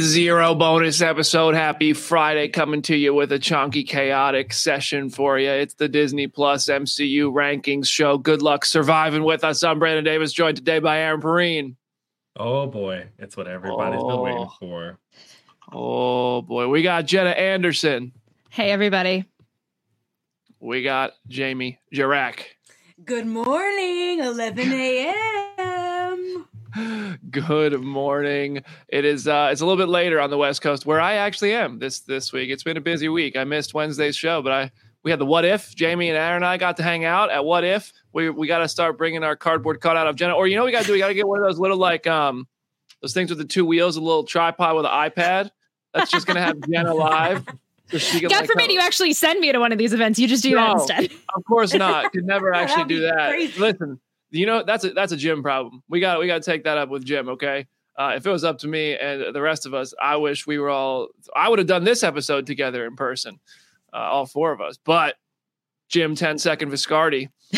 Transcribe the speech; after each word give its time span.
zero 0.00 0.54
bonus 0.54 1.00
episode. 1.00 1.54
Happy 1.54 1.92
Friday 1.92 2.48
coming 2.48 2.82
to 2.82 2.96
you 2.96 3.14
with 3.14 3.32
a 3.32 3.38
chunky, 3.38 3.84
chaotic 3.84 4.52
session 4.52 5.10
for 5.10 5.38
you. 5.38 5.50
It's 5.50 5.74
the 5.74 5.88
Disney 5.88 6.26
Plus 6.26 6.66
MCU 6.66 7.32
rankings 7.32 7.86
show. 7.86 8.18
Good 8.18 8.42
luck 8.42 8.64
surviving 8.64 9.24
with 9.24 9.44
us. 9.44 9.62
I'm 9.62 9.78
Brandon 9.78 10.04
Davis, 10.04 10.32
joined 10.32 10.56
today 10.56 10.78
by 10.78 10.98
Aaron 11.00 11.20
Perine. 11.20 11.76
Oh 12.36 12.66
boy, 12.66 13.06
it's 13.18 13.36
what 13.36 13.46
everybody's 13.46 14.02
been 14.02 14.20
waiting 14.20 14.38
Oh. 14.48 14.52
for. 14.58 14.98
Oh 15.72 16.42
boy, 16.42 16.68
we 16.68 16.82
got 16.82 17.06
Jenna 17.06 17.30
Anderson. 17.30 18.12
Hey, 18.50 18.70
everybody. 18.70 19.24
We 20.60 20.82
got 20.82 21.12
Jamie 21.28 21.78
Jirak. 21.94 22.40
Good 23.04 23.26
morning, 23.26 24.20
11 24.20 24.72
a.m. 24.72 25.14
Good 27.30 27.80
morning. 27.82 28.62
It 28.88 29.04
is 29.04 29.28
uh 29.28 29.48
it's 29.52 29.60
a 29.60 29.66
little 29.66 29.82
bit 29.82 29.88
later 29.90 30.20
on 30.20 30.30
the 30.30 30.38
West 30.38 30.62
Coast 30.62 30.86
where 30.86 31.00
I 31.00 31.14
actually 31.14 31.54
am 31.54 31.78
this 31.78 32.00
this 32.00 32.32
week. 32.32 32.50
It's 32.50 32.62
been 32.62 32.76
a 32.76 32.80
busy 32.80 33.08
week. 33.08 33.36
I 33.36 33.44
missed 33.44 33.74
Wednesday's 33.74 34.16
show, 34.16 34.42
but 34.42 34.52
I 34.52 34.70
we 35.02 35.10
had 35.10 35.20
the 35.20 35.26
what 35.26 35.44
if 35.44 35.74
Jamie 35.74 36.08
and 36.08 36.16
Aaron 36.16 36.36
and 36.36 36.44
I 36.46 36.56
got 36.56 36.76
to 36.78 36.82
hang 36.82 37.04
out 37.04 37.30
at 37.30 37.44
what 37.44 37.64
if. 37.64 37.92
We 38.12 38.30
we 38.30 38.46
got 38.46 38.58
to 38.58 38.68
start 38.68 38.98
bringing 38.98 39.22
our 39.22 39.36
cardboard 39.36 39.80
cutout 39.80 40.06
of 40.06 40.16
Jenna 40.16 40.34
or 40.34 40.46
you 40.48 40.56
know 40.56 40.62
what 40.62 40.66
we 40.66 40.72
got 40.72 40.80
to 40.82 40.86
do? 40.86 40.92
We 40.94 40.98
got 40.98 41.08
to 41.08 41.14
get 41.14 41.28
one 41.28 41.38
of 41.38 41.44
those 41.44 41.58
little 41.58 41.76
like 41.78 42.06
um 42.06 42.48
those 43.02 43.12
things 43.14 43.30
with 43.30 43.38
the 43.38 43.44
two 43.44 43.64
wheels, 43.66 43.96
a 43.96 44.00
little 44.00 44.24
tripod 44.24 44.74
with 44.76 44.86
an 44.86 44.90
iPad. 44.90 45.50
That's 45.92 46.10
just 46.10 46.26
going 46.26 46.36
to 46.36 46.42
have 46.42 46.56
Jenna 46.68 46.92
live. 46.94 47.44
So 47.92 48.18
God 48.18 48.32
like, 48.32 48.46
forbid 48.46 48.62
come- 48.62 48.70
you 48.70 48.80
actually 48.80 49.12
send 49.12 49.38
me 49.40 49.52
to 49.52 49.58
one 49.60 49.70
of 49.70 49.78
these 49.78 49.92
events. 49.92 50.18
You 50.18 50.26
just 50.26 50.42
do 50.42 50.54
that 50.54 50.66
No. 50.68 50.72
instead. 50.80 51.04
Of 51.36 51.44
course 51.44 51.72
not. 51.74 52.10
Could 52.12 52.24
never 52.24 52.52
actually 52.54 52.84
do 52.86 53.00
that. 53.02 53.28
crazy. 53.30 53.60
Listen, 53.60 54.00
you 54.34 54.46
know 54.46 54.62
that's 54.64 54.84
a 54.84 54.90
that's 54.90 55.12
a 55.12 55.16
Jim 55.16 55.42
problem. 55.42 55.82
We 55.88 56.00
got 56.00 56.20
we 56.20 56.26
got 56.26 56.42
to 56.42 56.50
take 56.50 56.64
that 56.64 56.78
up 56.78 56.88
with 56.88 57.04
Jim. 57.04 57.28
Okay. 57.30 57.66
Uh, 57.96 58.14
if 58.16 58.26
it 58.26 58.30
was 58.30 58.42
up 58.42 58.58
to 58.58 58.66
me 58.66 58.96
and 58.96 59.32
the 59.32 59.40
rest 59.40 59.66
of 59.66 59.74
us, 59.74 59.94
I 60.02 60.16
wish 60.16 60.46
we 60.46 60.58
were 60.58 60.70
all. 60.70 61.08
I 61.34 61.48
would 61.48 61.60
have 61.60 61.68
done 61.68 61.84
this 61.84 62.02
episode 62.02 62.46
together 62.46 62.84
in 62.86 62.96
person, 62.96 63.38
uh, 63.92 63.98
all 63.98 64.26
four 64.26 64.50
of 64.50 64.60
us. 64.60 64.76
But 64.84 65.14
Jim 65.88 66.16
10 66.16 66.38
second 66.38 66.72
Viscardi 66.72 67.28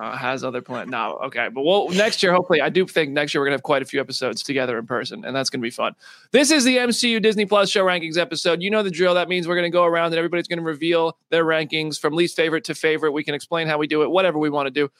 uh, 0.00 0.16
has 0.16 0.42
other 0.42 0.62
plans. 0.62 0.90
No, 0.90 1.18
okay. 1.24 1.48
But 1.52 1.64
we'll 1.64 1.90
next 1.90 2.22
year, 2.22 2.32
hopefully, 2.32 2.62
I 2.62 2.70
do 2.70 2.86
think 2.86 3.12
next 3.12 3.34
year 3.34 3.42
we're 3.42 3.46
gonna 3.46 3.56
have 3.56 3.62
quite 3.62 3.82
a 3.82 3.84
few 3.84 4.00
episodes 4.00 4.42
together 4.42 4.78
in 4.78 4.86
person, 4.86 5.22
and 5.26 5.36
that's 5.36 5.50
gonna 5.50 5.60
be 5.60 5.70
fun. 5.70 5.94
This 6.32 6.50
is 6.50 6.64
the 6.64 6.78
MCU 6.78 7.20
Disney 7.20 7.44
Plus 7.44 7.68
show 7.68 7.84
rankings 7.84 8.16
episode. 8.16 8.62
You 8.62 8.70
know 8.70 8.82
the 8.82 8.90
drill. 8.90 9.14
That 9.14 9.28
means 9.28 9.46
we're 9.46 9.56
gonna 9.56 9.68
go 9.68 9.84
around 9.84 10.06
and 10.06 10.16
everybody's 10.16 10.48
gonna 10.48 10.62
reveal 10.62 11.18
their 11.28 11.44
rankings 11.44 12.00
from 12.00 12.14
least 12.14 12.36
favorite 12.36 12.64
to 12.64 12.74
favorite. 12.74 13.12
We 13.12 13.22
can 13.22 13.34
explain 13.34 13.66
how 13.68 13.76
we 13.76 13.86
do 13.86 14.02
it, 14.02 14.10
whatever 14.10 14.38
we 14.38 14.48
want 14.48 14.66
to 14.66 14.70
do. 14.70 14.90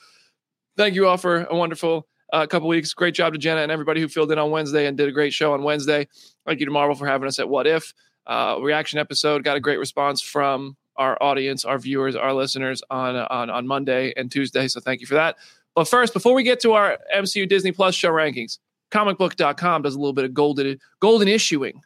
Thank 0.76 0.94
you 0.94 1.06
all 1.06 1.16
for 1.16 1.44
a 1.44 1.54
wonderful 1.54 2.06
uh, 2.32 2.46
couple 2.46 2.68
weeks. 2.68 2.92
Great 2.94 3.14
job 3.14 3.32
to 3.32 3.38
Jenna 3.38 3.60
and 3.60 3.70
everybody 3.70 4.00
who 4.00 4.08
filled 4.08 4.32
in 4.32 4.38
on 4.38 4.50
Wednesday 4.50 4.86
and 4.86 4.96
did 4.96 5.08
a 5.08 5.12
great 5.12 5.32
show 5.32 5.52
on 5.52 5.62
Wednesday. 5.62 6.08
Thank 6.46 6.60
you 6.60 6.66
to 6.66 6.72
Marvel 6.72 6.96
for 6.96 7.06
having 7.06 7.28
us 7.28 7.38
at 7.38 7.48
What 7.48 7.66
If. 7.66 7.94
Uh, 8.26 8.58
reaction 8.60 8.98
episode 8.98 9.44
got 9.44 9.56
a 9.56 9.60
great 9.60 9.78
response 9.78 10.20
from 10.20 10.76
our 10.96 11.20
audience, 11.22 11.64
our 11.64 11.78
viewers, 11.78 12.16
our 12.16 12.32
listeners 12.32 12.82
on 12.90 13.16
on 13.16 13.50
on 13.50 13.66
Monday 13.66 14.12
and 14.16 14.30
Tuesday. 14.30 14.68
So 14.68 14.80
thank 14.80 15.00
you 15.00 15.06
for 15.06 15.14
that. 15.14 15.36
But 15.74 15.88
first, 15.88 16.12
before 16.12 16.34
we 16.34 16.42
get 16.42 16.60
to 16.60 16.72
our 16.72 16.98
MCU 17.14 17.48
Disney 17.48 17.72
Plus 17.72 17.94
show 17.94 18.10
rankings, 18.10 18.58
comicbook.com 18.90 19.82
does 19.82 19.94
a 19.94 19.98
little 19.98 20.12
bit 20.12 20.24
of 20.24 20.32
golden 20.32 20.78
golden 21.00 21.28
issuing. 21.28 21.82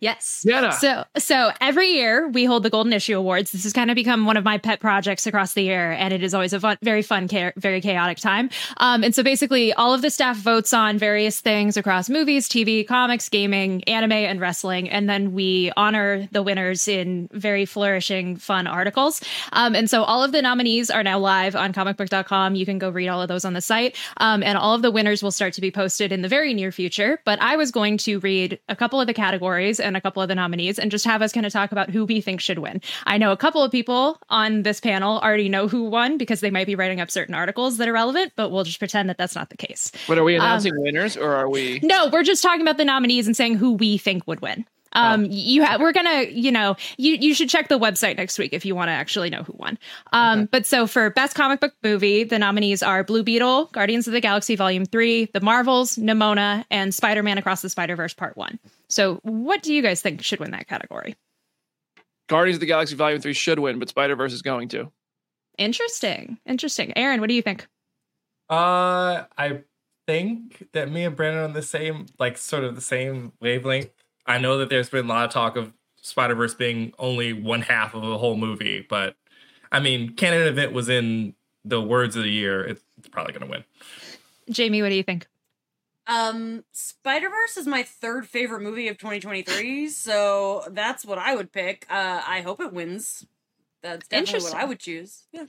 Yes. 0.00 0.42
Jenna. 0.46 0.72
So, 0.72 1.04
so 1.18 1.50
every 1.60 1.90
year 1.90 2.26
we 2.28 2.46
hold 2.46 2.62
the 2.62 2.70
Golden 2.70 2.92
Issue 2.94 3.18
Awards. 3.18 3.52
This 3.52 3.64
has 3.64 3.74
kind 3.74 3.90
of 3.90 3.94
become 3.94 4.24
one 4.24 4.38
of 4.38 4.44
my 4.44 4.56
pet 4.56 4.80
projects 4.80 5.26
across 5.26 5.52
the 5.52 5.62
year, 5.62 5.92
and 5.92 6.14
it 6.14 6.22
is 6.22 6.32
always 6.32 6.54
a 6.54 6.60
fun, 6.60 6.78
very 6.82 7.02
fun, 7.02 7.28
cha- 7.28 7.52
very 7.56 7.82
chaotic 7.82 8.16
time. 8.16 8.48
Um, 8.78 9.04
and 9.04 9.14
so 9.14 9.22
basically, 9.22 9.74
all 9.74 9.92
of 9.92 10.00
the 10.00 10.08
staff 10.08 10.38
votes 10.38 10.72
on 10.72 10.96
various 10.96 11.40
things 11.40 11.76
across 11.76 12.08
movies, 12.08 12.48
TV, 12.48 12.86
comics, 12.86 13.28
gaming, 13.28 13.84
anime, 13.84 14.12
and 14.12 14.40
wrestling, 14.40 14.88
and 14.88 15.08
then 15.08 15.32
we 15.32 15.70
honor 15.76 16.26
the 16.32 16.42
winners 16.42 16.88
in 16.88 17.28
very 17.32 17.66
flourishing, 17.66 18.36
fun 18.36 18.66
articles. 18.66 19.20
Um, 19.52 19.74
and 19.74 19.90
so 19.90 20.02
all 20.04 20.24
of 20.24 20.32
the 20.32 20.40
nominees 20.40 20.88
are 20.90 21.02
now 21.02 21.18
live 21.18 21.54
on 21.54 21.74
comicbook.com. 21.74 22.54
You 22.54 22.64
can 22.64 22.78
go 22.78 22.88
read 22.88 23.08
all 23.08 23.20
of 23.20 23.28
those 23.28 23.44
on 23.44 23.52
the 23.52 23.60
site, 23.60 23.96
um, 24.16 24.42
and 24.42 24.56
all 24.56 24.74
of 24.74 24.80
the 24.80 24.90
winners 24.90 25.22
will 25.22 25.30
start 25.30 25.52
to 25.54 25.60
be 25.60 25.70
posted 25.70 26.10
in 26.10 26.22
the 26.22 26.28
very 26.28 26.54
near 26.54 26.72
future. 26.72 27.20
But 27.26 27.40
I 27.42 27.56
was 27.56 27.70
going 27.70 27.98
to 27.98 28.18
read 28.20 28.58
a 28.70 28.74
couple 28.74 28.98
of 28.98 29.06
the 29.06 29.14
categories 29.14 29.78
and 29.90 29.96
a 29.96 30.00
couple 30.00 30.22
of 30.22 30.28
the 30.28 30.34
nominees 30.36 30.78
and 30.78 30.90
just 30.90 31.04
have 31.04 31.20
us 31.20 31.32
kind 31.32 31.44
of 31.44 31.52
talk 31.52 31.72
about 31.72 31.90
who 31.90 32.04
we 32.04 32.20
think 32.20 32.40
should 32.40 32.60
win. 32.60 32.80
I 33.06 33.18
know 33.18 33.32
a 33.32 33.36
couple 33.36 33.62
of 33.62 33.72
people 33.72 34.18
on 34.30 34.62
this 34.62 34.80
panel 34.80 35.18
already 35.18 35.48
know 35.48 35.66
who 35.66 35.84
won 35.84 36.16
because 36.16 36.40
they 36.40 36.50
might 36.50 36.66
be 36.66 36.76
writing 36.76 37.00
up 37.00 37.10
certain 37.10 37.34
articles 37.34 37.78
that 37.78 37.88
are 37.88 37.92
relevant, 37.92 38.32
but 38.36 38.50
we'll 38.50 38.64
just 38.64 38.78
pretend 38.78 39.08
that 39.10 39.18
that's 39.18 39.34
not 39.34 39.50
the 39.50 39.56
case. 39.56 39.90
But 40.06 40.18
are 40.18 40.24
we 40.24 40.36
announcing 40.36 40.72
um, 40.72 40.82
winners 40.82 41.16
or 41.16 41.34
are 41.34 41.48
we? 41.48 41.80
No, 41.82 42.08
we're 42.08 42.22
just 42.22 42.42
talking 42.42 42.62
about 42.62 42.76
the 42.76 42.84
nominees 42.84 43.26
and 43.26 43.36
saying 43.36 43.56
who 43.56 43.72
we 43.72 43.98
think 43.98 44.26
would 44.28 44.40
win. 44.40 44.64
Um, 44.92 45.26
you 45.30 45.62
have 45.62 45.80
we're 45.80 45.92
gonna, 45.92 46.22
you 46.24 46.50
know, 46.50 46.76
you 46.96 47.14
you 47.14 47.34
should 47.34 47.48
check 47.48 47.68
the 47.68 47.78
website 47.78 48.16
next 48.16 48.38
week 48.38 48.52
if 48.52 48.64
you 48.64 48.74
want 48.74 48.88
to 48.88 48.92
actually 48.92 49.30
know 49.30 49.42
who 49.42 49.54
won. 49.56 49.78
Um, 50.12 50.46
but 50.46 50.66
so 50.66 50.86
for 50.86 51.10
best 51.10 51.34
comic 51.34 51.60
book 51.60 51.74
movie, 51.82 52.24
the 52.24 52.38
nominees 52.38 52.82
are 52.82 53.04
Blue 53.04 53.22
Beetle, 53.22 53.66
Guardians 53.66 54.06
of 54.06 54.12
the 54.12 54.20
Galaxy 54.20 54.56
Volume 54.56 54.84
Three, 54.84 55.26
The 55.26 55.40
Marvels, 55.40 55.96
Nimona, 55.96 56.64
and 56.70 56.94
Spider 56.94 57.22
Man 57.22 57.38
Across 57.38 57.62
the 57.62 57.68
Spider 57.68 57.96
Verse 57.96 58.14
Part 58.14 58.36
One. 58.36 58.58
So, 58.88 59.20
what 59.22 59.62
do 59.62 59.72
you 59.72 59.82
guys 59.82 60.02
think 60.02 60.22
should 60.22 60.40
win 60.40 60.50
that 60.50 60.66
category? 60.66 61.14
Guardians 62.28 62.56
of 62.56 62.60
the 62.60 62.66
Galaxy 62.66 62.96
Volume 62.96 63.20
Three 63.20 63.32
should 63.32 63.58
win, 63.58 63.78
but 63.78 63.88
Spider 63.88 64.16
Verse 64.16 64.32
is 64.32 64.42
going 64.42 64.68
to. 64.68 64.90
Interesting, 65.58 66.38
interesting. 66.46 66.92
Aaron, 66.96 67.20
what 67.20 67.28
do 67.28 67.34
you 67.34 67.42
think? 67.42 67.66
Uh, 68.48 69.24
I 69.36 69.60
think 70.06 70.68
that 70.72 70.90
me 70.90 71.04
and 71.04 71.14
Brandon 71.14 71.42
are 71.42 71.44
on 71.44 71.52
the 71.52 71.62
same, 71.62 72.06
like, 72.18 72.38
sort 72.38 72.64
of 72.64 72.74
the 72.74 72.80
same 72.80 73.32
wavelength. 73.40 73.90
I 74.30 74.38
know 74.38 74.58
that 74.58 74.68
there's 74.68 74.88
been 74.88 75.06
a 75.06 75.08
lot 75.08 75.24
of 75.24 75.32
talk 75.32 75.56
of 75.56 75.72
Spider 76.02 76.36
Verse 76.36 76.54
being 76.54 76.92
only 77.00 77.32
one 77.32 77.62
half 77.62 77.94
of 77.94 78.04
a 78.04 78.16
whole 78.16 78.36
movie, 78.36 78.86
but 78.88 79.16
I 79.72 79.80
mean, 79.80 80.14
canon 80.14 80.46
event 80.46 80.72
was 80.72 80.88
in 80.88 81.34
the 81.64 81.80
words 81.80 82.14
of 82.14 82.22
the 82.22 82.30
year. 82.30 82.64
It's, 82.64 82.82
it's 82.96 83.08
probably 83.08 83.32
going 83.32 83.44
to 83.44 83.50
win. 83.50 83.64
Jamie, 84.48 84.82
what 84.82 84.90
do 84.90 84.94
you 84.94 85.02
think? 85.02 85.26
Um, 86.06 86.62
Spider 86.70 87.28
Verse 87.28 87.56
is 87.56 87.66
my 87.66 87.82
third 87.82 88.24
favorite 88.26 88.62
movie 88.62 88.86
of 88.86 88.98
2023, 88.98 89.88
so 89.88 90.62
that's 90.70 91.04
what 91.04 91.18
I 91.18 91.34
would 91.34 91.50
pick. 91.50 91.86
Uh, 91.90 92.22
I 92.24 92.42
hope 92.42 92.60
it 92.60 92.72
wins. 92.72 93.26
That's 93.82 94.06
definitely 94.08 94.18
what 94.18 94.28
Interesting. 94.34 94.60
I 94.60 94.64
would 94.64 94.78
choose. 94.78 95.22
Yeah. 95.32 95.44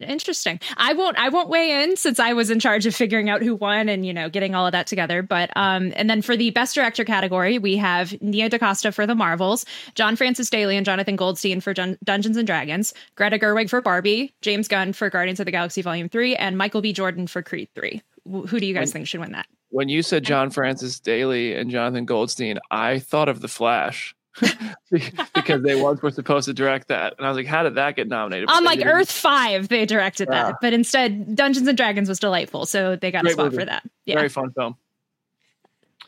Interesting. 0.00 0.60
I 0.76 0.92
won't 0.92 1.18
I 1.18 1.28
won't 1.30 1.48
weigh 1.48 1.82
in 1.82 1.96
since 1.96 2.20
I 2.20 2.32
was 2.32 2.50
in 2.50 2.60
charge 2.60 2.86
of 2.86 2.94
figuring 2.94 3.30
out 3.30 3.42
who 3.42 3.54
won 3.54 3.88
and 3.88 4.04
you 4.04 4.12
know 4.12 4.28
getting 4.28 4.54
all 4.54 4.66
of 4.66 4.72
that 4.72 4.86
together. 4.86 5.22
But 5.22 5.50
um 5.56 5.92
and 5.96 6.10
then 6.10 6.22
for 6.22 6.36
the 6.36 6.50
best 6.50 6.74
director 6.74 7.04
category, 7.04 7.58
we 7.58 7.76
have 7.76 8.20
Nia 8.20 8.48
DaCosta 8.48 8.92
for 8.92 9.06
The 9.06 9.14
Marvels, 9.14 9.64
John 9.94 10.16
Francis 10.16 10.50
Daly 10.50 10.76
and 10.76 10.84
Jonathan 10.84 11.16
Goldstein 11.16 11.60
for 11.60 11.72
Dun- 11.72 11.98
Dungeons 12.04 12.36
and 12.36 12.46
Dragons, 12.46 12.92
Greta 13.14 13.38
Gerwig 13.38 13.70
for 13.70 13.80
Barbie, 13.80 14.34
James 14.42 14.68
Gunn 14.68 14.92
for 14.92 15.08
Guardians 15.08 15.40
of 15.40 15.46
the 15.46 15.52
Galaxy 15.52 15.82
Volume 15.82 16.08
3 16.08 16.36
and 16.36 16.58
Michael 16.58 16.82
B 16.82 16.92
Jordan 16.92 17.26
for 17.26 17.42
Creed 17.42 17.68
3. 17.74 18.02
Wh- 18.24 18.46
Who 18.48 18.60
do 18.60 18.66
you 18.66 18.74
guys 18.74 18.92
think 18.92 19.06
should 19.06 19.20
win 19.20 19.32
that? 19.32 19.46
When 19.70 19.88
you 19.88 20.02
said 20.02 20.24
John 20.24 20.50
Francis 20.50 20.98
Daly 20.98 21.54
and 21.54 21.70
Jonathan 21.70 22.04
Goldstein, 22.04 22.58
I 22.70 22.98
thought 22.98 23.28
of 23.28 23.40
The 23.40 23.48
Flash. 23.48 24.14
because 25.34 25.62
they 25.62 25.80
once 25.80 26.00
were 26.02 26.10
supposed 26.10 26.46
to 26.46 26.54
direct 26.54 26.88
that, 26.88 27.14
and 27.18 27.26
I 27.26 27.30
was 27.30 27.36
like, 27.36 27.46
how 27.46 27.62
did 27.62 27.74
that 27.74 27.96
get 27.96 28.08
nominated? 28.08 28.48
On 28.48 28.64
like 28.64 28.84
Earth 28.84 29.10
Five, 29.10 29.68
they 29.68 29.84
directed 29.86 30.28
yeah. 30.30 30.44
that, 30.44 30.54
ah. 30.54 30.58
but 30.60 30.72
instead 30.72 31.34
Dungeons 31.34 31.66
and 31.66 31.76
Dragons 31.76 32.08
was 32.08 32.20
delightful, 32.20 32.66
so 32.66 32.96
they 32.96 33.10
got 33.10 33.22
Great 33.22 33.32
a 33.32 33.34
spot 33.34 33.44
movie. 33.46 33.58
for 33.58 33.64
that. 33.64 33.88
Yeah. 34.04 34.14
Very 34.16 34.28
fun 34.28 34.52
film. 34.52 34.76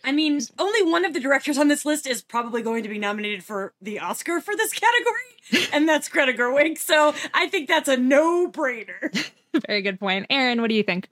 I 0.04 0.12
mean, 0.12 0.40
only 0.58 0.90
one 0.90 1.04
of 1.04 1.14
the 1.14 1.20
directors 1.20 1.58
on 1.58 1.68
this 1.68 1.84
list 1.84 2.06
is 2.06 2.22
probably 2.22 2.62
going 2.62 2.82
to 2.82 2.88
be 2.88 2.98
nominated 2.98 3.44
for 3.44 3.72
the 3.80 4.00
Oscar 4.00 4.40
for 4.40 4.56
this 4.56 4.72
category, 4.72 5.70
and 5.72 5.88
that's 5.88 6.08
Greta 6.08 6.32
Gerwig. 6.32 6.78
So 6.78 7.14
I 7.34 7.48
think 7.48 7.68
that's 7.68 7.88
a 7.88 7.96
no-brainer. 7.96 9.30
Very 9.66 9.82
good 9.82 10.00
point, 10.00 10.26
Aaron. 10.30 10.60
What 10.60 10.70
do 10.70 10.74
you 10.74 10.82
think? 10.82 11.08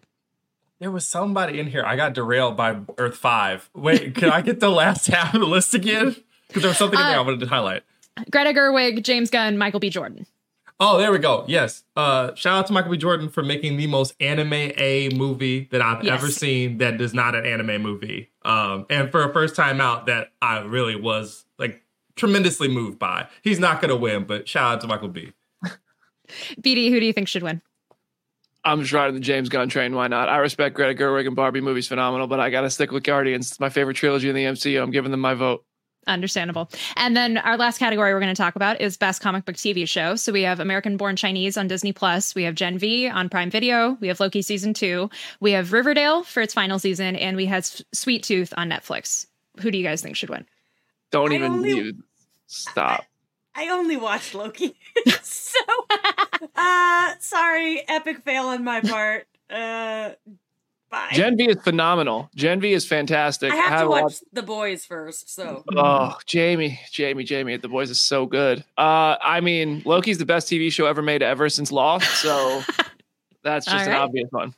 There 0.78 0.90
was 0.90 1.06
somebody 1.06 1.60
in 1.60 1.66
here. 1.66 1.84
I 1.84 1.94
got 1.94 2.14
derailed 2.14 2.56
by 2.56 2.78
Earth 2.96 3.16
Five. 3.16 3.68
Wait, 3.74 4.14
can 4.14 4.30
I 4.30 4.40
get 4.40 4.60
the 4.60 4.70
last 4.70 5.08
half 5.08 5.34
of 5.34 5.40
the 5.40 5.46
list 5.46 5.74
again? 5.74 6.16
Because 6.50 6.62
there 6.62 6.70
was 6.70 6.78
something 6.78 6.98
in 6.98 7.06
there 7.06 7.16
uh, 7.16 7.22
I 7.22 7.24
wanted 7.24 7.40
to 7.40 7.46
highlight. 7.46 7.82
Greta 8.30 8.52
Gerwig, 8.52 9.02
James 9.02 9.30
Gunn, 9.30 9.56
Michael 9.56 9.80
B. 9.80 9.88
Jordan. 9.88 10.26
Oh, 10.82 10.98
there 10.98 11.12
we 11.12 11.18
go. 11.18 11.44
Yes. 11.46 11.84
Uh, 11.94 12.34
shout 12.34 12.58
out 12.58 12.66
to 12.68 12.72
Michael 12.72 12.90
B. 12.90 12.96
Jordan 12.96 13.28
for 13.28 13.42
making 13.42 13.76
the 13.76 13.86
most 13.86 14.14
anime 14.18 14.52
A 14.52 15.10
movie 15.14 15.68
that 15.72 15.82
I've 15.82 16.02
yes. 16.02 16.14
ever 16.14 16.30
seen 16.30 16.78
that 16.78 16.98
is 17.00 17.12
not 17.12 17.34
an 17.34 17.44
anime 17.44 17.82
movie. 17.82 18.30
Um, 18.42 18.86
and 18.88 19.10
for 19.10 19.22
a 19.22 19.32
first 19.32 19.54
time 19.54 19.80
out 19.80 20.06
that 20.06 20.32
I 20.40 20.60
really 20.60 20.96
was 20.96 21.44
like 21.58 21.84
tremendously 22.16 22.66
moved 22.66 22.98
by. 22.98 23.28
He's 23.42 23.58
not 23.58 23.82
gonna 23.82 23.96
win, 23.96 24.24
but 24.24 24.48
shout 24.48 24.72
out 24.72 24.80
to 24.80 24.86
Michael 24.86 25.08
B. 25.08 25.32
BD, 26.62 26.88
who 26.88 26.98
do 26.98 27.04
you 27.06 27.12
think 27.12 27.28
should 27.28 27.42
win? 27.42 27.60
I'm 28.64 28.80
just 28.80 28.92
riding 28.92 29.14
the 29.14 29.20
James 29.20 29.50
Gunn 29.50 29.68
train. 29.68 29.94
Why 29.94 30.08
not? 30.08 30.30
I 30.30 30.38
respect 30.38 30.76
Greta 30.76 30.94
Gerwig 30.94 31.26
and 31.26 31.36
Barbie 31.36 31.60
movies 31.60 31.88
phenomenal, 31.88 32.26
but 32.26 32.40
I 32.40 32.48
gotta 32.48 32.70
stick 32.70 32.90
with 32.90 33.02
Guardians. 33.02 33.50
It's 33.50 33.60
my 33.60 33.68
favorite 33.68 33.94
trilogy 33.94 34.30
in 34.30 34.34
the 34.34 34.44
MCU. 34.44 34.82
I'm 34.82 34.90
giving 34.90 35.10
them 35.10 35.20
my 35.20 35.34
vote. 35.34 35.64
Understandable. 36.06 36.70
And 36.96 37.14
then 37.16 37.36
our 37.36 37.56
last 37.56 37.78
category 37.78 38.14
we're 38.14 38.20
going 38.20 38.34
to 38.34 38.42
talk 38.42 38.56
about 38.56 38.80
is 38.80 38.96
best 38.96 39.20
comic 39.20 39.44
book 39.44 39.56
TV 39.56 39.86
show. 39.86 40.16
So 40.16 40.32
we 40.32 40.42
have 40.42 40.58
American 40.58 40.96
Born 40.96 41.14
Chinese 41.14 41.58
on 41.58 41.68
Disney 41.68 41.92
Plus, 41.92 42.34
we 42.34 42.44
have 42.44 42.54
Gen 42.54 42.78
V 42.78 43.08
on 43.08 43.28
Prime 43.28 43.50
Video, 43.50 43.98
we 44.00 44.08
have 44.08 44.18
Loki 44.18 44.40
season 44.40 44.72
2, 44.72 45.10
we 45.40 45.52
have 45.52 45.72
Riverdale 45.72 46.22
for 46.24 46.40
its 46.40 46.54
final 46.54 46.78
season 46.78 47.16
and 47.16 47.36
we 47.36 47.46
have 47.46 47.64
Sweet 47.92 48.22
Tooth 48.22 48.54
on 48.56 48.70
Netflix. 48.70 49.26
Who 49.60 49.70
do 49.70 49.76
you 49.78 49.84
guys 49.84 50.00
think 50.00 50.16
should 50.16 50.30
win? 50.30 50.46
Don't 51.10 51.32
even 51.32 51.52
only, 51.52 51.92
stop. 52.46 53.04
I, 53.54 53.66
I 53.66 53.68
only 53.68 53.96
watched 53.96 54.34
Loki. 54.34 54.74
so 55.22 55.58
uh 56.56 57.12
sorry, 57.18 57.86
epic 57.88 58.24
fail 58.24 58.44
on 58.46 58.64
my 58.64 58.80
part. 58.80 59.26
Uh 59.50 60.12
Bye. 60.90 61.10
Gen 61.12 61.36
V 61.36 61.48
is 61.50 61.62
phenomenal. 61.62 62.28
Gen 62.34 62.60
V 62.60 62.72
is 62.72 62.84
fantastic. 62.86 63.52
I 63.52 63.56
have, 63.56 63.64
I 63.64 63.68
have 63.70 63.80
to 63.82 63.88
watch 63.88 64.02
watched... 64.02 64.22
The 64.32 64.42
Boys 64.42 64.84
first. 64.84 65.32
So 65.32 65.62
oh, 65.76 66.18
Jamie, 66.26 66.80
Jamie, 66.90 67.22
Jamie, 67.22 67.56
The 67.56 67.68
Boys 67.68 67.90
is 67.90 68.00
so 68.00 68.26
good. 68.26 68.64
Uh, 68.76 69.16
I 69.22 69.40
mean, 69.40 69.82
Loki's 69.84 70.18
the 70.18 70.26
best 70.26 70.48
TV 70.48 70.72
show 70.72 70.86
ever 70.86 71.00
made 71.00 71.22
ever 71.22 71.48
since 71.48 71.70
Lost. 71.70 72.10
So 72.20 72.62
that's 73.44 73.66
just 73.66 73.86
right. 73.86 73.88
an 73.88 73.94
obvious 73.94 74.28
one. 74.30 74.54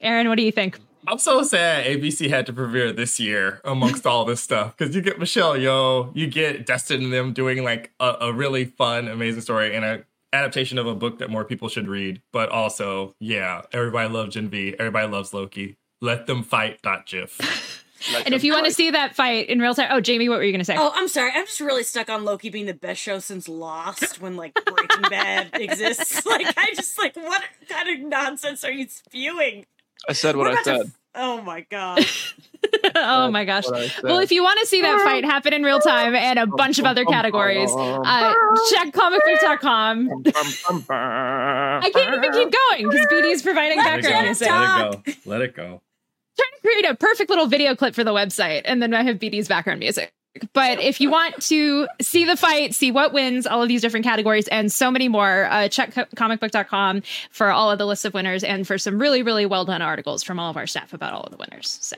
Aaron, 0.00 0.28
what 0.28 0.36
do 0.36 0.44
you 0.44 0.52
think? 0.52 0.78
I'm 1.08 1.18
so 1.18 1.42
sad 1.42 1.86
ABC 1.86 2.28
had 2.28 2.46
to 2.46 2.52
premiere 2.52 2.92
this 2.92 3.18
year 3.18 3.60
amongst 3.64 4.06
all 4.06 4.24
this 4.24 4.40
stuff 4.40 4.76
because 4.76 4.94
you 4.94 5.00
get 5.00 5.18
Michelle 5.18 5.54
Yeoh, 5.54 6.14
you 6.14 6.26
get 6.26 6.66
Destin 6.66 7.02
and 7.02 7.12
them 7.12 7.32
doing 7.32 7.64
like 7.64 7.90
a, 7.98 8.16
a 8.20 8.32
really 8.32 8.66
fun, 8.66 9.08
amazing 9.08 9.40
story, 9.40 9.74
and 9.74 9.84
a 9.84 10.04
adaptation 10.32 10.78
of 10.78 10.86
a 10.86 10.94
book 10.94 11.18
that 11.18 11.30
more 11.30 11.44
people 11.44 11.68
should 11.68 11.88
read. 11.88 12.22
But 12.32 12.50
also, 12.50 13.14
yeah, 13.18 13.62
everybody 13.72 14.08
loves 14.08 14.34
Gen 14.34 14.48
V. 14.48 14.74
Everybody 14.78 15.08
loves 15.08 15.34
Loki. 15.34 15.76
Let 16.00 16.26
them 16.26 16.42
fight, 16.42 16.80
dot 16.82 17.06
GIF. 17.06 17.84
and 18.24 18.34
if 18.34 18.42
you 18.44 18.52
want 18.52 18.66
to 18.66 18.72
see 18.72 18.90
that 18.90 19.14
fight 19.14 19.48
in 19.48 19.58
real 19.58 19.74
time, 19.74 19.88
oh, 19.90 20.00
Jamie, 20.00 20.28
what 20.28 20.38
were 20.38 20.44
you 20.44 20.52
going 20.52 20.60
to 20.60 20.64
say? 20.64 20.76
Oh, 20.78 20.92
I'm 20.94 21.08
sorry. 21.08 21.32
I'm 21.34 21.46
just 21.46 21.60
really 21.60 21.82
stuck 21.82 22.08
on 22.08 22.24
Loki 22.24 22.48
being 22.48 22.66
the 22.66 22.74
best 22.74 23.00
show 23.00 23.18
since 23.18 23.48
Lost 23.48 24.20
when 24.20 24.36
like 24.36 24.54
Breaking 24.64 25.02
Bad 25.10 25.50
exists. 25.54 26.22
Like, 26.30 26.46
I 26.56 26.72
just 26.74 26.96
like, 26.96 27.16
what 27.16 27.42
kind 27.68 27.88
of 27.88 28.08
nonsense 28.08 28.62
are 28.62 28.70
you 28.70 28.86
spewing? 28.88 29.66
I 30.08 30.12
said 30.12 30.36
what 30.36 30.46
I 30.46 30.62
said. 30.62 30.92
Oh 31.14 31.40
my 31.42 31.62
god. 31.70 32.04
oh 32.94 33.30
my 33.30 33.44
gosh. 33.44 33.64
Well, 34.02 34.18
if 34.20 34.30
you 34.30 34.42
want 34.42 34.60
to 34.60 34.66
see 34.66 34.80
that 34.82 35.02
fight 35.02 35.24
happen 35.24 35.52
in 35.52 35.62
real 35.62 35.80
time 35.80 36.14
and 36.14 36.38
a 36.38 36.46
bunch 36.46 36.78
of 36.78 36.84
other 36.84 37.04
categories, 37.04 37.70
uh, 37.72 38.34
check 38.70 38.92
comicbook.com. 38.92 40.08
I 40.90 41.90
can't 41.92 42.14
even 42.16 42.32
keep 42.32 42.52
going 42.52 42.88
because 42.88 43.06
BD 43.06 43.32
is 43.32 43.42
providing 43.42 43.78
Let 43.78 44.02
background 44.02 44.26
music. 44.26 44.48
Let 44.48 44.62
it 44.92 45.04
go. 45.04 45.12
Let 45.30 45.40
it 45.42 45.56
go. 45.56 45.82
Trying 46.36 46.50
to 46.54 46.60
create 46.62 46.84
a 46.88 46.94
perfect 46.94 47.28
little 47.28 47.46
video 47.46 47.74
clip 47.74 47.94
for 47.94 48.04
the 48.04 48.12
website, 48.12 48.62
and 48.64 48.80
then 48.80 48.94
I 48.94 49.02
have 49.02 49.16
BD's 49.16 49.48
background 49.48 49.80
music. 49.80 50.12
But 50.52 50.80
if 50.80 51.00
you 51.00 51.10
want 51.10 51.42
to 51.44 51.88
see 52.00 52.24
the 52.24 52.36
fight, 52.36 52.74
see 52.74 52.92
what 52.92 53.12
wins, 53.12 53.46
all 53.46 53.62
of 53.62 53.68
these 53.68 53.80
different 53.80 54.04
categories, 54.04 54.46
and 54.48 54.70
so 54.70 54.90
many 54.90 55.08
more, 55.08 55.46
uh, 55.50 55.68
check 55.68 55.92
comicbook.com 55.94 57.02
for 57.30 57.50
all 57.50 57.70
of 57.70 57.78
the 57.78 57.86
lists 57.86 58.04
of 58.04 58.14
winners 58.14 58.44
and 58.44 58.66
for 58.66 58.78
some 58.78 59.00
really, 59.00 59.22
really 59.22 59.44
well 59.44 59.64
done 59.64 59.82
articles 59.82 60.22
from 60.22 60.38
all 60.38 60.50
of 60.50 60.56
our 60.56 60.66
staff 60.66 60.92
about 60.92 61.12
all 61.12 61.22
of 61.22 61.32
the 61.32 61.36
winners. 61.36 61.78
So. 61.80 61.96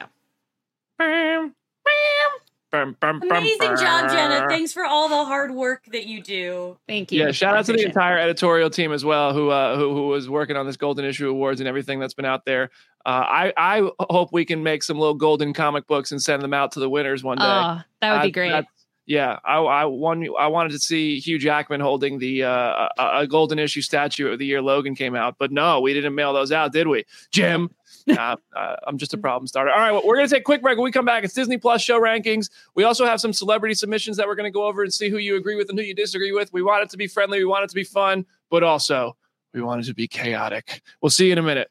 Amazing 2.73 3.77
job, 3.77 4.11
Jenna. 4.11 4.49
Thanks 4.49 4.73
for 4.73 4.85
all 4.85 5.09
the 5.09 5.25
hard 5.25 5.51
work 5.51 5.85
that 5.93 6.07
you 6.07 6.23
do. 6.23 6.79
Thank 6.89 7.13
you. 7.13 7.21
Yeah, 7.21 7.31
shout 7.31 7.57
out 7.57 7.67
to 7.67 7.73
the 7.73 7.85
entire 7.85 8.17
editorial 8.19 8.71
team 8.71 8.93
as 8.93 9.05
well, 9.05 9.35
who 9.35 9.51
uh, 9.51 9.77
who 9.77 9.95
who 9.95 10.07
was 10.09 10.29
working 10.29 10.57
on 10.57 10.67
this 10.67 10.77
Golden 10.77 11.05
Issue 11.05 11.29
Awards 11.29 11.61
and 11.61 11.69
everything 11.69 12.01
that's 12.01 12.15
been 12.15 12.25
out 12.25 12.45
there. 12.45 12.71
Uh, 13.05 13.25
I 13.27 13.53
I 13.57 13.91
hope 14.11 14.33
we 14.33 14.45
can 14.45 14.63
make 14.63 14.83
some 14.83 14.99
little 14.99 15.15
golden 15.15 15.53
comic 15.53 15.87
books 15.87 16.13
and 16.13 16.23
send 16.23 16.43
them 16.43 16.55
out 16.55 16.73
to 16.73 16.81
the 16.81 16.89
winners 16.89 17.23
one 17.23 17.39
day. 17.39 17.45
Oh, 17.45 17.81
that 18.01 18.13
would 18.13 18.23
be 18.23 18.31
great. 18.31 18.65
Yeah, 19.04 19.38
I 19.44 19.56
I 19.56 19.84
want 19.87 20.28
I 20.38 20.46
wanted 20.46 20.70
to 20.72 20.78
see 20.78 21.19
Hugh 21.19 21.38
Jackman 21.38 21.81
holding 21.81 22.19
the 22.20 22.44
uh, 22.44 22.88
a, 22.96 23.10
a, 23.20 23.26
golden 23.26 23.58
issue 23.58 23.82
statue 23.82 24.31
of 24.31 24.38
the 24.38 24.46
year 24.46 24.62
Logan 24.62 24.94
came 24.94 25.16
out, 25.16 25.37
but 25.38 25.50
no, 25.50 25.81
we 25.81 25.93
didn't 25.93 26.14
mail 26.14 26.32
those 26.32 26.52
out, 26.52 26.72
did 26.72 26.87
we, 26.87 27.04
Jim? 27.32 27.69
nah, 28.06 28.37
uh, 28.54 28.76
I'm 28.87 28.99
just 28.99 29.12
a 29.12 29.19
problem 29.19 29.49
starter. 29.49 29.72
All 29.72 29.78
right, 29.78 29.90
well, 29.90 30.02
we're 30.04 30.16
going 30.16 30.28
to 30.28 30.34
take 30.34 30.43
a 30.43 30.44
quick 30.44 30.62
break. 30.62 30.76
When 30.76 30.84
we 30.84 30.93
come 30.93 31.04
back, 31.04 31.25
it's 31.25 31.34
Disney 31.34 31.58
Plus 31.58 31.82
show 31.82 32.00
rankings. 32.00 32.49
We 32.75 32.84
also 32.84 33.04
have 33.04 33.20
some 33.20 33.32
celebrity 33.32 33.75
submissions 33.75 34.16
that 34.19 34.26
we're 34.26 34.34
going 34.34 34.50
to 34.50 34.54
go 34.54 34.66
over 34.66 34.82
and 34.82 34.93
see 34.93 35.08
who 35.08 35.19
you 35.19 35.37
agree 35.37 35.56
with 35.56 35.69
and 35.69 35.78
who 35.78 35.84
you 35.84 35.94
disagree 35.94 36.32
with. 36.32 36.52
We 36.52 36.62
want 36.62 36.84
it 36.84 36.90
to 36.90 36.96
be 36.96 37.08
friendly, 37.08 37.38
we 37.38 37.44
want 37.44 37.64
it 37.64 37.69
to 37.70 37.75
be 37.75 37.84
fun, 37.84 38.25
but 38.50 38.62
also 38.62 39.16
we 39.52 39.62
want 39.62 39.82
it 39.82 39.87
to 39.87 39.94
be 39.94 40.06
chaotic. 40.06 40.81
We'll 41.00 41.10
see 41.10 41.26
you 41.26 41.32
in 41.32 41.38
a 41.38 41.43
minute. 41.43 41.70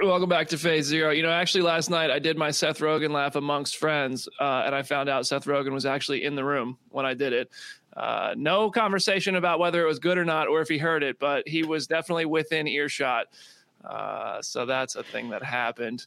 Welcome 0.02 0.30
back 0.30 0.48
to 0.48 0.56
Phase 0.56 0.86
Zero. 0.86 1.10
You 1.10 1.22
know, 1.22 1.30
actually, 1.30 1.60
last 1.60 1.90
night 1.90 2.10
I 2.10 2.18
did 2.18 2.38
my 2.38 2.50
Seth 2.50 2.78
Rogen 2.78 3.10
laugh 3.10 3.36
amongst 3.36 3.76
friends, 3.76 4.28
uh, 4.40 4.62
and 4.64 4.74
I 4.74 4.82
found 4.82 5.10
out 5.10 5.26
Seth 5.26 5.44
Rogen 5.44 5.72
was 5.72 5.84
actually 5.84 6.24
in 6.24 6.34
the 6.34 6.44
room 6.44 6.78
when 6.88 7.04
I 7.04 7.12
did 7.12 7.34
it. 7.34 7.50
Uh, 7.94 8.34
no 8.34 8.70
conversation 8.70 9.36
about 9.36 9.58
whether 9.58 9.82
it 9.82 9.86
was 9.86 9.98
good 9.98 10.16
or 10.16 10.24
not, 10.24 10.48
or 10.48 10.62
if 10.62 10.68
he 10.68 10.78
heard 10.78 11.02
it, 11.02 11.18
but 11.18 11.46
he 11.46 11.64
was 11.64 11.86
definitely 11.86 12.24
within 12.24 12.66
earshot. 12.66 13.26
Uh, 13.84 14.40
so 14.40 14.64
that's 14.64 14.96
a 14.96 15.02
thing 15.02 15.28
that 15.30 15.42
happened. 15.42 16.06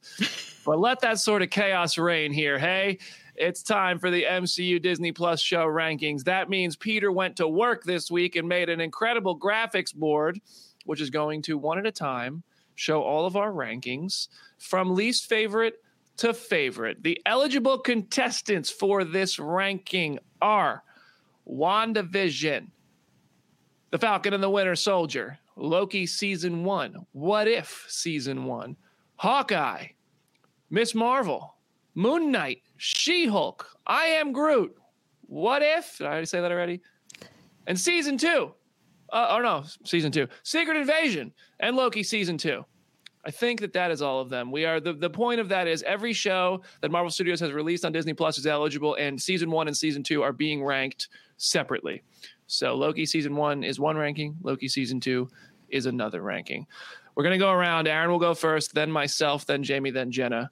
but 0.66 0.80
let 0.80 1.00
that 1.02 1.20
sort 1.20 1.44
of 1.44 1.52
chaos 1.52 1.96
reign 1.96 2.34
here. 2.34 2.58
Hey, 2.58 2.98
it's 3.36 3.62
time 3.62 4.00
for 4.00 4.10
the 4.10 4.24
MCU 4.24 4.82
Disney 4.82 5.12
Plus 5.12 5.40
show 5.40 5.68
rankings. 5.68 6.24
That 6.24 6.50
means 6.50 6.76
Peter 6.76 7.12
went 7.12 7.36
to 7.36 7.48
work 7.48 7.84
this 7.84 8.10
week 8.10 8.38
and 8.38 8.48
made 8.48 8.70
an 8.70 8.82
incredible 8.82 9.38
graphics 9.38 9.94
board, 9.94 10.40
which 10.86 11.00
is 11.00 11.12
going 11.12 11.44
to 11.44 11.60
one 11.60 11.78
at 11.78 11.86
a 11.86 11.92
time 11.92 12.44
show 12.76 13.02
all 13.02 13.26
of 13.26 13.36
our 13.36 13.52
rankings 13.52 14.28
from 14.58 14.96
least 14.96 15.28
favorite 15.28 15.76
to 16.18 16.34
favorite. 16.34 17.04
The 17.04 17.22
eligible 17.26 17.78
contestants 17.80 18.70
for 18.70 19.04
this 19.04 19.40
ranking 19.40 20.20
are 20.42 20.84
WandaVision, 21.48 22.68
The 23.92 23.98
Falcon 23.98 24.34
and 24.34 24.44
the 24.44 24.50
Winter 24.50 24.76
Soldier, 24.76 25.40
Loki 25.56 26.06
Season 26.06 26.64
1, 26.64 27.06
What 27.12 27.48
If 27.48 27.86
Season 27.88 28.46
1, 28.46 28.76
Hawkeye, 29.16 29.88
Miss 30.70 30.96
Marvel, 30.96 31.56
Moon 31.96 32.32
Knight, 32.32 32.62
She 32.78 33.28
Hulk, 33.28 33.68
I 33.86 34.06
Am 34.06 34.32
Groot, 34.32 34.76
What 35.28 35.62
If? 35.62 35.98
Did 35.98 36.08
I 36.08 36.12
already 36.12 36.26
say 36.26 36.42
that 36.42 36.52
already? 36.52 36.82
And 37.68 37.80
season 37.80 38.18
two. 38.18 38.54
Uh, 39.14 39.28
oh 39.30 39.40
no, 39.42 39.64
season 39.86 40.12
two. 40.12 40.28
Secret 40.42 40.76
Invasion 40.76 41.32
and 41.60 41.76
Loki 41.76 42.02
season 42.02 42.36
two. 42.36 42.66
I 43.24 43.32
think 43.32 43.62
that 43.62 43.72
that 43.74 43.92
is 43.92 44.02
all 44.02 44.20
of 44.20 44.30
them. 44.30 44.52
We 44.52 44.66
are 44.66 44.80
the 44.80 44.94
the 44.94 45.10
point 45.10 45.40
of 45.40 45.50
that 45.50 45.68
is 45.68 45.84
every 45.84 46.14
show 46.14 46.64
that 46.82 46.92
Marvel 46.92 47.12
Studios 47.12 47.40
has 47.40 47.52
released 47.52 47.86
on 47.86 47.92
Disney 47.92 48.14
Plus 48.14 48.40
is 48.40 48.48
eligible, 48.48 48.96
and 48.96 49.22
season 49.22 49.52
one 49.52 49.68
and 49.68 49.78
season 49.78 50.02
two 50.02 50.24
are 50.24 50.34
being 50.34 50.64
ranked 50.64 51.10
separately. 51.38 52.02
So 52.48 52.76
Loki 52.76 53.06
season 53.06 53.36
one 53.36 53.64
is 53.64 53.80
one 53.80 53.98
ranking. 53.98 54.36
Loki 54.42 54.68
season 54.68 55.00
two 55.00 55.30
is 55.70 55.86
another 55.86 56.22
ranking. 56.24 56.66
We're 57.16 57.24
gonna 57.24 57.38
go 57.38 57.52
around. 57.52 57.88
Aaron 57.88 58.10
will 58.10 58.20
go 58.20 58.34
first, 58.34 58.74
then 58.74 58.92
myself, 58.92 59.46
then 59.46 59.62
Jamie, 59.62 59.92
then 59.92 60.12
Jenna 60.12 60.50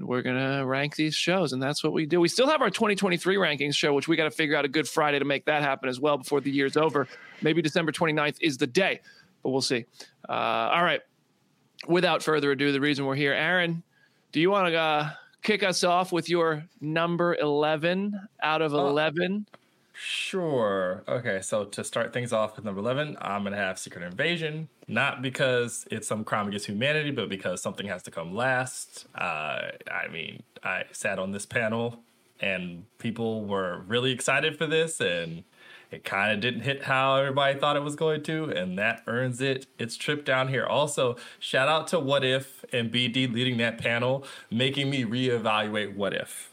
and 0.00 0.08
we're 0.08 0.22
gonna 0.22 0.66
rank 0.66 0.96
these 0.96 1.14
shows, 1.14 1.52
and 1.52 1.62
that's 1.62 1.84
what 1.84 1.92
we 1.92 2.06
do. 2.06 2.20
We 2.20 2.28
still 2.28 2.48
have 2.48 2.62
our 2.62 2.70
2023 2.70 3.36
rankings 3.36 3.74
show, 3.74 3.92
which 3.92 4.08
we 4.08 4.16
got 4.16 4.24
to 4.24 4.30
figure 4.30 4.56
out 4.56 4.64
a 4.64 4.68
good 4.68 4.88
Friday 4.88 5.18
to 5.18 5.24
make 5.24 5.44
that 5.44 5.62
happen 5.62 5.88
as 5.88 6.00
well 6.00 6.18
before 6.18 6.40
the 6.40 6.50
year's 6.50 6.76
over. 6.76 7.06
Maybe 7.42 7.62
December 7.62 7.92
29th 7.92 8.38
is 8.40 8.56
the 8.56 8.66
day, 8.66 9.00
but 9.42 9.50
we'll 9.50 9.60
see. 9.60 9.84
Uh, 10.28 10.32
all 10.32 10.82
right. 10.82 11.02
Without 11.86 12.22
further 12.22 12.50
ado, 12.52 12.72
the 12.72 12.80
reason 12.80 13.06
we're 13.06 13.14
here, 13.14 13.32
Aaron, 13.32 13.82
do 14.32 14.40
you 14.40 14.50
want 14.50 14.68
to 14.68 14.76
uh, 14.76 15.10
kick 15.42 15.62
us 15.62 15.84
off 15.84 16.12
with 16.12 16.28
your 16.28 16.64
number 16.80 17.34
11 17.36 18.18
out 18.42 18.62
of 18.62 18.72
11? 18.72 19.46
Sure. 20.02 21.04
Okay, 21.06 21.42
so 21.42 21.66
to 21.66 21.84
start 21.84 22.14
things 22.14 22.32
off 22.32 22.56
with 22.56 22.64
number 22.64 22.80
11, 22.80 23.18
I'm 23.20 23.42
going 23.42 23.52
to 23.52 23.58
have 23.58 23.78
Secret 23.78 24.02
Invasion. 24.02 24.70
Not 24.88 25.20
because 25.20 25.86
it's 25.90 26.08
some 26.08 26.24
crime 26.24 26.48
against 26.48 26.64
humanity, 26.64 27.10
but 27.10 27.28
because 27.28 27.60
something 27.60 27.86
has 27.86 28.02
to 28.04 28.10
come 28.10 28.34
last. 28.34 29.06
Uh, 29.14 29.72
I 29.92 30.08
mean, 30.10 30.42
I 30.64 30.84
sat 30.92 31.18
on 31.18 31.32
this 31.32 31.44
panel 31.44 32.00
and 32.40 32.84
people 32.96 33.44
were 33.44 33.84
really 33.86 34.10
excited 34.10 34.56
for 34.56 34.66
this, 34.66 35.02
and 35.02 35.44
it 35.90 36.02
kind 36.02 36.32
of 36.32 36.40
didn't 36.40 36.62
hit 36.62 36.84
how 36.84 37.16
everybody 37.16 37.58
thought 37.58 37.76
it 37.76 37.82
was 37.82 37.94
going 37.94 38.22
to, 38.22 38.44
and 38.44 38.78
that 38.78 39.02
earns 39.06 39.42
it 39.42 39.66
its 39.78 39.98
trip 39.98 40.24
down 40.24 40.48
here. 40.48 40.64
Also, 40.64 41.16
shout 41.38 41.68
out 41.68 41.86
to 41.88 42.00
What 42.00 42.24
If 42.24 42.64
and 42.72 42.90
BD 42.90 43.30
leading 43.30 43.58
that 43.58 43.76
panel, 43.76 44.24
making 44.50 44.88
me 44.88 45.04
reevaluate 45.04 45.94
What 45.94 46.14
If. 46.14 46.50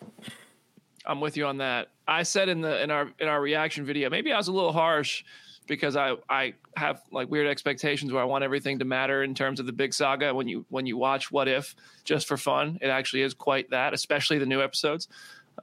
I'm 1.07 1.21
with 1.21 1.37
you 1.37 1.45
on 1.45 1.57
that. 1.57 1.87
I 2.07 2.23
said 2.23 2.49
in 2.49 2.61
the 2.61 2.83
in 2.83 2.91
our 2.91 3.09
in 3.19 3.27
our 3.27 3.41
reaction 3.41 3.85
video, 3.85 4.09
maybe 4.09 4.31
I 4.31 4.37
was 4.37 4.49
a 4.49 4.53
little 4.53 4.73
harsh 4.73 5.23
because 5.67 5.95
I 5.95 6.15
I 6.29 6.53
have 6.75 7.01
like 7.11 7.29
weird 7.29 7.47
expectations 7.47 8.11
where 8.11 8.21
I 8.21 8.25
want 8.25 8.43
everything 8.43 8.79
to 8.79 8.85
matter 8.85 9.23
in 9.23 9.33
terms 9.33 9.59
of 9.59 9.65
the 9.65 9.71
big 9.71 9.93
saga. 9.93 10.33
When 10.33 10.47
you 10.47 10.65
when 10.69 10.85
you 10.85 10.97
watch 10.97 11.31
What 11.31 11.47
If 11.47 11.75
just 12.03 12.27
for 12.27 12.37
fun, 12.37 12.77
it 12.81 12.87
actually 12.87 13.21
is 13.21 13.33
quite 13.33 13.69
that, 13.71 13.93
especially 13.93 14.37
the 14.37 14.45
new 14.45 14.61
episodes. 14.61 15.07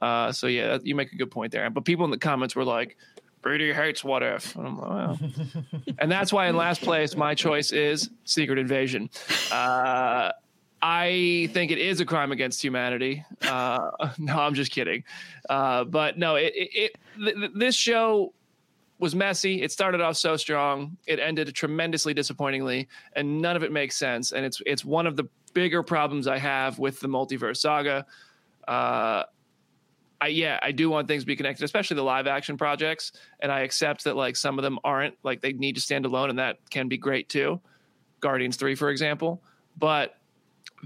Uh, 0.01 0.31
so 0.31 0.47
yeah, 0.47 0.79
you 0.83 0.95
make 0.95 1.13
a 1.13 1.15
good 1.15 1.31
point 1.31 1.51
there. 1.51 1.69
But 1.69 1.85
people 1.85 2.05
in 2.05 2.11
the 2.11 2.17
comments 2.17 2.55
were 2.55 2.65
like, 2.65 2.97
"Brady 3.41 3.71
hates 3.71 4.03
What 4.03 4.23
If," 4.23 4.55
and, 4.55 4.67
I'm 4.67 4.77
like, 4.77 4.89
well. 4.89 5.19
and 5.99 6.11
that's 6.11 6.33
why 6.33 6.47
in 6.47 6.57
last 6.57 6.81
place 6.81 7.15
my 7.15 7.35
choice 7.35 7.71
is 7.71 8.09
Secret 8.25 8.59
Invasion. 8.59 9.09
Uh, 9.51 10.31
I 10.81 11.49
think 11.53 11.71
it 11.71 11.77
is 11.77 11.99
a 11.99 12.05
crime 12.05 12.31
against 12.31 12.61
humanity. 12.63 13.25
Uh, 13.41 13.89
no, 14.17 14.37
I'm 14.37 14.53
just 14.53 14.71
kidding. 14.71 15.03
Uh, 15.49 15.83
but 15.83 16.17
no, 16.17 16.35
it, 16.35 16.53
it, 16.55 16.69
it 16.73 16.95
th- 17.17 17.51
this 17.55 17.75
show 17.75 18.33
was 18.99 19.15
messy. 19.15 19.61
It 19.61 19.71
started 19.71 20.01
off 20.01 20.17
so 20.17 20.37
strong. 20.37 20.97
It 21.05 21.19
ended 21.19 21.53
tremendously 21.53 22.13
disappointingly, 22.13 22.87
and 23.13 23.41
none 23.41 23.55
of 23.55 23.63
it 23.63 23.71
makes 23.71 23.95
sense. 23.95 24.31
And 24.31 24.45
it's 24.45 24.61
it's 24.65 24.85
one 24.85 25.07
of 25.07 25.15
the 25.15 25.27
bigger 25.53 25.83
problems 25.83 26.27
I 26.27 26.37
have 26.37 26.79
with 26.79 26.99
the 26.99 27.07
multiverse 27.07 27.57
saga. 27.57 28.05
Uh, 28.67 29.23
I 30.21 30.27
yeah, 30.27 30.59
I 30.61 30.71
do 30.71 30.89
want 30.89 31.07
things 31.07 31.23
to 31.23 31.27
be 31.27 31.35
connected, 31.35 31.63
especially 31.63 31.95
the 31.95 32.03
live 32.03 32.27
action 32.27 32.57
projects. 32.57 33.11
And 33.39 33.51
I 33.51 33.61
accept 33.61 34.03
that 34.05 34.15
like 34.15 34.35
some 34.35 34.57
of 34.57 34.63
them 34.63 34.79
aren't 34.83 35.15
like 35.23 35.41
they 35.41 35.53
need 35.53 35.75
to 35.75 35.81
stand 35.81 36.05
alone, 36.05 36.29
and 36.29 36.39
that 36.39 36.57
can 36.69 36.87
be 36.87 36.97
great 36.97 37.27
too. 37.27 37.59
Guardians 38.21 38.55
three, 38.55 38.75
for 38.75 38.89
example, 38.89 39.41
but 39.77 40.15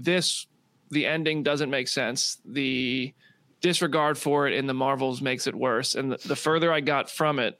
this 0.04 0.46
the 0.90 1.06
ending 1.06 1.42
doesn't 1.42 1.70
make 1.70 1.88
sense. 1.88 2.38
The 2.44 3.14
disregard 3.60 4.18
for 4.18 4.46
it 4.46 4.54
in 4.54 4.66
the 4.66 4.74
Marvels 4.74 5.22
makes 5.22 5.46
it 5.46 5.54
worse. 5.54 5.94
And 5.94 6.12
the, 6.12 6.16
the 6.28 6.36
further 6.36 6.72
I 6.72 6.80
got 6.80 7.10
from 7.10 7.38
it, 7.38 7.58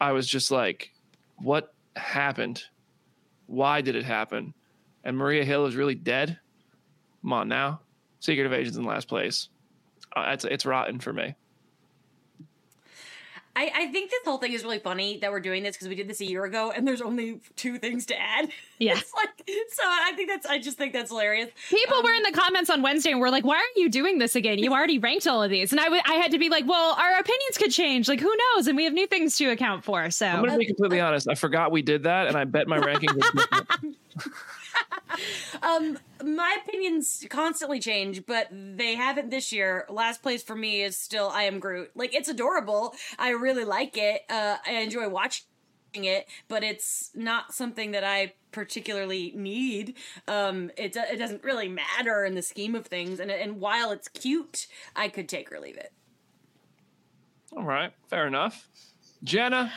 I 0.00 0.12
was 0.12 0.26
just 0.26 0.50
like, 0.50 0.92
what 1.38 1.74
happened? 1.96 2.62
Why 3.46 3.80
did 3.80 3.96
it 3.96 4.04
happen? 4.04 4.54
And 5.02 5.16
Maria 5.16 5.44
Hill 5.44 5.66
is 5.66 5.76
really 5.76 5.94
dead. 5.94 6.38
Come 7.22 7.32
on 7.32 7.48
now. 7.48 7.80
Secret 8.20 8.44
Invasion's 8.44 8.76
in 8.76 8.84
last 8.84 9.08
place. 9.08 9.48
Uh, 10.14 10.26
it's 10.28 10.44
it's 10.44 10.66
rotten 10.66 11.00
for 11.00 11.12
me. 11.12 11.34
I, 13.60 13.70
I 13.74 13.86
think 13.92 14.10
this 14.10 14.20
whole 14.24 14.38
thing 14.38 14.52
is 14.52 14.64
really 14.64 14.78
funny 14.78 15.18
that 15.18 15.30
we're 15.30 15.40
doing 15.40 15.62
this 15.62 15.76
because 15.76 15.88
we 15.88 15.94
did 15.94 16.08
this 16.08 16.20
a 16.20 16.24
year 16.24 16.44
ago 16.44 16.72
and 16.74 16.88
there's 16.88 17.02
only 17.02 17.40
two 17.56 17.78
things 17.78 18.06
to 18.06 18.18
add. 18.20 18.48
Yeah. 18.82 18.96
It's 18.96 19.12
like, 19.12 19.28
so 19.72 19.82
I 19.84 20.12
think 20.16 20.30
that's, 20.30 20.46
I 20.46 20.58
just 20.58 20.78
think 20.78 20.94
that's 20.94 21.10
hilarious. 21.10 21.50
People 21.68 21.98
Um, 21.98 22.02
were 22.04 22.14
in 22.14 22.22
the 22.22 22.32
comments 22.32 22.70
on 22.70 22.80
Wednesday 22.80 23.10
and 23.10 23.20
were 23.20 23.28
like, 23.30 23.44
"Why 23.44 23.56
are 23.56 23.78
you 23.78 23.90
doing 23.90 24.16
this 24.16 24.34
again? 24.36 24.58
You 24.58 24.72
already 24.72 24.98
ranked 24.98 25.26
all 25.26 25.42
of 25.42 25.50
these." 25.50 25.70
And 25.72 25.78
I, 25.82 25.84
w- 25.84 26.00
I 26.06 26.14
had 26.14 26.30
to 26.30 26.38
be 26.38 26.48
like, 26.48 26.66
"Well, 26.66 26.94
our 26.98 27.18
opinions 27.18 27.58
could 27.58 27.72
change. 27.72 28.08
Like, 28.08 28.20
who 28.20 28.34
knows? 28.54 28.68
And 28.68 28.78
we 28.78 28.84
have 28.84 28.94
new 28.94 29.06
things 29.06 29.36
to 29.36 29.50
account 29.50 29.84
for." 29.84 30.10
So 30.10 30.26
I'm 30.26 30.38
going 30.38 30.52
to 30.52 30.56
be 30.56 30.64
completely 30.64 30.98
honest. 31.06 31.28
I 31.28 31.34
forgot 31.34 31.72
we 31.72 31.82
did 31.82 32.04
that, 32.04 32.28
and 32.28 32.38
I 32.38 32.44
bet 32.44 32.68
my 32.68 32.78
ranking 32.78 33.10
was 33.14 33.30
different. 33.34 33.96
Um, 35.62 35.98
my 36.24 36.58
opinions 36.64 37.26
constantly 37.28 37.80
change, 37.80 38.24
but 38.26 38.48
they 38.50 38.94
haven't 38.94 39.30
this 39.30 39.52
year. 39.52 39.84
Last 39.88 40.22
place 40.22 40.42
for 40.42 40.54
me 40.54 40.82
is 40.82 40.96
still 40.96 41.28
I 41.28 41.42
Am 41.44 41.58
Groot. 41.58 41.90
Like 41.94 42.14
it's 42.14 42.28
adorable. 42.28 42.94
I 43.18 43.30
really 43.30 43.64
like 43.64 43.96
it. 43.96 44.22
Uh, 44.30 44.56
I 44.66 44.72
enjoy 44.72 45.08
watching 45.08 45.44
it, 45.94 46.26
but 46.48 46.62
it's 46.62 47.10
not 47.14 47.52
something 47.52 47.90
that 47.90 48.04
I 48.04 48.34
particularly 48.52 49.32
need. 49.36 49.96
Um, 50.26 50.70
it 50.76 50.96
it 50.96 51.18
doesn't 51.18 51.44
really 51.44 51.68
matter 51.68 52.24
in 52.24 52.34
the 52.34 52.42
scheme 52.42 52.74
of 52.74 52.86
things. 52.86 53.20
And 53.20 53.30
and 53.30 53.60
while 53.60 53.90
it's 53.90 54.08
cute, 54.08 54.66
I 54.96 55.08
could 55.08 55.28
take 55.28 55.52
or 55.52 55.60
leave 55.60 55.76
it. 55.76 55.92
All 57.56 57.64
right, 57.64 57.92
fair 58.08 58.26
enough. 58.26 58.68
Jenna, 59.22 59.72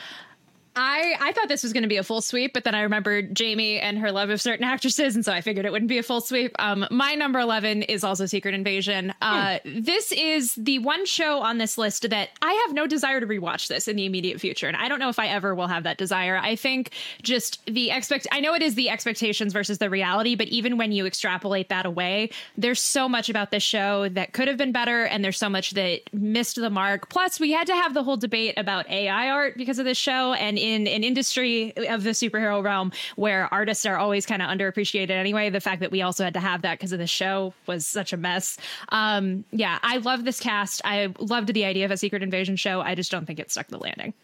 I 0.76 1.14
I 1.20 1.32
thought 1.32 1.48
this 1.48 1.62
was 1.62 1.72
going 1.72 1.82
to 1.82 1.88
be 1.88 1.96
a 1.96 2.02
full 2.02 2.20
sweep, 2.20 2.52
but 2.52 2.64
then 2.64 2.74
I 2.74 2.82
remembered 2.82 3.34
Jamie 3.34 3.78
and 3.78 3.98
her 3.98 4.10
love 4.12 4.30
of 4.30 4.40
certain 4.40 4.64
actresses, 4.74 5.14
and 5.14 5.24
so 5.24 5.32
I 5.32 5.40
figured 5.40 5.66
it 5.66 5.72
wouldn't 5.72 5.88
be 5.88 5.98
a 5.98 6.02
full 6.02 6.20
sweep. 6.20 6.54
Um, 6.58 6.86
my 6.90 7.14
number 7.14 7.38
eleven 7.38 7.82
is 7.82 8.04
also 8.04 8.26
Secret 8.26 8.54
Invasion. 8.54 9.14
Uh, 9.20 9.58
This 9.64 10.12
is 10.12 10.54
the 10.54 10.78
one 10.80 11.06
show 11.06 11.40
on 11.40 11.58
this 11.58 11.78
list 11.78 12.08
that 12.10 12.30
I 12.42 12.52
have 12.66 12.74
no 12.74 12.86
desire 12.86 13.20
to 13.20 13.26
rewatch 13.26 13.68
this 13.68 13.88
in 13.88 13.96
the 13.96 14.06
immediate 14.06 14.40
future, 14.40 14.66
and 14.68 14.76
I 14.76 14.88
don't 14.88 14.98
know 14.98 15.08
if 15.08 15.18
I 15.18 15.28
ever 15.28 15.54
will 15.54 15.68
have 15.68 15.84
that 15.84 15.98
desire. 15.98 16.36
I 16.36 16.56
think 16.56 16.90
just 17.22 17.64
the 17.66 17.90
expect. 17.90 18.26
I 18.32 18.40
know 18.40 18.54
it 18.54 18.62
is 18.62 18.74
the 18.74 18.90
expectations 18.90 19.52
versus 19.52 19.78
the 19.78 19.90
reality, 19.90 20.34
but 20.34 20.48
even 20.48 20.76
when 20.76 20.92
you 20.92 21.06
extrapolate 21.06 21.68
that 21.68 21.86
away, 21.86 22.30
there's 22.56 22.80
so 22.80 23.08
much 23.08 23.28
about 23.28 23.50
this 23.50 23.62
show 23.62 24.08
that 24.10 24.32
could 24.32 24.48
have 24.48 24.56
been 24.56 24.72
better, 24.72 25.04
and 25.04 25.24
there's 25.24 25.38
so 25.38 25.48
much 25.48 25.72
that 25.72 26.00
missed 26.12 26.56
the 26.56 26.70
mark. 26.70 27.08
Plus, 27.08 27.38
we 27.38 27.52
had 27.52 27.66
to 27.66 27.74
have 27.74 27.94
the 27.94 28.02
whole 28.02 28.16
debate 28.16 28.54
about 28.56 28.88
AI 28.90 29.30
art 29.30 29.56
because 29.56 29.78
of 29.78 29.84
this 29.84 29.98
show, 29.98 30.32
and 30.34 30.58
in 30.64 30.86
an 30.86 31.04
industry 31.04 31.76
of 31.76 32.04
the 32.04 32.10
superhero 32.10 32.64
realm 32.64 32.90
where 33.16 33.52
artists 33.52 33.84
are 33.84 33.98
always 33.98 34.24
kind 34.24 34.40
of 34.40 34.48
underappreciated 34.48 35.10
anyway, 35.10 35.50
the 35.50 35.60
fact 35.60 35.80
that 35.80 35.90
we 35.90 36.00
also 36.00 36.24
had 36.24 36.32
to 36.32 36.40
have 36.40 36.62
that 36.62 36.78
because 36.78 36.92
of 36.92 36.98
the 36.98 37.06
show 37.06 37.52
was 37.66 37.86
such 37.86 38.14
a 38.14 38.16
mess. 38.16 38.56
Um, 38.88 39.44
yeah, 39.50 39.78
I 39.82 39.98
love 39.98 40.24
this 40.24 40.40
cast. 40.40 40.80
I 40.82 41.12
loved 41.18 41.52
the 41.52 41.66
idea 41.66 41.84
of 41.84 41.90
a 41.90 41.98
Secret 41.98 42.22
Invasion 42.22 42.56
show. 42.56 42.80
I 42.80 42.94
just 42.94 43.10
don't 43.10 43.26
think 43.26 43.38
it 43.38 43.50
stuck 43.50 43.68
the 43.68 43.78
landing. 43.78 44.14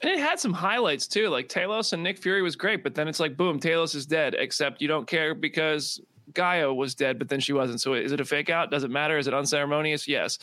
And 0.00 0.10
it 0.10 0.18
had 0.18 0.40
some 0.40 0.52
highlights 0.52 1.06
too. 1.06 1.28
Like 1.28 1.48
Talos 1.48 1.92
and 1.92 2.02
Nick 2.02 2.18
Fury 2.18 2.42
was 2.42 2.56
great, 2.56 2.82
but 2.82 2.96
then 2.96 3.06
it's 3.06 3.20
like, 3.20 3.36
boom, 3.36 3.60
Talos 3.60 3.94
is 3.94 4.04
dead. 4.04 4.34
Except 4.36 4.82
you 4.82 4.88
don't 4.88 5.06
care 5.06 5.32
because 5.32 6.00
Gaia 6.34 6.74
was 6.74 6.96
dead, 6.96 7.20
but 7.20 7.28
then 7.28 7.38
she 7.38 7.52
wasn't. 7.52 7.80
So 7.80 7.94
is 7.94 8.10
it 8.10 8.20
a 8.20 8.24
fake 8.24 8.50
out? 8.50 8.72
Does 8.72 8.82
it 8.82 8.90
matter? 8.90 9.16
Is 9.16 9.28
it 9.28 9.34
unceremonious? 9.34 10.08
Yes. 10.08 10.40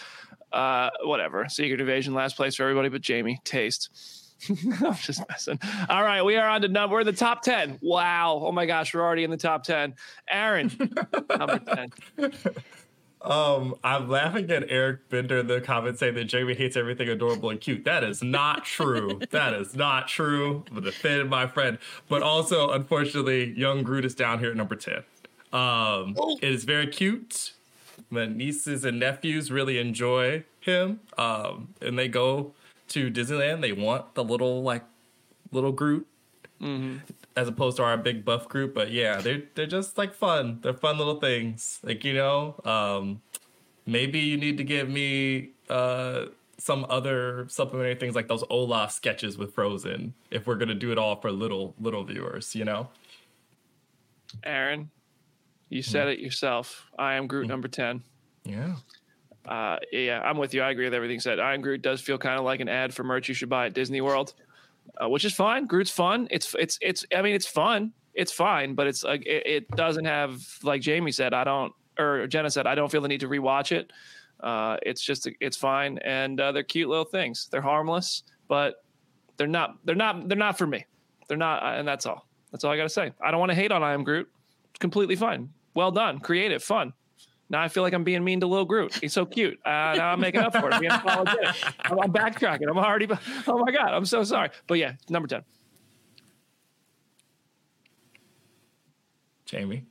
Uh, 0.54 0.90
whatever. 1.04 1.50
Secret 1.50 1.82
Invasion, 1.82 2.14
last 2.14 2.38
place 2.38 2.56
for 2.56 2.64
everybody 2.64 2.88
but 2.88 3.02
Jamie. 3.02 3.42
Taste. 3.44 3.90
I'm 4.50 4.96
just 4.96 5.28
messing. 5.30 5.60
All 5.90 6.04
right, 6.04 6.24
we 6.24 6.36
are 6.36 6.48
on 6.48 6.62
to 6.62 6.68
number. 6.68 6.96
We're 6.96 7.02
in 7.02 7.08
the 7.08 7.14
top 7.14 7.42
ten. 7.42 7.80
Wow. 7.82 8.42
Oh 8.44 8.52
my 8.52 8.66
gosh, 8.66 8.94
we're 8.94 9.02
already 9.02 9.24
in 9.24 9.32
the 9.32 9.38
top 9.38 9.64
ten. 9.64 9.96
Aaron, 10.30 10.72
number 11.30 11.60
ten. 11.60 11.92
Um, 13.26 13.76
I'm 13.84 14.08
laughing 14.08 14.52
at 14.52 14.66
Eric 14.70 15.10
Bender 15.10 15.40
in 15.40 15.48
the 15.48 15.60
comments 15.60 16.00
saying 16.00 16.14
that 16.14 16.26
Jamie 16.26 16.54
hates 16.54 16.78
everything 16.78 17.10
adorable 17.10 17.50
and 17.50 17.60
cute. 17.60 17.84
That 17.84 18.04
is 18.04 18.22
not 18.22 18.66
true. 18.66 19.20
that 19.32 19.54
is 19.54 19.76
not 19.76 20.08
true. 20.08 20.64
I'm 20.70 20.84
defending 20.84 21.28
my 21.28 21.48
friend. 21.48 21.80
But 22.08 22.22
also, 22.22 22.70
unfortunately, 22.70 23.52
young 23.58 23.82
Groot 23.82 24.06
is 24.06 24.14
down 24.14 24.40
here 24.40 24.52
at 24.52 24.58
number 24.58 24.76
10. 24.76 25.04
Um, 25.52 26.16
it 26.40 26.50
is 26.50 26.66
very 26.66 26.86
cute. 26.86 27.54
My 28.12 28.28
nieces 28.28 28.86
and 28.86 29.00
nephews 29.00 29.50
really 29.50 29.80
enjoy 29.80 30.44
him. 30.60 31.00
Um, 31.18 31.70
and 31.82 31.98
they 31.98 32.08
go 32.08 32.54
to 32.96 33.12
Disneyland. 33.12 33.62
They 33.62 33.72
want 33.72 34.16
the 34.16 34.24
little, 34.24 34.64
like, 34.64 34.84
little 35.52 35.72
Groot 35.72 36.08
as 37.36 37.48
opposed 37.48 37.78
to 37.78 37.84
our 37.84 37.98
big 37.98 38.26
buff 38.26 38.48
Groot. 38.48 38.74
But 38.74 38.92
yeah, 38.92 39.22
they're 39.22 39.44
they're 39.56 39.68
just 39.68 39.98
like 39.98 40.14
fun. 40.14 40.60
They're 40.62 40.74
fun 40.74 40.98
little 40.98 41.20
things. 41.20 41.80
Like 41.84 42.04
you 42.04 42.14
know, 42.14 42.60
um, 42.66 43.22
maybe 43.86 44.20
you 44.20 44.38
need 44.38 44.58
to 44.58 44.64
give 44.64 44.90
me 44.90 45.50
uh, 45.70 46.26
some 46.58 46.86
other 46.90 47.46
supplementary 47.50 47.96
things 47.96 48.16
like 48.16 48.28
those 48.28 48.44
Olaf 48.50 48.92
sketches 48.92 49.38
with 49.38 49.54
Frozen 49.54 50.14
if 50.32 50.48
we're 50.48 50.56
gonna 50.56 50.76
do 50.76 50.92
it 50.92 50.98
all 50.98 51.16
for 51.18 51.32
little 51.32 51.76
little 51.80 52.04
viewers, 52.04 52.56
you 52.56 52.66
know. 52.66 52.90
Aaron, 54.44 54.90
you 55.70 55.82
said 55.82 56.08
it 56.08 56.20
yourself. 56.20 56.86
I 56.98 57.14
am 57.14 57.28
Groot 57.28 57.48
number 57.48 57.68
ten. 57.68 58.04
Yeah. 58.44 58.76
Uh, 59.48 59.78
yeah, 59.92 60.22
I'm 60.22 60.38
with 60.38 60.54
you. 60.54 60.62
I 60.62 60.72
agree 60.72 60.86
with 60.86 60.94
everything 60.94 61.20
said. 61.20 61.40
I 61.40 61.54
am 61.54 61.62
Groot 61.62 61.82
does 61.82 62.02
feel 62.02 62.18
kind 62.18 62.40
of 62.40 62.46
like 62.46 62.60
an 62.60 62.70
ad 62.70 62.94
for 62.94 63.04
merch 63.04 63.28
you 63.28 63.36
should 63.36 63.50
buy 63.50 63.68
at 63.68 63.74
Disney 63.74 64.02
World, 64.02 64.34
uh, 65.02 65.10
which 65.10 65.26
is 65.26 65.34
fine. 65.34 65.68
Groot's 65.68 65.92
fun. 65.92 66.28
It's 66.32 66.56
it's 66.58 66.78
it's. 66.82 67.06
I 67.16 67.22
mean, 67.22 67.36
it's 67.36 67.48
fun. 67.48 67.94
It's 68.14 68.32
fine, 68.32 68.76
but 68.76 68.88
it's 68.88 69.04
like 69.04 69.26
it, 69.26 69.46
it 69.46 69.70
doesn't 69.72 70.06
have 70.06 70.42
like 70.64 70.82
Jamie 70.82 71.12
said. 71.12 71.34
I 71.34 71.44
don't 71.44 71.74
or 72.00 72.28
Jenna 72.28 72.50
said. 72.50 72.68
I 72.68 72.76
don't 72.76 72.92
feel 72.92 73.02
the 73.02 73.08
need 73.08 73.20
to 73.22 73.30
rewatch 73.30 73.72
it. 73.72 73.92
Uh, 74.40 74.78
it's 74.84 75.02
just 75.02 75.30
it's 75.40 75.58
fine, 75.58 75.98
and 76.00 76.40
uh, 76.40 76.52
they're 76.52 76.64
cute 76.64 76.90
little 76.90 77.06
things. 77.06 77.48
They're 77.52 77.62
harmless, 77.62 78.24
but 78.48 78.84
they're 79.38 79.48
not 79.48 79.78
they're 79.86 79.96
not 79.96 80.28
they're 80.28 80.38
not 80.38 80.58
for 80.58 80.68
me. 80.68 80.86
They're 81.28 81.38
not, 81.38 81.64
uh, 81.64 81.78
and 81.78 81.88
that's 81.88 82.06
all. 82.06 82.28
That's 82.52 82.64
all 82.64 82.72
I 82.72 82.78
got 82.78 82.84
to 82.84 82.90
say. 82.90 83.12
I 83.22 83.32
don't 83.32 83.40
want 83.40 83.52
to 83.52 83.56
hate 83.56 83.72
on 83.72 83.84
I 83.84 83.94
am 83.94 84.04
Groot. 84.04 84.30
It's 84.70 84.80
completely 84.80 85.16
fine. 85.16 85.50
Well 85.74 85.92
done, 85.92 86.20
creative, 86.20 86.64
fun. 86.64 86.94
Now 87.50 87.62
I 87.62 87.68
feel 87.68 87.84
like 87.84 87.94
I'm 87.94 88.04
being 88.04 88.24
mean 88.24 88.40
to 88.42 88.48
Lil 88.48 88.66
Groot. 88.66 88.96
He's 88.96 89.14
so 89.14 89.26
cute. 89.26 89.60
Uh, 89.66 89.94
now 89.98 90.12
I'm 90.14 90.20
making 90.20 90.42
up 90.42 90.56
for 90.56 90.70
it. 90.70 90.74
I'm, 90.74 92.00
I'm 92.00 92.12
backtracking. 92.12 92.70
I'm 92.70 92.78
already. 92.78 93.08
Oh 93.48 93.60
my 93.60 93.72
god. 93.72 93.90
I'm 93.94 94.06
so 94.06 94.24
sorry. 94.24 94.50
But 94.68 94.80
yeah, 94.80 94.94
number 95.10 95.28
ten. 95.28 95.44
Jamie. 99.46 99.86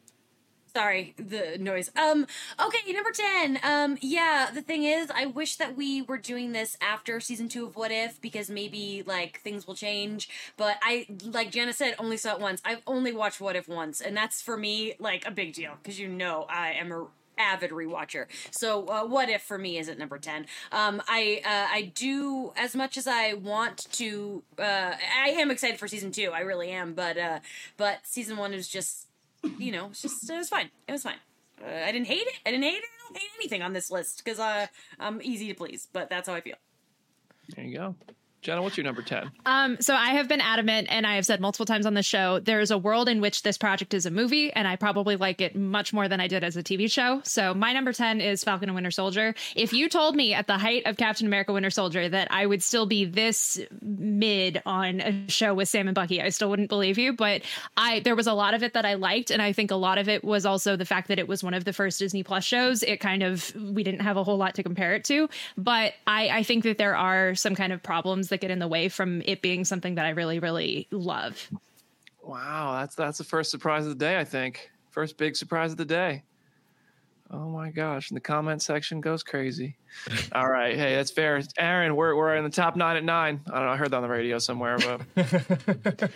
Sorry, 0.77 1.15
the 1.17 1.57
noise. 1.61 1.89
Um, 1.95 2.27
okay, 2.61 2.93
number 2.93 3.13
10. 3.13 3.61
Um, 3.63 3.97
yeah, 4.01 4.51
the 4.53 4.61
thing 4.61 4.83
is, 4.83 5.09
I 5.15 5.27
wish 5.27 5.55
that 5.59 5.77
we 5.77 6.03
were 6.03 6.19
doing 6.19 6.51
this 6.51 6.77
after 6.81 7.21
season 7.21 7.49
two 7.49 7.67
of 7.67 7.77
What 7.77 7.93
If, 7.93 8.21
because 8.21 8.51
maybe, 8.51 9.05
like, 9.07 9.41
things 9.43 9.69
will 9.69 9.77
change. 9.77 10.29
But 10.57 10.79
I, 10.83 11.07
like 11.23 11.53
Jenna 11.53 11.73
said, 11.73 11.95
only 12.01 12.17
saw 12.17 12.35
it 12.35 12.41
once. 12.41 12.61
I've 12.65 12.83
only 12.89 13.13
watched 13.13 13.41
What 13.41 13.55
If 13.55 13.69
once, 13.69 14.01
and 14.01 14.17
that's 14.17 14.43
for 14.43 14.57
me, 14.57 14.95
like, 14.99 15.25
a 15.29 15.31
big 15.31 15.53
deal, 15.53 15.75
because 15.81 16.01
you 16.01 16.09
know 16.09 16.45
I 16.49 16.73
am 16.73 16.91
a 16.91 17.07
avid 17.39 17.71
rewatcher. 17.71 18.27
So 18.51 18.87
uh, 18.87 19.05
what 19.05 19.29
if 19.29 19.43
for 19.43 19.59
me 19.59 19.79
is 19.79 19.89
at 19.89 19.99
number 19.99 20.19
10. 20.19 20.47
Um 20.73 21.03
I 21.09 21.41
uh, 21.45 21.75
I 21.75 21.93
do 21.95 22.53
as 22.57 22.75
much 22.75 22.97
as 22.97 23.07
I 23.07 23.35
want 23.35 23.87
to 23.93 24.43
uh 24.59 24.93
I 25.23 25.29
am 25.31 25.51
excited 25.51 25.79
for 25.79 25.89
season 25.89 26.13
2. 26.13 26.31
I 26.33 26.41
really 26.41 26.71
am, 26.71 26.95
but 26.95 27.17
uh 27.19 27.41
but 27.77 28.01
season 28.05 28.37
1 28.37 28.55
is 28.55 28.69
just 28.69 29.09
you 29.59 29.73
know, 29.73 29.87
it's 29.91 30.03
just 30.03 30.31
it 30.31 30.37
was 30.37 30.49
fine. 30.49 30.71
It 30.89 30.93
was 30.93 31.03
fine. 31.03 31.19
Uh, 31.63 31.85
I 31.87 31.93
didn't 31.93 32.07
hate 32.07 32.27
it. 32.27 32.35
I 32.47 32.51
didn't 32.51 32.65
hate 32.65 32.75
it. 32.77 32.85
I 32.85 33.09
don't 33.09 33.19
hate 33.19 33.31
anything 33.39 33.63
on 33.63 33.73
this 33.73 33.91
list 33.91 34.25
cuz 34.25 34.39
uh 34.39 34.67
I'm 34.99 35.21
easy 35.23 35.49
to 35.49 35.55
please, 35.55 35.89
but 35.93 36.09
that's 36.11 36.29
how 36.29 36.35
I 36.35 36.41
feel. 36.41 36.57
There 37.55 37.65
you 37.65 37.77
go. 37.77 37.95
Jenna, 38.45 38.61
what's 38.61 38.77
your 38.77 38.85
number 38.85 39.01
10? 39.01 39.31
Um, 39.47 39.79
so 39.81 39.95
I 39.95 40.11
have 40.11 40.29
been 40.29 40.43
adamant, 40.43 40.89
and 40.91 41.07
I 41.07 41.15
have 41.15 41.25
said 41.25 41.41
multiple 41.41 41.65
times 41.65 41.87
on 41.87 41.95
the 41.95 42.03
show, 42.03 42.41
there 42.41 42.61
is 42.61 42.71
a 42.71 42.77
world 42.77 43.09
in 43.09 43.23
which 43.23 43.43
this 43.43 43.57
project 43.57 43.95
is 43.95 44.05
a 44.05 44.11
movie, 44.11 44.53
and 44.53 44.69
I 44.69 44.77
probably 44.77 45.17
like 45.17 45.41
it 45.41 45.57
much 45.57 45.95
more 45.95 46.09
than 46.09 46.21
I 46.21 46.29
did 46.29 46.45
as 46.45 46.55
a 46.55 46.63
TV 46.63 46.91
show. 46.91 47.23
So 47.25 47.55
my 47.55 47.73
number 47.73 47.95
10 47.95 48.21
is 48.21 48.45
Falcon 48.45 48.69
and 48.69 48.75
Winter 48.75 48.91
Soldier. 48.91 49.35
If 49.57 49.73
you 49.73 49.89
told 49.89 50.15
me 50.15 50.35
at 50.35 50.47
the 50.47 50.59
height 50.59 50.83
of 50.85 50.99
Captain 50.99 51.27
America 51.27 51.55
Winter 51.55 51.71
Soldier 51.71 52.07
that 52.07 52.29
I 52.31 52.45
would 52.45 52.63
still 52.63 52.85
be 52.85 53.07
this 53.07 53.59
mid 53.81 54.61
on 54.67 55.01
a 55.01 55.29
show 55.31 55.55
with 55.55 55.71
Sam 55.71 55.89
and 55.89 55.95
Bucky, 55.95 56.21
I 56.21 56.29
still 56.29 56.51
wouldn't 56.51 56.69
believe 56.69 56.99
you. 56.99 57.15
But 57.15 57.41
I 57.79 58.01
there 58.01 58.15
was 58.15 58.27
a 58.27 58.35
lot 58.35 58.53
of 58.53 58.63
it 58.63 58.75
that 58.75 58.85
I 58.85 58.95
liked, 58.95 59.31
and 59.31 59.41
I 59.41 59.55
think 59.55 59.71
a 59.71 59.77
lot 59.77 59.97
of 59.97 60.07
it 60.11 60.23
was 60.23 60.45
also 60.45 60.77
the 60.77 60.85
fact 60.85 61.09
that 61.09 61.19
it 61.19 61.29
was 61.29 61.43
one 61.43 61.55
of 61.55 61.65
the 61.65 61.73
first 61.73 61.99
Disney 61.99 62.23
Plus 62.23 62.45
shows. 62.45 62.83
It 62.83 63.01
kind 63.01 63.23
of 63.23 63.55
we 63.57 63.83
didn't 63.83 64.01
have 64.01 64.19
a 64.19 64.25
whole 64.25 64.37
lot 64.37 64.55
to 64.57 64.63
compare 64.63 64.95
it 64.95 65.05
to. 65.05 65.31
But 65.57 65.95
I, 66.07 66.29
I 66.29 66.43
think 66.43 66.65
that 66.65 66.77
there 66.77 66.95
are 66.95 67.35
some 67.35 67.55
kind 67.55 67.73
of 67.73 67.83
problems 67.83 68.34
that 68.35 68.41
get 68.41 68.51
in 68.51 68.59
the 68.59 68.69
way 68.69 68.89
from 68.89 69.23
it 69.25 69.41
being 69.43 69.65
something 69.65 69.95
that 69.95 70.05
I 70.05 70.11
really, 70.11 70.41
really 70.41 70.89
love. 70.91 71.49
Wow, 72.21 72.79
that's 72.81 72.97
that's 72.97 73.19
the 73.19 73.25
first 73.25 73.51
surprise 73.51 73.85
of 73.85 73.91
the 73.91 74.05
day, 74.05 74.19
I 74.19 74.25
think. 74.25 74.71
First 74.91 75.17
big 75.17 75.37
surprise 75.37 75.71
of 75.71 75.79
the 75.79 75.85
day. 75.85 76.25
Oh 77.31 77.49
my 77.49 77.71
gosh, 77.71 78.11
and 78.11 78.17
the 78.17 78.21
comment 78.21 78.61
section 78.61 79.01
goes 79.01 79.23
crazy. 79.23 79.77
All 80.33 80.49
right, 80.49 80.77
hey, 80.77 80.97
that's 80.97 81.13
fair. 81.13 81.41
Aaron, 81.59 81.95
we're 81.95 82.17
we're 82.17 82.35
in 82.37 82.45
the 82.45 82.51
top 82.51 82.75
nine 82.77 82.97
at 82.97 83.05
nine. 83.05 83.41
I 83.47 83.57
don't 83.57 83.67
know, 83.67 83.73
I 83.73 83.77
heard 83.77 83.93
that 83.93 83.99
on 83.99 84.03
the 84.03 84.09
radio 84.09 84.39
somewhere, 84.39 84.79
but 84.79 85.01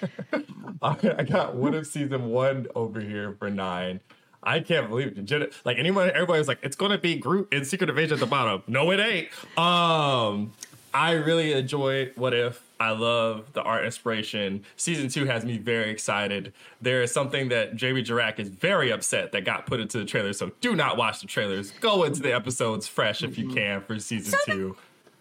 I 0.83 1.23
got 1.23 1.55
one 1.55 1.75
of 1.75 1.87
season 1.87 2.31
one 2.31 2.67
over 2.75 3.01
here 3.01 3.37
for 3.39 3.49
nine. 3.49 4.01
I 4.43 4.61
can't 4.61 4.89
believe 4.89 5.17
it. 5.17 5.53
Like 5.65 5.79
anyone, 5.79 6.11
everybody 6.11 6.39
was 6.39 6.49
like, 6.49 6.61
"It's 6.63 6.77
going 6.77 6.93
to 6.93 6.99
be 6.99 7.17
Groot 7.17 7.53
in 7.53 7.65
Secret 7.65 7.91
Invasion 7.91 8.15
at 8.15 8.21
the 8.21 8.27
bottom." 8.27 8.63
No, 8.67 8.91
it 8.93 9.01
ain't. 9.01 9.59
Um, 9.59 10.53
I 10.95 11.13
really 11.13 11.53
enjoy 11.53 12.13
What 12.17 12.35
If. 12.35 12.63
I 12.81 12.91
love 12.91 13.53
the 13.55 13.63
art 13.63 13.85
inspiration. 13.85 14.65
Season 14.77 15.09
two 15.09 15.25
has 15.25 15.45
me 15.45 15.59
very 15.59 15.91
excited. 15.91 16.53
There 16.81 17.03
is 17.03 17.13
something 17.13 17.49
that 17.49 17.75
Jamie 17.75 18.05
Jirak 18.05 18.39
is 18.39 18.49
very 18.49 18.93
upset 18.93 19.33
that 19.33 19.45
got 19.45 19.67
put 19.67 19.81
into 19.81 19.99
the 19.99 20.05
trailer. 20.05 20.33
So 20.33 20.53
do 20.61 20.77
not 20.77 20.97
watch 20.97 21.21
the 21.21 21.27
trailers. 21.27 21.73
Go 21.73 22.05
into 22.05 22.23
the 22.23 22.33
episodes 22.33 22.87
fresh 22.87 23.23
if 23.23 23.37
you 23.37 23.49
can 23.49 23.81
for 23.83 23.99
season 23.99 24.33
So 24.33 24.53
two. 24.53 24.77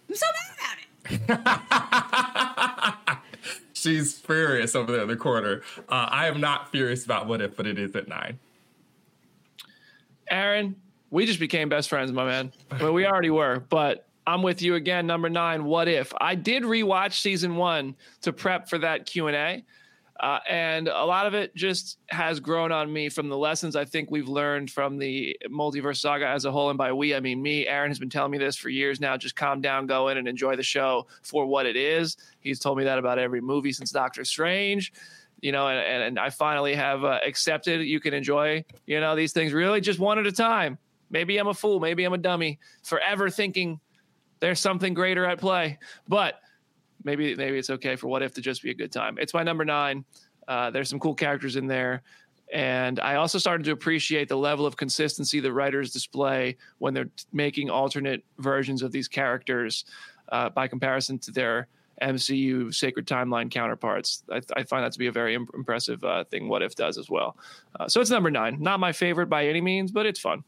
I'm 0.09 0.15
so 0.15 0.25
mad 1.09 1.19
about 1.29 3.07
it. 3.09 3.17
She's 3.73 4.17
furious 4.17 4.75
over 4.75 4.91
there 4.91 5.01
in 5.01 5.07
the 5.07 5.15
corner. 5.15 5.61
Uh, 5.89 6.07
I 6.09 6.27
am 6.27 6.39
not 6.39 6.71
furious 6.71 7.05
about 7.05 7.27
What 7.27 7.41
If, 7.41 7.55
but 7.55 7.67
it 7.67 7.77
is 7.77 7.95
at 7.95 8.07
nine. 8.07 8.39
Aaron, 10.29 10.75
we 11.09 11.25
just 11.25 11.39
became 11.39 11.69
best 11.69 11.89
friends, 11.89 12.11
my 12.11 12.25
man. 12.25 12.51
Well, 12.81 12.93
we 12.93 13.05
already 13.05 13.29
were, 13.29 13.63
but 13.69 14.06
I'm 14.27 14.41
with 14.41 14.61
you 14.61 14.75
again. 14.75 15.07
Number 15.07 15.29
nine. 15.29 15.63
What 15.63 15.87
if 15.87 16.13
I 16.19 16.35
did 16.35 16.63
rewatch 16.63 17.21
season 17.21 17.55
one 17.55 17.95
to 18.21 18.33
prep 18.33 18.69
for 18.69 18.77
that 18.79 19.05
Q 19.05 19.27
and 19.27 19.35
A, 19.37 19.63
uh, 20.19 20.39
and 20.49 20.89
a 20.89 21.05
lot 21.05 21.27
of 21.27 21.33
it 21.33 21.55
just 21.55 21.97
has 22.07 22.41
grown 22.41 22.73
on 22.73 22.91
me 22.91 23.07
from 23.07 23.29
the 23.29 23.37
lessons 23.37 23.77
I 23.77 23.85
think 23.85 24.11
we've 24.11 24.27
learned 24.27 24.69
from 24.69 24.97
the 24.97 25.37
multiverse 25.49 25.97
saga 25.97 26.27
as 26.27 26.43
a 26.43 26.51
whole. 26.51 26.69
And 26.69 26.77
by 26.77 26.91
we, 26.91 27.15
I 27.15 27.21
mean 27.21 27.41
me. 27.41 27.67
Aaron 27.67 27.89
has 27.89 27.99
been 27.99 28.09
telling 28.09 28.31
me 28.31 28.37
this 28.37 28.57
for 28.57 28.67
years 28.67 28.99
now. 28.99 29.15
Just 29.15 29.37
calm 29.37 29.61
down, 29.61 29.87
go 29.87 30.09
in 30.09 30.17
and 30.17 30.27
enjoy 30.27 30.57
the 30.57 30.63
show 30.63 31.07
for 31.23 31.45
what 31.45 31.65
it 31.65 31.77
is. 31.77 32.17
He's 32.41 32.59
told 32.59 32.77
me 32.77 32.83
that 32.83 32.99
about 32.99 33.19
every 33.19 33.41
movie 33.41 33.71
since 33.71 33.91
Doctor 33.91 34.23
Strange 34.25 34.91
you 35.39 35.51
know, 35.51 35.67
and, 35.67 36.03
and 36.03 36.17
I 36.17 36.31
finally 36.31 36.73
have 36.73 37.03
uh, 37.03 37.19
accepted 37.23 37.81
you 37.81 37.99
can 37.99 38.11
enjoy, 38.11 38.65
you 38.87 38.99
know, 38.99 39.15
these 39.15 39.33
things 39.33 39.53
really 39.53 39.81
just 39.81 39.99
one 39.99 40.17
at 40.17 40.25
a 40.25 40.31
time. 40.31 40.79
Maybe 41.11 41.37
I'm 41.37 41.47
a 41.47 41.53
fool. 41.53 41.79
Maybe 41.79 42.03
I'm 42.05 42.13
a 42.13 42.17
dummy 42.17 42.57
forever 42.81 43.29
thinking 43.29 43.79
there's 44.39 44.59
something 44.59 44.93
greater 44.93 45.25
at 45.25 45.39
play, 45.39 45.79
but 46.07 46.39
maybe, 47.03 47.35
maybe 47.35 47.57
it's 47.57 47.69
okay 47.69 47.95
for 47.95 48.07
what 48.07 48.21
if 48.21 48.33
to 48.35 48.41
just 48.41 48.61
be 48.61 48.71
a 48.71 48.73
good 48.73 48.91
time. 48.91 49.17
It's 49.19 49.33
my 49.33 49.43
number 49.43 49.65
nine. 49.65 50.05
Uh, 50.47 50.69
there's 50.69 50.89
some 50.89 50.99
cool 50.99 51.15
characters 51.15 51.55
in 51.55 51.67
there. 51.67 52.03
And 52.53 52.99
I 53.01 53.15
also 53.15 53.37
started 53.37 53.65
to 53.65 53.71
appreciate 53.71 54.29
the 54.29 54.37
level 54.37 54.65
of 54.65 54.77
consistency 54.77 55.39
the 55.39 55.51
writers 55.51 55.91
display 55.91 56.55
when 56.77 56.93
they're 56.93 57.09
making 57.33 57.69
alternate 57.69 58.23
versions 58.37 58.81
of 58.81 58.91
these 58.91 59.07
characters 59.07 59.83
uh, 60.29 60.49
by 60.49 60.67
comparison 60.67 61.19
to 61.19 61.31
their 61.31 61.67
MCU 62.01 62.73
Sacred 62.73 63.05
Timeline 63.05 63.49
counterparts. 63.51 64.23
I, 64.31 64.41
I 64.55 64.63
find 64.63 64.85
that 64.85 64.93
to 64.93 64.99
be 64.99 65.07
a 65.07 65.11
very 65.11 65.33
imp- 65.33 65.53
impressive 65.53 66.03
uh, 66.03 66.23
thing. 66.25 66.47
What 66.47 66.61
if 66.61 66.75
does 66.75 66.97
as 66.97 67.09
well. 67.09 67.35
Uh, 67.79 67.87
so 67.87 67.99
it's 67.99 68.11
number 68.11 68.31
nine. 68.31 68.57
Not 68.61 68.79
my 68.79 68.91
favorite 68.91 69.27
by 69.27 69.47
any 69.47 69.61
means, 69.61 69.91
but 69.91 70.05
it's 70.05 70.19
fun. 70.19 70.43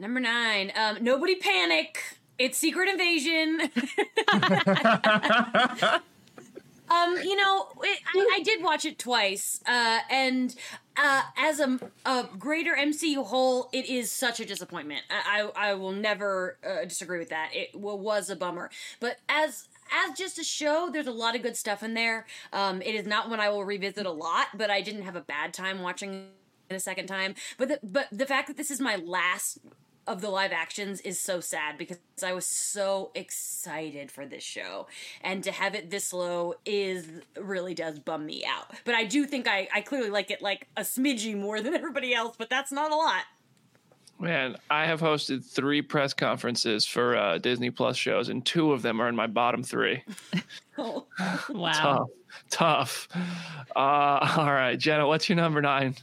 Number 0.00 0.18
nine. 0.18 0.72
Um, 0.74 0.96
nobody 1.02 1.34
panic. 1.34 2.16
It's 2.38 2.56
Secret 2.56 2.88
Invasion. 2.88 3.60
um, 6.90 7.18
you 7.22 7.36
know, 7.36 7.68
it, 7.82 8.00
I, 8.06 8.30
I, 8.36 8.40
did 8.42 8.62
watch 8.62 8.86
it 8.86 8.98
twice, 8.98 9.60
uh, 9.66 9.98
and 10.10 10.56
uh, 10.96 11.24
as 11.36 11.60
a, 11.60 11.78
a, 12.06 12.26
greater 12.38 12.74
MCU 12.74 13.26
whole, 13.26 13.68
it 13.74 13.90
is 13.90 14.10
such 14.10 14.40
a 14.40 14.46
disappointment. 14.46 15.02
I, 15.10 15.42
I, 15.54 15.72
I 15.72 15.74
will 15.74 15.92
never 15.92 16.56
uh, 16.66 16.86
disagree 16.86 17.18
with 17.18 17.28
that. 17.28 17.50
It 17.52 17.78
was 17.78 18.30
a 18.30 18.36
bummer, 18.36 18.70
but 19.00 19.18
as 19.28 19.68
as 20.08 20.16
just 20.16 20.38
a 20.38 20.44
show, 20.44 20.88
there's 20.90 21.08
a 21.08 21.12
lot 21.12 21.36
of 21.36 21.42
good 21.42 21.58
stuff 21.58 21.82
in 21.82 21.92
there. 21.92 22.24
Um, 22.54 22.80
it 22.80 22.94
is 22.94 23.06
not 23.06 23.28
one 23.28 23.38
I 23.38 23.50
will 23.50 23.66
revisit 23.66 24.06
a 24.06 24.12
lot, 24.12 24.46
but 24.56 24.70
I 24.70 24.80
didn't 24.80 25.02
have 25.02 25.16
a 25.16 25.20
bad 25.20 25.52
time 25.52 25.82
watching 25.82 26.28
it 26.70 26.74
a 26.74 26.80
second 26.80 27.06
time. 27.06 27.34
But 27.58 27.68
the, 27.68 27.80
but 27.82 28.08
the 28.10 28.24
fact 28.24 28.48
that 28.48 28.56
this 28.56 28.70
is 28.70 28.80
my 28.80 28.96
last 28.96 29.58
of 30.06 30.20
the 30.20 30.30
live 30.30 30.52
actions 30.52 31.00
is 31.02 31.18
so 31.18 31.40
sad 31.40 31.78
because 31.78 31.98
I 32.24 32.32
was 32.32 32.46
so 32.46 33.10
excited 33.14 34.10
for 34.10 34.26
this 34.26 34.42
show. 34.42 34.86
And 35.22 35.44
to 35.44 35.52
have 35.52 35.74
it 35.74 35.90
this 35.90 36.12
low 36.12 36.54
is 36.64 37.06
really 37.38 37.74
does 37.74 37.98
bum 37.98 38.26
me 38.26 38.44
out. 38.44 38.74
But 38.84 38.94
I 38.94 39.04
do 39.04 39.26
think 39.26 39.46
I, 39.46 39.68
I 39.74 39.80
clearly 39.80 40.10
like 40.10 40.30
it 40.30 40.42
like 40.42 40.68
a 40.76 40.82
smidgy 40.82 41.36
more 41.36 41.60
than 41.60 41.74
everybody 41.80 42.14
else, 42.14 42.36
but 42.36 42.50
that's 42.50 42.72
not 42.72 42.90
a 42.90 42.96
lot. 42.96 43.24
Man, 44.20 44.56
I 44.68 44.84
have 44.84 45.00
hosted 45.00 45.42
three 45.42 45.80
press 45.80 46.12
conferences 46.12 46.84
for 46.84 47.16
uh, 47.16 47.38
Disney 47.38 47.70
Plus 47.70 47.96
shows, 47.96 48.28
and 48.28 48.44
two 48.44 48.72
of 48.72 48.82
them 48.82 49.00
are 49.00 49.08
in 49.08 49.16
my 49.16 49.26
bottom 49.26 49.62
three. 49.62 50.04
oh. 50.78 51.06
wow. 51.48 52.10
Tough. 52.50 53.08
Tough. 53.08 53.08
Uh, 53.74 54.34
all 54.36 54.52
right, 54.52 54.78
Jenna, 54.78 55.06
what's 55.06 55.26
your 55.26 55.36
number 55.36 55.62
nine? 55.62 55.96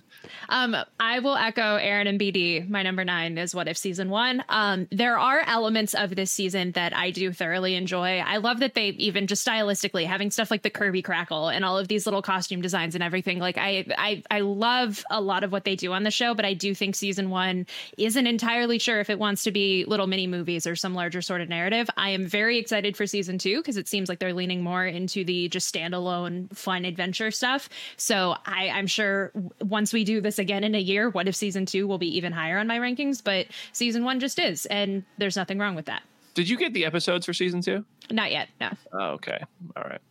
Um, 0.49 0.75
I 0.99 1.19
will 1.19 1.36
echo 1.36 1.75
Aaron 1.75 2.08
and 2.08 2.19
BD. 2.19 2.67
My 2.67 2.84
number 2.84 3.03
nine 3.03 3.38
is 3.38 3.53
What 3.53 3.67
If 3.67 3.77
Season 3.77 4.10
One. 4.10 4.43
Um, 4.49 4.88
there 4.91 5.17
are 5.17 5.41
elements 5.45 5.93
of 5.93 6.15
this 6.15 6.32
season 6.32 6.71
that 6.71 6.95
I 6.95 7.12
do 7.12 7.32
thoroughly 7.34 7.75
enjoy. 7.75 8.19
I 8.19 8.38
love 8.38 8.60
that 8.60 8.73
they 8.73 8.89
even 8.89 9.27
just 9.27 9.45
stylistically 9.45 10.06
having 10.06 10.32
stuff 10.32 10.51
like 10.51 10.62
the 10.62 10.69
Kirby 10.69 11.01
crackle 11.01 11.49
and 11.49 11.65
all 11.65 11.77
of 11.77 11.88
these 11.88 12.06
little 12.06 12.21
costume 12.21 12.62
designs 12.62 12.95
and 12.95 13.03
everything. 13.03 13.39
Like 13.39 13.58
I, 13.58 13.86
I, 13.97 14.23
I 14.32 14.39
love 14.41 15.03
a 15.10 15.21
lot 15.21 15.43
of 15.43 15.51
what 15.51 15.65
they 15.65 15.75
do 15.75 15.93
on 15.93 16.03
the 16.03 16.12
show, 16.12 16.34
but 16.34 16.45
I 16.45 16.53
do 16.53 16.73
think 16.73 16.95
season 16.95 17.30
one 17.30 17.65
isn't 17.97 18.27
entirely 18.27 18.80
sure 18.80 18.99
if 18.99 19.10
it 19.10 19.19
wants 19.19 19.43
to 19.43 19.51
be 19.51 19.86
little 19.86 20.08
mini 20.08 20.27
movies 20.27 20.65
or 20.65 20.75
some 20.75 20.93
larger 20.93 21.21
sort 21.21 21.41
of 21.41 21.49
narrative. 21.49 21.89
I 21.97 22.10
am 22.12 22.25
very 22.27 22.58
excited 22.58 22.95
for 22.95 23.06
season 23.06 23.38
two 23.38 23.58
because 23.58 23.77
it 23.77 23.88
seems 23.88 24.10
like 24.10 24.19
they're 24.19 24.34
leaning 24.34 24.62
more 24.62 24.86
into 24.86 25.23
the 25.23 25.49
just 25.49 25.73
standalone 25.73 26.56
fun 26.56 26.86
adventure 26.86 27.32
stuff. 27.32 27.69
So 27.97 28.36
I, 28.45 28.69
I'm 28.69 28.88
sure 28.88 29.32
once 29.62 29.93
we 29.93 30.03
do 30.03 30.16
this 30.21 30.39
again 30.39 30.63
in 30.63 30.75
a 30.75 30.80
year, 30.80 31.10
what 31.10 31.27
if 31.27 31.36
season 31.36 31.65
two 31.65 31.88
will 31.88 31.97
be 31.97 32.15
even 32.17 32.34
higher 32.34 32.58
on 32.58 32.67
my 32.67 32.80
rankings? 32.80 33.23
But 33.23 33.47
season 33.71 34.03
one 34.03 34.19
just 34.19 34.39
is, 34.39 34.65
and 34.67 35.03
there's 35.17 35.36
nothing 35.36 35.60
wrong 35.60 35.75
with 35.75 35.86
that. 35.86 36.03
Did 36.34 36.49
you 36.49 36.58
get 36.58 36.73
the 36.73 36.86
episodes 36.86 37.25
for 37.25 37.34
season 37.34 37.62
two? 37.62 37.84
Not 38.12 38.32
yet, 38.32 38.49
no. 38.62 38.69
Oh, 38.93 39.10
okay. 39.13 39.39
All 39.75 39.84
right. 39.84 40.01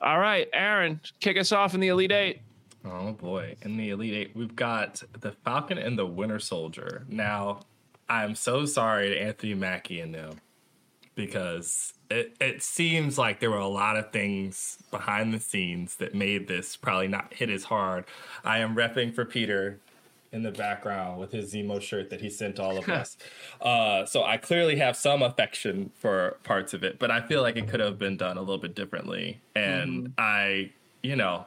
All 0.00 0.18
right, 0.18 0.48
Aaron, 0.52 1.00
kick 1.20 1.36
us 1.36 1.50
off 1.52 1.74
in 1.74 1.80
the 1.80 1.88
Elite 1.88 2.12
Eight. 2.12 2.40
Oh 2.84 3.12
boy. 3.12 3.56
In 3.62 3.76
the 3.76 3.90
Elite 3.90 4.14
Eight, 4.14 4.30
we've 4.34 4.54
got 4.54 5.02
the 5.20 5.32
Falcon 5.44 5.78
and 5.78 5.98
the 5.98 6.06
Winter 6.06 6.38
Soldier. 6.38 7.04
Now, 7.08 7.60
I'm 8.08 8.34
so 8.34 8.64
sorry 8.64 9.10
to 9.10 9.20
Anthony 9.20 9.54
Mackie 9.54 10.00
and 10.00 10.14
them 10.14 10.40
because 11.18 11.94
it, 12.10 12.36
it 12.40 12.62
seems 12.62 13.18
like 13.18 13.40
there 13.40 13.50
were 13.50 13.56
a 13.56 13.66
lot 13.66 13.96
of 13.96 14.12
things 14.12 14.78
behind 14.92 15.34
the 15.34 15.40
scenes 15.40 15.96
that 15.96 16.14
made 16.14 16.46
this 16.46 16.76
probably 16.76 17.08
not 17.08 17.34
hit 17.34 17.50
as 17.50 17.64
hard. 17.64 18.04
I 18.44 18.58
am 18.58 18.76
repping 18.76 19.12
for 19.12 19.24
Peter 19.24 19.80
in 20.30 20.44
the 20.44 20.52
background 20.52 21.18
with 21.18 21.32
his 21.32 21.52
Zemo 21.52 21.82
shirt 21.82 22.08
that 22.10 22.20
he 22.20 22.30
sent 22.30 22.60
all 22.60 22.78
of 22.78 22.88
us. 22.88 23.16
Uh, 23.60 24.06
so 24.06 24.22
I 24.22 24.36
clearly 24.36 24.76
have 24.76 24.96
some 24.96 25.20
affection 25.20 25.90
for 25.98 26.36
parts 26.44 26.72
of 26.72 26.84
it, 26.84 27.00
but 27.00 27.10
I 27.10 27.20
feel 27.20 27.42
like 27.42 27.56
it 27.56 27.66
could 27.66 27.80
have 27.80 27.98
been 27.98 28.16
done 28.16 28.36
a 28.36 28.40
little 28.40 28.58
bit 28.58 28.76
differently. 28.76 29.40
And 29.56 30.12
I, 30.16 30.70
you 31.02 31.16
know, 31.16 31.46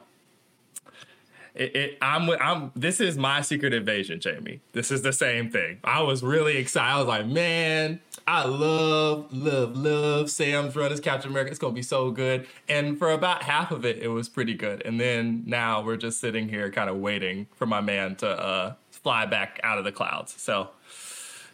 it, 1.54 1.76
it, 1.76 1.98
I'm, 2.00 2.30
I'm. 2.30 2.72
This 2.74 3.00
is 3.00 3.18
my 3.18 3.42
secret 3.42 3.74
invasion, 3.74 4.20
Jamie. 4.20 4.60
This 4.72 4.90
is 4.90 5.02
the 5.02 5.12
same 5.12 5.50
thing. 5.50 5.80
I 5.84 6.02
was 6.02 6.22
really 6.22 6.56
excited. 6.56 6.94
I 6.94 6.98
was 6.98 7.06
like, 7.06 7.26
man, 7.26 8.00
I 8.26 8.44
love, 8.46 9.32
love, 9.32 9.76
love 9.76 10.30
Sam's 10.30 10.74
run 10.74 10.92
as 10.92 11.00
Captain 11.00 11.30
America. 11.30 11.50
It's 11.50 11.58
gonna 11.58 11.74
be 11.74 11.82
so 11.82 12.10
good. 12.10 12.46
And 12.68 12.98
for 12.98 13.10
about 13.10 13.42
half 13.42 13.70
of 13.70 13.84
it, 13.84 13.98
it 13.98 14.08
was 14.08 14.28
pretty 14.30 14.54
good. 14.54 14.82
And 14.86 14.98
then 14.98 15.42
now 15.46 15.82
we're 15.82 15.98
just 15.98 16.20
sitting 16.20 16.48
here, 16.48 16.70
kind 16.70 16.88
of 16.88 16.96
waiting 16.96 17.46
for 17.54 17.66
my 17.66 17.82
man 17.82 18.16
to 18.16 18.28
uh, 18.28 18.74
fly 18.90 19.26
back 19.26 19.60
out 19.62 19.76
of 19.78 19.84
the 19.84 19.92
clouds. 19.92 20.34
So, 20.40 20.70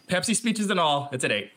Pepsi 0.07 0.35
speeches 0.35 0.69
and 0.69 0.79
all, 0.79 1.09
it's 1.11 1.23
at 1.23 1.31
eight. 1.31 1.51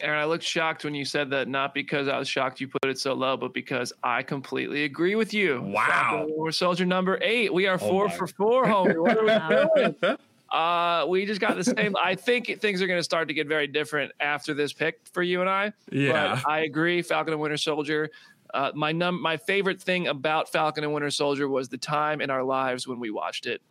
Aaron, 0.00 0.20
I 0.20 0.24
looked 0.24 0.44
shocked 0.44 0.84
when 0.84 0.94
you 0.94 1.04
said 1.04 1.30
that, 1.30 1.46
not 1.48 1.72
because 1.72 2.08
I 2.08 2.18
was 2.18 2.28
shocked 2.28 2.60
you 2.60 2.68
put 2.68 2.84
it 2.86 2.98
so 2.98 3.14
low, 3.14 3.36
but 3.36 3.54
because 3.54 3.92
I 4.02 4.22
completely 4.22 4.84
agree 4.84 5.14
with 5.14 5.32
you. 5.32 5.62
Wow. 5.62 6.26
We're 6.28 6.50
Soldier 6.50 6.84
number 6.84 7.18
eight. 7.22 7.54
We 7.54 7.66
are 7.66 7.78
four 7.78 8.08
my. 8.08 8.14
for 8.14 8.26
four, 8.26 8.66
homie. 8.66 9.00
What 9.00 9.16
are 9.16 9.84
we 9.84 9.92
doing? 10.00 10.16
Uh, 10.50 11.04
we 11.08 11.26
just 11.26 11.40
got 11.40 11.56
the 11.56 11.64
same. 11.64 11.96
I 12.00 12.14
think 12.14 12.60
things 12.60 12.80
are 12.80 12.86
going 12.86 13.00
to 13.00 13.04
start 13.04 13.26
to 13.26 13.34
get 13.34 13.48
very 13.48 13.66
different 13.66 14.12
after 14.20 14.54
this 14.54 14.72
pick 14.72 15.00
for 15.12 15.20
you 15.20 15.40
and 15.40 15.50
I. 15.50 15.72
Yeah. 15.90 16.40
But 16.44 16.48
I 16.48 16.60
agree. 16.60 17.02
Falcon 17.02 17.32
and 17.32 17.42
Winter 17.42 17.56
Soldier. 17.56 18.10
Uh, 18.52 18.70
my 18.72 18.92
num 18.92 19.20
my 19.20 19.36
favorite 19.36 19.82
thing 19.82 20.06
about 20.06 20.52
Falcon 20.52 20.84
and 20.84 20.92
Winter 20.92 21.10
Soldier 21.10 21.48
was 21.48 21.68
the 21.70 21.78
time 21.78 22.20
in 22.20 22.30
our 22.30 22.44
lives 22.44 22.86
when 22.86 23.00
we 23.00 23.10
watched 23.10 23.46
it. 23.46 23.62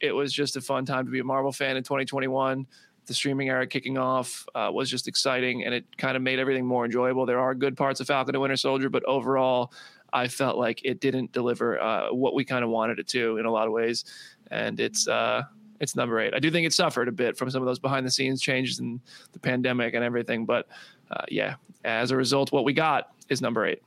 It 0.00 0.12
was 0.12 0.32
just 0.32 0.56
a 0.56 0.60
fun 0.60 0.84
time 0.84 1.06
to 1.06 1.10
be 1.10 1.18
a 1.18 1.24
Marvel 1.24 1.50
fan 1.50 1.76
in 1.76 1.82
2021. 1.82 2.68
The 3.08 3.14
streaming 3.14 3.48
era 3.48 3.66
kicking 3.66 3.96
off 3.96 4.46
uh, 4.54 4.70
was 4.72 4.90
just 4.90 5.08
exciting, 5.08 5.64
and 5.64 5.74
it 5.74 5.84
kind 5.96 6.14
of 6.14 6.22
made 6.22 6.38
everything 6.38 6.66
more 6.66 6.84
enjoyable. 6.84 7.24
There 7.24 7.40
are 7.40 7.54
good 7.54 7.74
parts 7.74 8.00
of 8.00 8.06
Falcon 8.06 8.34
and 8.34 8.42
Winter 8.42 8.56
Soldier, 8.56 8.90
but 8.90 9.02
overall, 9.04 9.72
I 10.12 10.28
felt 10.28 10.58
like 10.58 10.82
it 10.84 11.00
didn't 11.00 11.32
deliver 11.32 11.80
uh, 11.80 12.12
what 12.12 12.34
we 12.34 12.44
kind 12.44 12.62
of 12.62 12.70
wanted 12.70 12.98
it 12.98 13.08
to 13.08 13.38
in 13.38 13.46
a 13.46 13.50
lot 13.50 13.66
of 13.66 13.72
ways, 13.72 14.04
and 14.50 14.78
it's 14.78 15.08
uh, 15.08 15.44
it's 15.80 15.96
number 15.96 16.20
eight. 16.20 16.34
I 16.34 16.38
do 16.38 16.50
think 16.50 16.66
it 16.66 16.74
suffered 16.74 17.08
a 17.08 17.12
bit 17.12 17.36
from 17.38 17.50
some 17.50 17.62
of 17.62 17.66
those 17.66 17.78
behind 17.78 18.06
the 18.06 18.10
scenes 18.10 18.42
changes 18.42 18.78
and 18.78 19.00
the 19.32 19.38
pandemic 19.38 19.94
and 19.94 20.04
everything, 20.04 20.44
but 20.44 20.68
uh, 21.10 21.24
yeah, 21.28 21.54
as 21.84 22.10
a 22.10 22.16
result, 22.16 22.52
what 22.52 22.64
we 22.64 22.74
got 22.74 23.10
is 23.30 23.40
number 23.40 23.64
eight. 23.64 23.82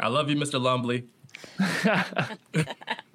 I 0.00 0.08
love 0.08 0.30
you, 0.30 0.36
Mr. 0.36 0.58
Lumbly. 0.58 1.04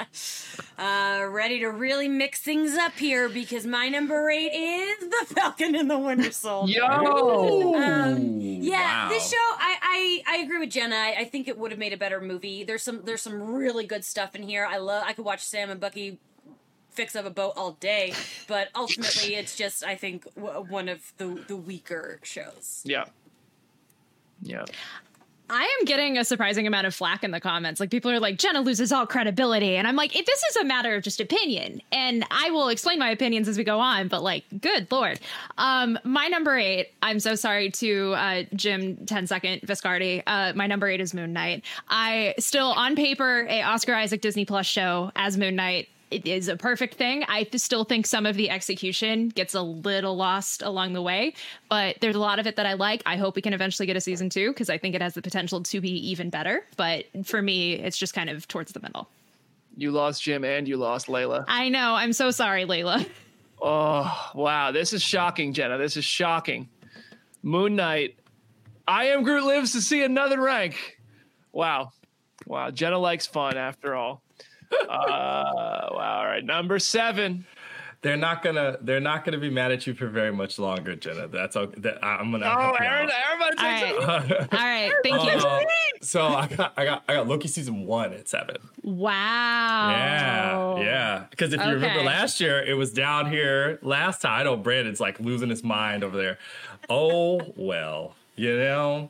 Uh, 0.77 1.25
ready 1.29 1.59
to 1.59 1.67
really 1.67 2.07
mix 2.07 2.39
things 2.41 2.75
up 2.75 2.93
here 2.93 3.29
because 3.29 3.65
my 3.65 3.89
number 3.89 4.29
eight 4.29 4.51
is 4.53 5.09
the 5.09 5.33
Falcon 5.35 5.75
and 5.75 5.89
the 5.89 5.97
Winter 5.97 6.31
Soldier. 6.31 6.73
Yo, 6.79 7.73
Um, 7.75 8.39
yeah, 8.39 9.05
Wow. 9.05 9.09
this 9.09 9.29
show, 9.29 9.35
I, 9.37 10.23
I 10.27 10.35
I 10.35 10.37
agree 10.43 10.59
with 10.59 10.69
Jenna. 10.69 10.95
I, 10.95 11.15
I 11.19 11.25
think 11.25 11.47
it 11.47 11.57
would 11.57 11.71
have 11.71 11.79
made 11.79 11.93
a 11.93 11.97
better 11.97 12.21
movie. 12.21 12.63
There's 12.63 12.83
some 12.83 13.01
there's 13.05 13.21
some 13.23 13.41
really 13.41 13.85
good 13.87 14.05
stuff 14.05 14.35
in 14.35 14.43
here. 14.43 14.67
I 14.69 14.77
love. 14.77 15.03
I 15.05 15.13
could 15.13 15.25
watch 15.25 15.43
Sam 15.43 15.69
and 15.71 15.79
Bucky 15.79 16.19
fix 16.91 17.15
up 17.15 17.25
a 17.25 17.29
boat 17.31 17.53
all 17.55 17.71
day, 17.73 18.13
but 18.47 18.69
ultimately, 18.75 19.33
it's 19.39 19.55
just 19.55 19.83
I 19.83 19.95
think 19.95 20.25
w- 20.35 20.59
one 20.71 20.89
of 20.89 21.11
the 21.17 21.43
the 21.47 21.55
weaker 21.57 22.19
shows. 22.23 22.81
yeah, 22.85 23.05
yeah. 24.43 24.65
I 25.49 25.63
am 25.79 25.85
getting 25.85 26.17
a 26.17 26.25
surprising 26.25 26.67
amount 26.67 26.87
of 26.87 26.95
flack 26.95 27.23
in 27.23 27.31
the 27.31 27.39
comments. 27.39 27.79
Like 27.79 27.89
people 27.89 28.11
are 28.11 28.19
like, 28.19 28.37
Jenna 28.37 28.61
loses 28.61 28.91
all 28.91 29.07
credibility. 29.07 29.77
And 29.77 29.87
I'm 29.87 29.95
like, 29.95 30.15
if 30.15 30.25
this 30.25 30.43
is 30.49 30.55
a 30.57 30.63
matter 30.65 30.95
of 30.95 31.03
just 31.03 31.19
opinion. 31.21 31.81
And 31.91 32.25
I 32.31 32.49
will 32.51 32.69
explain 32.69 32.99
my 32.99 33.09
opinions 33.09 33.47
as 33.47 33.57
we 33.57 33.63
go 33.63 33.79
on, 33.79 34.07
but 34.07 34.23
like, 34.23 34.43
good 34.59 34.91
lord. 34.91 35.19
Um, 35.57 35.97
my 36.03 36.27
number 36.27 36.57
eight, 36.57 36.93
I'm 37.01 37.19
so 37.19 37.35
sorry 37.35 37.71
to 37.71 38.13
uh 38.13 38.43
Jim 38.55 39.05
10 39.05 39.27
second 39.27 39.61
Viscardi. 39.61 40.23
Uh 40.27 40.53
my 40.55 40.67
number 40.67 40.87
eight 40.87 41.01
is 41.01 41.13
Moon 41.13 41.33
Knight. 41.33 41.63
I 41.89 42.35
still 42.39 42.67
on 42.67 42.95
paper 42.95 43.45
a 43.49 43.61
Oscar 43.61 43.93
Isaac 43.93 44.21
Disney 44.21 44.45
Plus 44.45 44.65
show 44.65 45.11
as 45.15 45.37
Moon 45.37 45.55
Knight 45.55 45.87
it 46.09 46.25
is 46.25 46.47
a 46.47 46.55
perfect 46.55 46.95
thing. 46.95 47.23
I 47.27 47.47
still 47.55 47.83
think 47.83 48.05
some 48.05 48.25
of 48.25 48.35
the 48.35 48.49
execution 48.49 49.29
gets 49.29 49.53
a 49.53 49.61
little 49.61 50.15
lost 50.15 50.61
along 50.61 50.93
the 50.93 51.01
way, 51.01 51.33
but 51.69 51.97
there's 51.99 52.15
a 52.15 52.19
lot 52.19 52.39
of 52.39 52.47
it 52.47 52.55
that 52.55 52.65
I 52.65 52.73
like. 52.73 53.03
I 53.05 53.17
hope 53.17 53.35
we 53.35 53.41
can 53.41 53.53
eventually 53.53 53.85
get 53.85 53.97
a 53.97 54.01
season 54.01 54.29
two 54.29 54.49
because 54.49 54.69
I 54.69 54.77
think 54.77 54.95
it 54.95 55.01
has 55.01 55.15
the 55.15 55.21
potential 55.21 55.61
to 55.63 55.81
be 55.81 55.91
even 56.09 56.29
better. 56.29 56.65
But 56.77 57.05
for 57.25 57.41
me, 57.41 57.73
it's 57.73 57.97
just 57.97 58.13
kind 58.13 58.29
of 58.29 58.47
towards 58.47 58.71
the 58.71 58.79
middle. 58.79 59.09
You 59.75 59.91
lost 59.91 60.23
Jim 60.23 60.43
and 60.43 60.67
you 60.67 60.77
lost 60.77 61.07
Layla. 61.07 61.45
I 61.47 61.69
know. 61.69 61.93
I'm 61.93 62.13
so 62.13 62.31
sorry, 62.31 62.65
Layla. 62.65 63.07
Oh, 63.59 64.31
wow. 64.35 64.71
This 64.71 64.93
is 64.93 65.01
shocking, 65.01 65.51
Jenna. 65.51 65.79
This 65.79 65.97
is 65.97 66.05
shocking. 66.05 66.69
Moon 67.41 67.75
Knight. 67.75 68.15
I 68.87 69.05
am 69.05 69.23
Groot 69.23 69.45
lives 69.45 69.71
to 69.71 69.81
see 69.81 70.03
another 70.03 70.39
rank. 70.39 70.99
Wow. 71.51 71.91
Wow. 72.45 72.69
Jenna 72.69 72.99
likes 72.99 73.25
fun 73.25 73.57
after 73.57 73.95
all. 73.95 74.21
Uh, 74.71 74.85
wow. 74.89 75.89
All 75.91 76.25
right. 76.25 76.43
Number 76.43 76.79
seven. 76.79 77.45
They're 78.01 78.15
not 78.15 78.43
gonna. 78.43 78.77
They're 78.79 78.99
not 78.99 79.25
gonna 79.25 79.39
be 79.39 79.49
mad 79.49 79.71
at 79.71 79.87
you 79.87 79.95
for 79.95 80.07
very 80.07 80.31
much 80.31 80.59
longer, 80.59 80.95
Jenna. 80.95 81.27
That's 81.27 81.55
okay. 81.55 81.81
That, 81.81 82.05
I'm 82.05 82.31
gonna. 82.31 82.45
Oh, 82.45 82.75
Aaron, 82.79 83.09
everybody 83.09 83.57
takes 83.57 84.05
all 84.05 84.19
right. 84.19 84.31
all 84.53 84.59
right. 84.59 84.91
Thank 85.03 85.23
you. 85.23 85.31
Uh, 85.31 85.63
so 86.01 86.27
I 86.27 86.47
got, 86.47 86.73
I 86.77 86.85
got, 86.85 87.03
I 87.09 87.15
got 87.15 87.27
Loki 87.27 87.47
season 87.47 87.87
one 87.87 88.13
at 88.13 88.29
seven. 88.29 88.57
wow. 88.83 90.77
Yeah, 90.77 90.83
yeah. 90.83 91.25
Because 91.31 91.53
if 91.53 91.65
you 91.65 91.71
remember 91.71 92.03
last 92.03 92.39
year, 92.39 92.63
it 92.63 92.75
was 92.75 92.93
down 92.93 93.31
here 93.31 93.79
last 93.81 94.21
time. 94.21 94.41
I 94.41 94.43
know 94.43 94.55
Brandon's 94.55 94.99
like 94.99 95.19
losing 95.19 95.49
his 95.49 95.63
mind 95.63 96.03
over 96.03 96.15
there. 96.15 96.37
Oh 96.89 97.41
well, 97.55 98.13
you 98.35 98.55
know, 98.55 99.09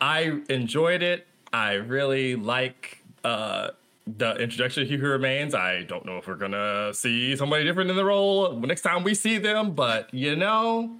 I 0.00 0.40
enjoyed 0.48 1.02
it. 1.02 1.26
I 1.52 1.74
really 1.74 2.36
like 2.36 3.02
uh, 3.22 3.70
the 4.16 4.34
introduction 4.36 4.82
of 4.82 4.88
He 4.88 4.96
Who 4.96 5.06
Remains. 5.06 5.54
I 5.54 5.82
don't 5.82 6.06
know 6.06 6.18
if 6.18 6.26
we're 6.26 6.36
gonna 6.36 6.92
see 6.94 7.36
somebody 7.36 7.64
different 7.64 7.90
in 7.90 7.96
the 7.96 8.04
role 8.04 8.52
next 8.60 8.82
time 8.82 9.04
we 9.04 9.14
see 9.14 9.38
them, 9.38 9.72
but 9.72 10.12
you 10.12 10.36
know, 10.36 10.96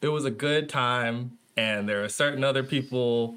it 0.00 0.08
was 0.08 0.24
a 0.24 0.30
good 0.30 0.68
time, 0.68 1.38
and 1.56 1.88
there 1.88 2.02
are 2.02 2.08
certain 2.08 2.44
other 2.44 2.62
people 2.62 3.36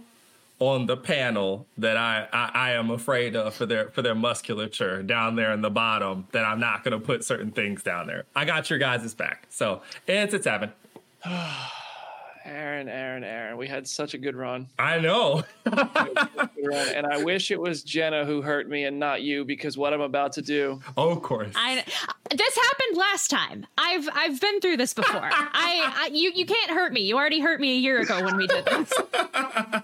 on 0.59 0.85
the 0.85 0.95
panel 0.95 1.65
that 1.77 1.97
I, 1.97 2.27
I 2.31 2.51
I 2.53 2.71
am 2.71 2.89
afraid 2.91 3.35
of 3.35 3.53
for 3.53 3.65
their 3.65 3.89
for 3.89 4.01
their 4.01 4.15
musculature 4.15 5.03
down 5.03 5.35
there 5.35 5.51
in 5.51 5.61
the 5.61 5.71
bottom 5.71 6.27
that 6.31 6.45
I'm 6.45 6.59
not 6.59 6.83
gonna 6.83 6.99
put 6.99 7.23
certain 7.23 7.51
things 7.51 7.83
down 7.83 8.07
there. 8.07 8.25
I 8.35 8.45
got 8.45 8.69
your 8.69 8.79
guys' 8.79 9.13
back. 9.13 9.47
So 9.49 9.81
it's 10.07 10.33
at 10.33 10.43
seven. 10.43 10.71
Aaron, 12.45 12.89
Aaron, 12.89 13.23
Aaron. 13.23 13.57
We 13.57 13.67
had 13.67 13.87
such 13.87 14.13
a 14.13 14.17
good 14.17 14.35
run. 14.35 14.67
I 14.77 14.99
know. 14.99 15.43
Run. 15.65 16.87
And 16.95 17.05
I 17.05 17.23
wish 17.23 17.51
it 17.51 17.59
was 17.59 17.83
Jenna 17.83 18.25
who 18.25 18.41
hurt 18.41 18.69
me 18.69 18.83
and 18.85 18.99
not 18.99 19.21
you 19.21 19.43
because 19.45 19.77
what 19.77 19.93
I'm 19.93 20.01
about 20.01 20.33
to 20.33 20.41
do. 20.41 20.81
oh, 20.97 21.09
of 21.09 21.21
course. 21.21 21.53
I 21.55 21.83
this 22.31 22.55
happened 22.57 22.97
last 22.97 23.29
time. 23.29 23.65
I've 23.77 24.07
I've 24.13 24.39
been 24.41 24.59
through 24.61 24.77
this 24.77 24.93
before. 24.93 25.21
I, 25.23 25.29
I 25.53 26.09
you 26.13 26.31
you 26.33 26.45
can't 26.45 26.71
hurt 26.71 26.93
me. 26.93 27.01
You 27.01 27.17
already 27.17 27.39
hurt 27.39 27.59
me 27.59 27.73
a 27.73 27.79
year 27.79 27.99
ago 27.99 28.23
when 28.23 28.37
we 28.37 28.47
did 28.47 28.65
this. 28.65 28.93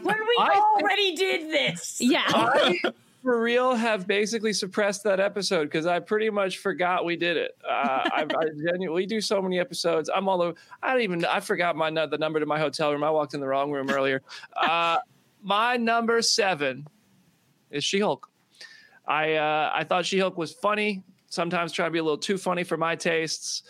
When 0.02 0.15
we 0.17 0.36
I- 0.39 0.76
already 0.80 1.15
did 1.15 1.50
this. 1.52 1.98
Yeah. 2.00 2.24
I, 2.28 2.80
for 3.29 3.39
real 3.39 3.75
have 3.75 4.07
basically 4.07 4.51
suppressed 4.51 5.03
that 5.03 5.19
episode 5.19 5.65
because 5.65 5.85
I 5.85 5.99
pretty 5.99 6.31
much 6.31 6.57
forgot 6.57 7.05
we 7.05 7.15
did 7.15 7.37
it. 7.37 7.51
Uh, 7.63 8.01
I, 8.11 8.25
I 8.27 8.45
genuinely, 8.57 8.89
we 8.89 9.05
do 9.05 9.21
so 9.21 9.39
many 9.39 9.59
episodes. 9.59 10.09
I'm 10.11 10.27
all 10.27 10.41
over. 10.41 10.55
I 10.81 10.93
don't 10.93 11.03
even. 11.03 11.23
I 11.25 11.39
forgot 11.39 11.75
my 11.75 11.91
the 11.91 12.17
number 12.17 12.39
to 12.39 12.47
my 12.47 12.57
hotel 12.57 12.91
room. 12.91 13.03
I 13.03 13.11
walked 13.11 13.35
in 13.35 13.39
the 13.39 13.45
wrong 13.45 13.71
room 13.71 13.91
earlier. 13.91 14.23
Uh, 14.57 14.97
my 15.43 15.77
number 15.77 16.23
seven 16.23 16.87
is 17.69 17.83
She 17.83 17.99
Hulk. 17.99 18.27
I 19.07 19.35
uh, 19.35 19.71
I 19.75 19.83
thought 19.83 20.07
She 20.07 20.17
Hulk 20.17 20.35
was 20.35 20.51
funny. 20.51 21.03
Sometimes 21.27 21.71
try 21.71 21.85
to 21.85 21.91
be 21.91 21.99
a 21.99 22.03
little 22.03 22.17
too 22.17 22.39
funny 22.39 22.63
for 22.63 22.77
my 22.77 22.95
tastes. 22.95 23.61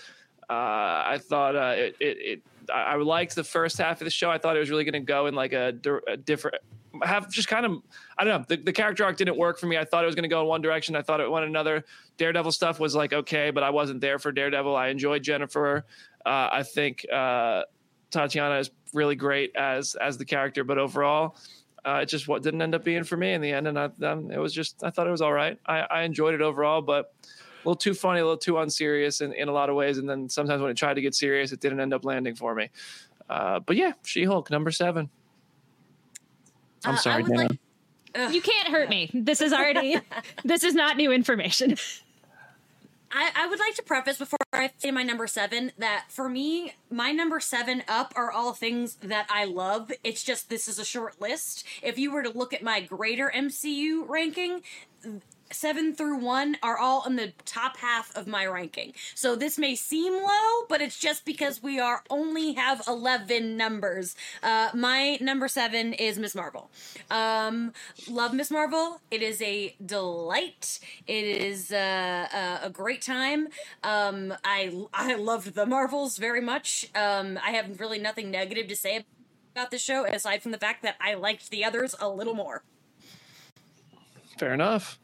Uh, 0.49 1.03
I 1.05 1.19
thought 1.21 1.57
uh, 1.57 1.73
it, 1.75 1.97
it, 1.99 2.17
it 2.17 2.43
I 2.73 2.95
liked 2.95 3.35
the 3.35 3.43
first 3.43 3.77
half 3.77 3.99
of 3.99 4.05
the 4.05 4.11
show. 4.11 4.31
I 4.31 4.37
thought 4.37 4.55
it 4.55 4.59
was 4.59 4.69
really 4.69 4.85
going 4.85 4.93
to 4.93 4.99
go 5.01 5.25
in 5.25 5.35
like 5.35 5.51
a, 5.51 5.73
a, 6.07 6.15
different, 6.15 6.55
have 7.03 7.29
just 7.29 7.47
kind 7.47 7.65
of, 7.65 7.81
I 8.17 8.23
don't 8.23 8.41
know. 8.41 8.45
The, 8.47 8.63
the 8.63 8.73
character 8.73 9.03
arc 9.03 9.17
didn't 9.17 9.37
work 9.37 9.59
for 9.59 9.67
me. 9.67 9.77
I 9.77 9.85
thought 9.85 10.03
it 10.03 10.07
was 10.07 10.15
going 10.15 10.23
to 10.23 10.29
go 10.29 10.41
in 10.41 10.47
one 10.47 10.61
direction. 10.61 10.95
I 10.95 11.01
thought 11.01 11.19
it 11.19 11.29
went 11.29 11.45
another. 11.45 11.85
Daredevil 12.17 12.51
stuff 12.51 12.79
was 12.79 12.95
like 12.95 13.13
okay, 13.13 13.51
but 13.51 13.63
I 13.63 13.69
wasn't 13.69 14.01
there 14.01 14.19
for 14.19 14.31
Daredevil. 14.31 14.75
I 14.75 14.87
enjoyed 14.89 15.23
Jennifer. 15.23 15.85
Uh, 16.25 16.49
I 16.51 16.63
think 16.63 17.05
uh, 17.11 17.63
Tatiana 18.11 18.57
is 18.59 18.71
really 18.93 19.15
great 19.15 19.55
as 19.55 19.95
as 19.95 20.17
the 20.17 20.25
character, 20.25 20.63
but 20.63 20.77
overall, 20.77 21.37
uh, 21.85 21.99
it 22.03 22.07
just 22.07 22.27
what 22.27 22.43
didn't 22.43 22.61
end 22.61 22.75
up 22.75 22.83
being 22.83 23.03
for 23.03 23.17
me 23.17 23.33
in 23.33 23.41
the 23.41 23.51
end. 23.51 23.67
And 23.67 23.79
I, 23.79 23.89
um, 24.03 24.31
it 24.31 24.39
was 24.39 24.53
just 24.53 24.83
I 24.83 24.89
thought 24.89 25.07
it 25.07 25.11
was 25.11 25.21
all 25.21 25.33
right. 25.33 25.57
I, 25.65 25.79
I 25.79 26.01
enjoyed 26.03 26.33
it 26.33 26.41
overall, 26.41 26.81
but 26.81 27.13
a 27.23 27.67
little 27.67 27.75
too 27.75 27.93
funny, 27.93 28.19
a 28.19 28.23
little 28.23 28.37
too 28.37 28.57
unserious 28.57 29.21
in, 29.21 29.33
in 29.33 29.47
a 29.47 29.51
lot 29.51 29.69
of 29.69 29.75
ways. 29.75 29.97
And 29.97 30.09
then 30.09 30.29
sometimes 30.29 30.61
when 30.61 30.71
it 30.71 30.77
tried 30.77 30.95
to 30.95 31.01
get 31.01 31.13
serious, 31.13 31.51
it 31.51 31.59
didn't 31.59 31.79
end 31.79 31.93
up 31.93 32.05
landing 32.05 32.35
for 32.35 32.55
me. 32.55 32.69
Uh, 33.29 33.59
but 33.59 33.75
yeah, 33.75 33.93
She 34.03 34.23
Hulk 34.23 34.49
number 34.49 34.71
seven. 34.71 35.09
I'm 36.85 36.95
Uh, 36.95 36.97
sorry, 36.97 37.23
Dana. 37.23 37.47
like- 38.15 38.31
You 38.33 38.41
can't 38.41 38.69
hurt 38.69 38.89
me. 38.89 39.09
This 39.13 39.41
is 39.41 39.53
already 39.53 39.97
this 40.43 40.63
is 40.63 40.73
not 40.73 40.97
new 40.97 41.11
information. 41.11 41.75
I, 43.11 43.31
I 43.35 43.47
would 43.47 43.59
like 43.59 43.73
to 43.75 43.81
preface 43.83 44.17
before 44.19 44.37
I 44.53 44.69
say 44.77 44.91
my 44.91 45.01
number 45.01 45.25
seven 45.25 45.71
that 45.79 46.05
for 46.09 46.29
me, 46.29 46.73
my 46.91 47.11
number 47.11 47.39
seven 47.39 47.81
up 47.87 48.13
are 48.15 48.31
all 48.31 48.53
things 48.53 48.95
that 49.01 49.25
I 49.31 49.45
love. 49.45 49.91
It's 50.03 50.23
just 50.23 50.49
this 50.49 50.67
is 50.67 50.77
a 50.77 50.85
short 50.85 51.19
list. 51.19 51.65
If 51.81 51.97
you 51.97 52.11
were 52.11 52.21
to 52.21 52.29
look 52.29 52.53
at 52.53 52.61
my 52.61 52.81
greater 52.81 53.31
MCU 53.35 54.07
ranking, 54.07 54.61
seven 55.51 55.93
through 55.93 56.17
one 56.17 56.57
are 56.61 56.77
all 56.77 57.05
in 57.05 57.15
the 57.15 57.33
top 57.45 57.77
half 57.77 58.15
of 58.15 58.27
my 58.27 58.45
ranking. 58.45 58.93
So 59.15 59.35
this 59.35 59.57
may 59.57 59.75
seem 59.75 60.13
low, 60.13 60.65
but 60.67 60.81
it's 60.81 60.99
just 60.99 61.25
because 61.25 61.61
we 61.61 61.79
are 61.79 62.03
only 62.09 62.53
have 62.53 62.81
11 62.87 63.57
numbers. 63.57 64.15
Uh, 64.43 64.69
my 64.73 65.17
number 65.21 65.47
seven 65.47 65.93
is 65.93 66.19
Miss 66.19 66.35
Marvel. 66.35 66.69
Um, 67.09 67.73
love 68.09 68.33
Miss 68.33 68.51
Marvel. 68.51 69.01
It 69.11 69.21
is 69.21 69.41
a 69.41 69.75
delight. 69.85 70.79
It 71.07 71.25
is 71.25 71.71
uh, 71.71 72.27
uh, 72.33 72.59
a 72.63 72.69
great 72.69 73.01
time. 73.01 73.47
Um, 73.83 74.33
I, 74.43 74.85
I 74.93 75.15
loved 75.15 75.55
the 75.55 75.65
Marvels 75.65 76.17
very 76.17 76.41
much. 76.41 76.89
Um, 76.95 77.39
I 77.43 77.51
have 77.51 77.79
really 77.79 77.99
nothing 77.99 78.31
negative 78.31 78.67
to 78.67 78.75
say 78.75 79.05
about 79.55 79.71
the 79.71 79.77
show 79.77 80.05
aside 80.05 80.41
from 80.41 80.51
the 80.51 80.57
fact 80.57 80.83
that 80.83 80.95
I 81.01 81.15
liked 81.15 81.49
the 81.49 81.65
others 81.65 81.95
a 81.99 82.07
little 82.09 82.35
more. 82.35 82.63
Fair 84.37 84.53
enough. 84.53 84.99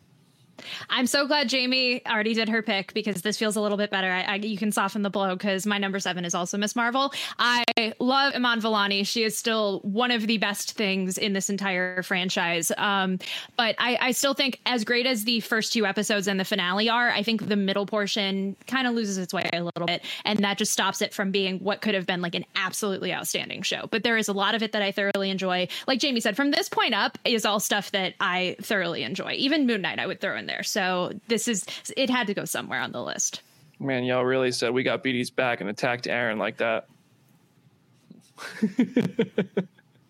I'm 0.89 1.07
so 1.07 1.27
glad 1.27 1.49
Jamie 1.49 2.05
already 2.05 2.33
did 2.33 2.49
her 2.49 2.61
pick 2.61 2.93
because 2.93 3.21
this 3.21 3.37
feels 3.37 3.55
a 3.55 3.61
little 3.61 3.77
bit 3.77 3.91
better. 3.91 4.09
I, 4.09 4.21
I, 4.21 4.35
you 4.35 4.57
can 4.57 4.71
soften 4.71 5.01
the 5.01 5.09
blow 5.09 5.35
because 5.35 5.65
my 5.65 5.77
number 5.77 5.99
seven 5.99 6.25
is 6.25 6.35
also 6.35 6.57
Miss 6.57 6.75
Marvel. 6.75 7.13
I 7.37 7.63
love 7.99 8.33
Iman 8.35 8.61
Vellani. 8.61 9.05
She 9.05 9.23
is 9.23 9.37
still 9.37 9.79
one 9.81 10.11
of 10.11 10.27
the 10.27 10.37
best 10.37 10.73
things 10.73 11.17
in 11.17 11.33
this 11.33 11.49
entire 11.49 12.03
franchise. 12.03 12.71
Um, 12.77 13.19
but 13.57 13.75
I, 13.77 13.97
I 14.01 14.11
still 14.11 14.33
think, 14.33 14.59
as 14.65 14.83
great 14.83 15.05
as 15.05 15.23
the 15.23 15.39
first 15.39 15.73
two 15.73 15.85
episodes 15.85 16.27
and 16.27 16.39
the 16.39 16.45
finale 16.45 16.89
are, 16.89 17.09
I 17.09 17.23
think 17.23 17.47
the 17.47 17.55
middle 17.55 17.85
portion 17.85 18.55
kind 18.67 18.87
of 18.87 18.93
loses 18.93 19.17
its 19.17 19.33
way 19.33 19.49
a 19.53 19.63
little 19.63 19.85
bit, 19.85 20.03
and 20.23 20.39
that 20.39 20.57
just 20.57 20.71
stops 20.71 21.01
it 21.01 21.13
from 21.13 21.31
being 21.31 21.59
what 21.59 21.81
could 21.81 21.93
have 21.95 22.05
been 22.05 22.21
like 22.21 22.35
an 22.35 22.45
absolutely 22.55 23.13
outstanding 23.13 23.61
show. 23.61 23.87
But 23.91 24.03
there 24.03 24.17
is 24.17 24.27
a 24.27 24.33
lot 24.33 24.55
of 24.55 24.63
it 24.63 24.71
that 24.71 24.81
I 24.81 24.91
thoroughly 24.91 25.29
enjoy. 25.29 25.67
Like 25.87 25.99
Jamie 25.99 26.19
said, 26.19 26.35
from 26.35 26.51
this 26.51 26.69
point 26.69 26.93
up 26.93 27.17
is 27.25 27.45
all 27.45 27.59
stuff 27.59 27.91
that 27.91 28.13
I 28.19 28.55
thoroughly 28.61 29.03
enjoy. 29.03 29.33
Even 29.33 29.67
Moon 29.67 29.81
Knight, 29.81 29.99
I 29.99 30.07
would 30.07 30.21
throw 30.21 30.37
in 30.37 30.44
there. 30.47 30.63
So 30.63 31.11
this 31.27 31.47
is 31.47 31.65
it 31.95 32.09
had 32.09 32.27
to 32.27 32.33
go 32.33 32.45
somewhere 32.45 32.79
on 32.81 32.91
the 32.91 33.03
list. 33.03 33.41
Man, 33.79 34.03
y'all 34.03 34.23
really 34.23 34.51
said 34.51 34.73
we 34.73 34.83
got 34.83 35.03
BD's 35.03 35.29
back 35.29 35.61
and 35.61 35.69
attacked 35.69 36.07
Aaron 36.07 36.39
like 36.39 36.57
that. 36.57 36.87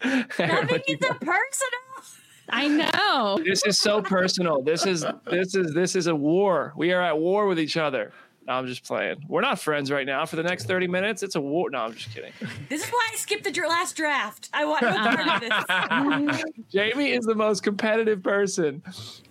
Aaron, 0.03 0.67
Nothing 0.67 0.81
is 0.87 1.09
a 1.09 1.15
personal. 1.15 1.81
I 2.49 2.67
know. 2.67 3.39
this 3.43 3.65
is 3.65 3.79
so 3.79 4.01
personal. 4.01 4.61
This 4.61 4.85
is 4.85 5.05
this 5.25 5.55
is 5.55 5.73
this 5.73 5.95
is 5.95 6.07
a 6.07 6.15
war. 6.15 6.73
We 6.75 6.93
are 6.93 7.01
at 7.01 7.17
war 7.17 7.47
with 7.47 7.59
each 7.59 7.75
other. 7.77 8.11
No, 8.47 8.53
I'm 8.53 8.67
just 8.67 8.83
playing. 8.83 9.25
We're 9.27 9.41
not 9.41 9.59
friends 9.59 9.89
right 9.89 10.05
now. 10.05 10.25
For 10.25 10.35
the 10.35 10.43
next 10.43 10.65
30 10.65 10.87
minutes, 10.87 11.23
it's 11.23 11.35
a 11.35 11.41
war. 11.41 11.69
No, 11.71 11.79
I'm 11.79 11.93
just 11.93 12.13
kidding. 12.13 12.31
This 12.69 12.83
is 12.83 12.89
why 12.89 13.09
I 13.11 13.15
skipped 13.15 13.43
the 13.43 13.51
dr- 13.51 13.69
last 13.69 13.95
draft. 13.95 14.49
I 14.53 14.65
want 14.65 14.81
no 14.83 14.93
part 14.97 15.43
of 15.43 16.29
this. 16.31 16.43
Jamie 16.71 17.11
is 17.11 17.25
the 17.25 17.35
most 17.35 17.63
competitive 17.63 18.21
person. 18.23 18.81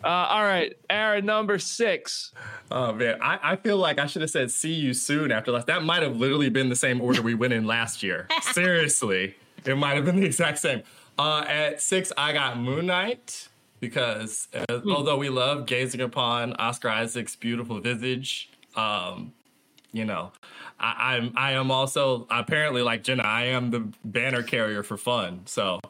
Uh, 0.03 0.07
all 0.07 0.43
right, 0.43 0.77
Aaron, 0.91 1.27
number 1.27 1.59
six. 1.59 2.33
Oh 2.71 2.93
man, 2.93 3.19
I, 3.21 3.39
I 3.43 3.57
feel 3.57 3.77
like 3.77 3.99
I 3.99 4.07
should 4.07 4.23
have 4.23 4.31
said 4.31 4.51
see 4.51 4.73
you 4.73 4.95
soon 4.95 5.31
after 5.33 5.53
last. 5.53 5.67
That 5.67 5.83
might 5.85 6.03
have 6.03 6.17
literally 6.17 6.49
been 6.49 6.69
the 6.69 6.77
same 6.77 7.01
order 7.01 7.23
we 7.23 7.35
went 7.35 7.53
in 7.53 7.67
last 7.67 8.03
year. 8.03 8.29
Seriously, 8.53 9.35
it 9.65 9.77
might 9.77 9.95
have 9.95 10.05
been 10.05 10.17
the 10.17 10.27
exact 10.27 10.59
same. 10.59 10.83
Uh, 11.19 11.45
at 11.47 11.81
six, 11.83 12.13
I 12.17 12.33
got 12.33 12.59
Moon 12.59 12.87
Knight 12.87 13.49
because 13.81 14.49
uh, 14.55 14.81
although 14.91 15.19
we 15.19 15.29
love 15.29 15.67
gazing 15.67 16.01
upon 16.01 16.55
Oscar 16.55 16.89
Isaac's 16.89 17.37
beautiful 17.37 17.81
visage, 17.81 18.51
um, 18.77 19.33
you 19.93 20.05
know, 20.05 20.33
I, 20.79 21.17
I'm 21.17 21.33
I 21.37 21.53
am 21.53 21.71
also 21.71 22.27
apparently 22.31 22.83
like 22.83 23.05
Jenna. 23.05 23.23
I 23.23 23.45
am 23.47 23.71
the 23.71 23.89
banner 24.05 24.43
carrier 24.43 24.83
for 24.83 24.97
fun. 24.97 25.43
So 25.47 25.81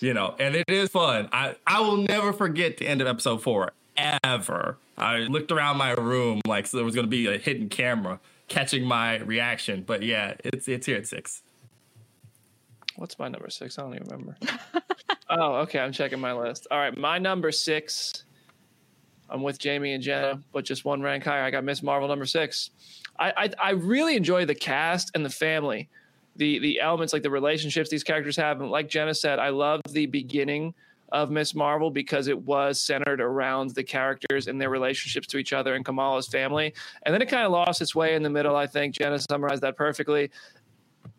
you 0.00 0.14
know, 0.14 0.34
and 0.38 0.54
it 0.54 0.68
is 0.68 0.90
fun. 0.90 1.28
I, 1.32 1.56
I 1.66 1.80
will 1.80 1.96
never 1.96 2.32
forget 2.32 2.76
the 2.76 2.86
end 2.86 3.00
of 3.00 3.06
episode 3.06 3.42
four 3.42 3.72
ever. 4.22 4.78
I 4.96 5.18
looked 5.18 5.50
around 5.50 5.76
my 5.76 5.92
room 5.92 6.40
like 6.46 6.66
so 6.66 6.76
there 6.76 6.84
was 6.84 6.94
going 6.94 7.06
to 7.06 7.10
be 7.10 7.26
a 7.26 7.38
hidden 7.38 7.68
camera 7.68 8.20
catching 8.48 8.84
my 8.84 9.18
reaction, 9.18 9.82
but 9.86 10.02
yeah, 10.02 10.34
it's 10.44 10.68
it's 10.68 10.86
here 10.86 10.96
at 10.96 11.06
six. 11.06 11.42
What's 12.96 13.18
my 13.18 13.28
number 13.28 13.48
six? 13.50 13.78
I 13.78 13.82
don't 13.82 13.94
even 13.94 14.08
remember. 14.08 14.36
oh, 15.30 15.54
okay. 15.56 15.78
I'm 15.78 15.92
checking 15.92 16.18
my 16.18 16.32
list. 16.32 16.66
All 16.70 16.78
right, 16.78 16.96
my 16.96 17.18
number 17.18 17.52
six. 17.52 18.24
I'm 19.30 19.42
with 19.42 19.58
Jamie 19.58 19.92
and 19.92 20.02
Jenna, 20.02 20.40
but 20.52 20.64
just 20.64 20.84
one 20.84 21.02
rank 21.02 21.24
higher. 21.24 21.42
I 21.42 21.50
got 21.50 21.64
Miss 21.64 21.82
Marvel 21.82 22.08
number 22.08 22.26
six. 22.26 22.70
I, 23.18 23.32
I 23.36 23.50
I 23.62 23.70
really 23.70 24.16
enjoy 24.16 24.44
the 24.44 24.54
cast 24.54 25.10
and 25.14 25.24
the 25.24 25.30
family, 25.30 25.88
the 26.36 26.58
the 26.58 26.80
elements 26.80 27.12
like 27.12 27.22
the 27.22 27.30
relationships 27.30 27.90
these 27.90 28.04
characters 28.04 28.36
have. 28.36 28.60
And 28.60 28.70
like 28.70 28.88
Jenna 28.88 29.14
said, 29.14 29.38
I 29.38 29.50
love 29.50 29.80
the 29.90 30.06
beginning 30.06 30.74
of 31.12 31.30
Miss 31.30 31.54
Marvel 31.54 31.90
because 31.90 32.28
it 32.28 32.38
was 32.38 32.80
centered 32.80 33.20
around 33.20 33.70
the 33.70 33.82
characters 33.82 34.46
and 34.46 34.60
their 34.60 34.70
relationships 34.70 35.26
to 35.28 35.38
each 35.38 35.52
other 35.52 35.74
and 35.74 35.84
Kamala's 35.84 36.28
family. 36.28 36.74
And 37.04 37.14
then 37.14 37.22
it 37.22 37.30
kind 37.30 37.44
of 37.44 37.52
lost 37.52 37.80
its 37.80 37.94
way 37.94 38.14
in 38.14 38.22
the 38.22 38.30
middle. 38.30 38.56
I 38.56 38.66
think 38.66 38.94
Jenna 38.94 39.18
summarized 39.18 39.62
that 39.62 39.76
perfectly 39.76 40.30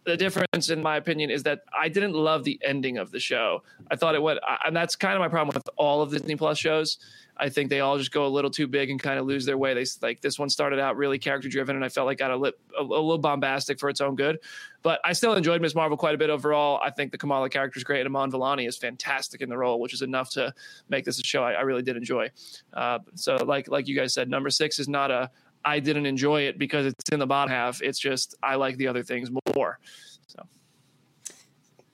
the 0.05 0.17
difference 0.17 0.69
in 0.69 0.81
my 0.81 0.97
opinion 0.97 1.29
is 1.29 1.43
that 1.43 1.61
I 1.77 1.89
didn't 1.89 2.13
love 2.13 2.43
the 2.43 2.59
ending 2.63 2.97
of 2.97 3.11
the 3.11 3.19
show. 3.19 3.63
I 3.91 3.95
thought 3.95 4.15
it 4.15 4.21
went, 4.21 4.39
and 4.65 4.75
that's 4.75 4.95
kind 4.95 5.15
of 5.15 5.19
my 5.19 5.27
problem 5.27 5.53
with 5.53 5.69
all 5.77 6.01
of 6.01 6.11
Disney 6.11 6.35
Plus 6.35 6.57
shows. 6.57 6.97
I 7.39 7.47
think 7.49 7.69
they 7.69 7.79
all 7.79 7.97
just 7.97 8.11
go 8.11 8.25
a 8.25 8.27
little 8.27 8.51
too 8.51 8.67
big 8.67 8.89
and 8.89 9.01
kind 9.01 9.17
of 9.17 9.25
lose 9.25 9.45
their 9.45 9.57
way. 9.57 9.73
They 9.73 9.85
like 10.01 10.19
this 10.19 10.37
one 10.37 10.49
started 10.49 10.79
out 10.79 10.97
really 10.97 11.17
character 11.17 11.47
driven, 11.47 11.75
and 11.75 11.85
I 11.85 11.89
felt 11.89 12.05
like 12.05 12.17
got 12.17 12.31
a, 12.31 12.35
lip, 12.35 12.59
a, 12.77 12.81
a 12.81 12.83
little 12.83 13.17
bombastic 13.17 13.79
for 13.79 13.89
its 13.89 14.01
own 14.01 14.15
good. 14.15 14.39
But 14.81 14.99
I 15.05 15.13
still 15.13 15.33
enjoyed 15.33 15.61
Miss 15.61 15.73
Marvel 15.73 15.97
quite 15.97 16.15
a 16.15 16.17
bit 16.17 16.29
overall. 16.29 16.79
I 16.83 16.89
think 16.89 17.11
the 17.11 17.17
Kamala 17.17 17.49
character 17.49 17.77
is 17.77 17.83
great, 17.83 18.05
and 18.05 18.15
Iman 18.15 18.31
Vellani 18.31 18.67
is 18.67 18.77
fantastic 18.77 19.41
in 19.41 19.49
the 19.49 19.57
role, 19.57 19.79
which 19.79 19.93
is 19.93 20.01
enough 20.01 20.29
to 20.31 20.53
make 20.89 21.05
this 21.05 21.19
a 21.19 21.23
show 21.23 21.43
I, 21.43 21.53
I 21.53 21.61
really 21.61 21.81
did 21.81 21.95
enjoy. 21.95 22.29
Uh, 22.73 22.99
so, 23.15 23.37
like 23.37 23.69
like 23.69 23.87
you 23.87 23.95
guys 23.95 24.13
said, 24.13 24.29
number 24.29 24.49
six 24.49 24.79
is 24.79 24.89
not 24.89 25.09
a 25.09 25.31
I 25.65 25.79
didn't 25.79 26.05
enjoy 26.05 26.41
it 26.43 26.57
because 26.57 26.85
it's 26.85 27.09
in 27.11 27.19
the 27.19 27.27
bottom 27.27 27.51
half. 27.51 27.81
It's 27.81 27.99
just 27.99 28.35
I 28.41 28.55
like 28.55 28.77
the 28.77 28.87
other 28.87 29.03
things 29.03 29.29
more. 29.55 29.79
So 30.27 30.45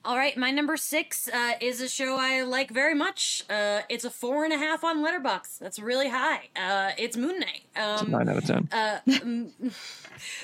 All 0.06 0.16
right, 0.16 0.36
my 0.36 0.52
number 0.52 0.76
six 0.76 1.28
uh, 1.28 1.54
is 1.60 1.80
a 1.80 1.88
show 1.88 2.16
I 2.16 2.42
like 2.42 2.70
very 2.70 2.94
much. 2.94 3.42
Uh, 3.50 3.80
it's 3.88 4.04
a 4.04 4.10
four 4.10 4.44
and 4.44 4.52
a 4.52 4.56
half 4.56 4.84
on 4.84 5.04
Letterboxd. 5.04 5.58
That's 5.58 5.80
really 5.80 6.08
high. 6.08 6.48
Uh, 6.54 6.92
it's 6.96 7.16
Moon 7.16 7.40
Knight. 7.40 7.62
Um, 7.74 8.12
nine 8.12 8.28
out 8.28 8.36
of 8.36 8.44
ten. 8.44 8.68
uh, 8.70 9.00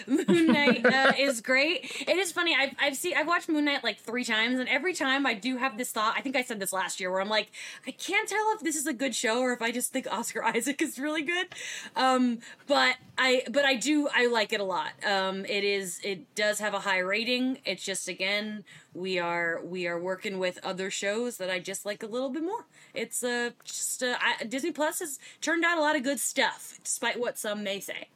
Moon 0.08 0.46
Knight 0.48 0.84
uh, 0.84 1.12
is 1.16 1.40
great. 1.40 2.04
It 2.08 2.16
is 2.16 2.32
funny. 2.32 2.56
I've 2.58 2.74
I've 2.80 2.96
seen 2.96 3.14
I've 3.16 3.28
watched 3.28 3.48
Moon 3.48 3.64
Knight 3.64 3.84
like 3.84 4.00
three 4.00 4.24
times, 4.24 4.58
and 4.58 4.68
every 4.68 4.94
time 4.94 5.26
I 5.26 5.34
do 5.34 5.56
have 5.58 5.78
this 5.78 5.92
thought. 5.92 6.14
I 6.16 6.22
think 6.22 6.34
I 6.34 6.42
said 6.42 6.58
this 6.58 6.72
last 6.72 6.98
year, 6.98 7.12
where 7.12 7.20
I'm 7.20 7.28
like, 7.28 7.52
I 7.86 7.92
can't 7.92 8.28
tell 8.28 8.52
if 8.56 8.62
this 8.62 8.74
is 8.74 8.88
a 8.88 8.92
good 8.92 9.14
show 9.14 9.42
or 9.42 9.52
if 9.52 9.62
I 9.62 9.70
just 9.70 9.92
think 9.92 10.08
Oscar 10.10 10.42
Isaac 10.56 10.82
is 10.82 10.98
really 10.98 11.22
good. 11.22 11.46
Um, 11.94 12.40
but 12.66 12.96
I 13.16 13.44
but 13.48 13.64
I 13.64 13.76
do 13.76 14.08
I 14.12 14.26
like 14.26 14.52
it 14.52 14.60
a 14.60 14.64
lot. 14.64 14.90
Um, 15.06 15.44
it 15.44 15.62
is 15.62 16.00
it 16.02 16.34
does 16.34 16.58
have 16.58 16.74
a 16.74 16.80
high 16.80 16.98
rating. 16.98 17.58
It's 17.64 17.84
just 17.84 18.08
again 18.08 18.64
we 18.94 19.18
are 19.18 19.60
we 19.64 19.86
are 19.86 19.98
working 19.98 20.38
with 20.38 20.58
other 20.62 20.90
shows 20.90 21.38
that 21.38 21.50
I 21.50 21.58
just 21.58 21.86
like 21.86 22.02
a 22.02 22.06
little 22.06 22.30
bit 22.30 22.42
more. 22.42 22.66
It's 22.94 23.22
uh, 23.22 23.50
just 23.64 24.02
uh, 24.02 24.16
I, 24.20 24.44
Disney 24.44 24.72
Plus 24.72 25.00
has 25.00 25.18
turned 25.40 25.64
out 25.64 25.78
a 25.78 25.80
lot 25.80 25.96
of 25.96 26.02
good 26.02 26.20
stuff, 26.20 26.78
despite 26.82 27.18
what 27.18 27.38
some 27.38 27.62
may 27.62 27.80
say. 27.80 28.08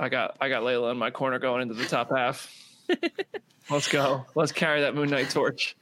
I 0.00 0.08
got 0.08 0.36
I 0.40 0.48
got 0.48 0.62
Layla 0.62 0.90
in 0.90 0.98
my 0.98 1.10
corner 1.10 1.38
going 1.38 1.62
into 1.62 1.74
the 1.74 1.86
top 1.86 2.10
half. 2.14 2.50
Let's 3.70 3.88
go. 3.88 4.26
Let's 4.34 4.52
carry 4.52 4.80
that 4.80 4.94
Moon 4.94 5.10
Knight 5.10 5.30
torch. 5.30 5.76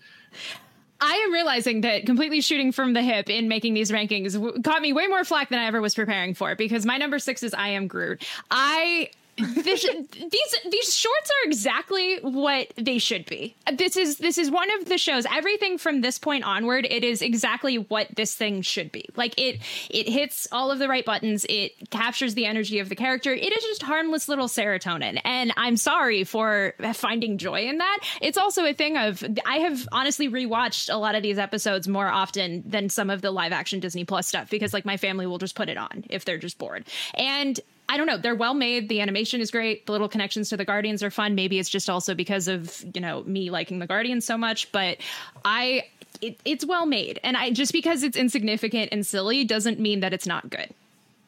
I 1.01 1.15
am 1.15 1.33
realizing 1.33 1.81
that 1.81 2.05
completely 2.05 2.43
shooting 2.43 2.73
from 2.73 2.93
the 2.93 3.01
hip 3.01 3.31
in 3.31 3.49
making 3.49 3.73
these 3.73 3.91
rankings 3.91 4.35
w- 4.35 4.61
caught 4.61 4.83
me 4.83 4.93
way 4.93 5.07
more 5.07 5.25
flack 5.25 5.49
than 5.49 5.59
I 5.59 5.65
ever 5.65 5.81
was 5.81 5.95
preparing 5.95 6.35
for 6.35 6.55
because 6.55 6.85
my 6.85 6.99
number 6.99 7.19
six 7.19 7.43
is 7.43 7.55
I 7.55 7.69
Am 7.69 7.87
Groot. 7.87 8.23
I 8.51 9.11
this, 9.41 9.83
these 9.85 10.57
these 10.71 10.95
shorts 10.95 11.31
are 11.31 11.49
exactly 11.49 12.19
what 12.21 12.73
they 12.77 12.99
should 12.99 13.27
be. 13.27 13.57
This 13.73 13.97
is 13.97 14.19
this 14.19 14.39
is 14.39 14.51
one 14.51 14.69
of 14.81 14.87
the 14.87 14.99
shows. 14.99 15.27
Everything 15.31 15.79
from 15.79 16.01
this 16.01 16.19
point 16.19 16.45
onward, 16.45 16.87
it 16.89 17.05
is 17.05 17.23
exactly 17.23 17.77
what 17.77 18.09
this 18.15 18.35
thing 18.35 18.63
should 18.63 18.93
be. 18.93 19.09
Like 19.17 19.39
it 19.39 19.61
it 19.89 20.09
hits 20.09 20.49
all 20.53 20.71
of 20.71 20.79
the 20.79 20.89
right 20.89 21.05
buttons. 21.05 21.47
It 21.49 21.91
captures 21.91 22.35
the 22.35 22.47
energy 22.47 22.79
of 22.79 22.89
the 22.89 22.97
character. 22.97 23.33
It 23.33 23.53
is 23.53 23.65
just 23.65 23.83
harmless 23.83 24.29
little 24.29 24.49
serotonin. 24.49 25.21
And 25.25 25.53
I'm 25.57 25.77
sorry 25.77 26.25
for 26.25 26.75
finding 26.95 27.39
joy 27.39 27.63
in 27.67 27.79
that. 27.79 27.99
It's 28.21 28.39
also 28.39 28.65
a 28.65 28.75
thing 28.75 28.97
of 28.97 29.25
I 29.47 29.59
have 29.59 29.89
honestly 29.93 30.29
rewatched 30.29 30.93
a 30.93 30.97
lot 30.97 31.15
of 31.15 31.23
these 31.23 31.39
episodes 31.39 31.89
more 31.89 32.09
often 32.09 32.63
than 32.67 32.89
some 32.89 33.11
of 33.11 33.23
the 33.23 33.31
live 33.31 33.53
action 33.53 33.81
Disney 33.81 34.05
Plus 34.05 34.27
stuff 34.27 34.51
because 34.51 34.73
like 34.73 34.85
my 34.85 34.97
family 34.97 35.27
will 35.27 35.39
just 35.39 35.55
put 35.55 35.69
it 35.69 35.77
on 35.77 36.05
if 36.11 36.25
they're 36.25 36.39
just 36.39 36.59
bored. 36.59 36.85
And 37.15 37.59
I 37.91 37.97
don't 37.97 38.07
know. 38.07 38.17
They're 38.17 38.37
well 38.37 38.55
made. 38.55 38.89
The 38.89 39.01
animation 39.01 39.41
is 39.41 39.51
great. 39.51 39.85
The 39.87 39.91
little 39.93 40.09
connections 40.09 40.49
to 40.51 40.57
the 40.57 40.65
Guardians 40.65 41.03
are 41.03 41.11
fun. 41.11 41.35
Maybe 41.35 41.59
it's 41.59 41.69
just 41.69 41.91
also 41.91 42.15
because 42.15 42.47
of 42.47 42.85
you 42.95 43.01
know 43.01 43.25
me 43.25 43.51
liking 43.51 43.81
the 43.81 43.87
Guardians 43.89 44.25
so 44.25 44.39
much, 44.39 44.71
but 44.71 44.99
I 45.45 45.83
it, 46.23 46.39
it's 46.45 46.65
well 46.65 46.87
made, 46.87 47.19
and 47.25 47.37
I 47.37 47.51
just 47.51 47.73
because 47.73 48.05
it's 48.05 48.17
insignificant 48.17 48.91
and 48.93 49.05
silly 49.05 49.43
doesn't 49.45 49.81
mean 49.81 50.01
that 50.01 50.13
it's 50.13 50.27
not 50.27 50.49
good. 50.51 50.69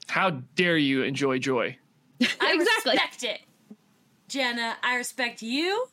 How 0.06 0.30
dare 0.54 0.76
you 0.76 1.02
enjoy 1.02 1.38
joy? 1.40 1.76
I 2.20 2.24
Exactly. 2.54 2.92
respect 2.92 3.24
it, 3.24 3.40
Jenna. 4.28 4.76
I 4.84 4.94
respect 4.96 5.42
you, 5.42 5.86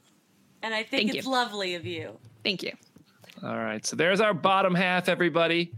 and 0.62 0.72
I 0.74 0.84
think 0.84 1.08
Thank 1.08 1.16
it's 1.16 1.26
you. 1.26 1.32
lovely 1.32 1.74
of 1.76 1.88
you. 1.88 2.16
Thank 2.44 2.62
you. 2.62 2.74
All 3.42 3.58
right, 3.58 3.84
so 3.86 3.96
there's 3.96 4.22
our 4.22 4.36
bottom 4.36 4.76
half, 4.76 5.10
everybody. 5.10 5.72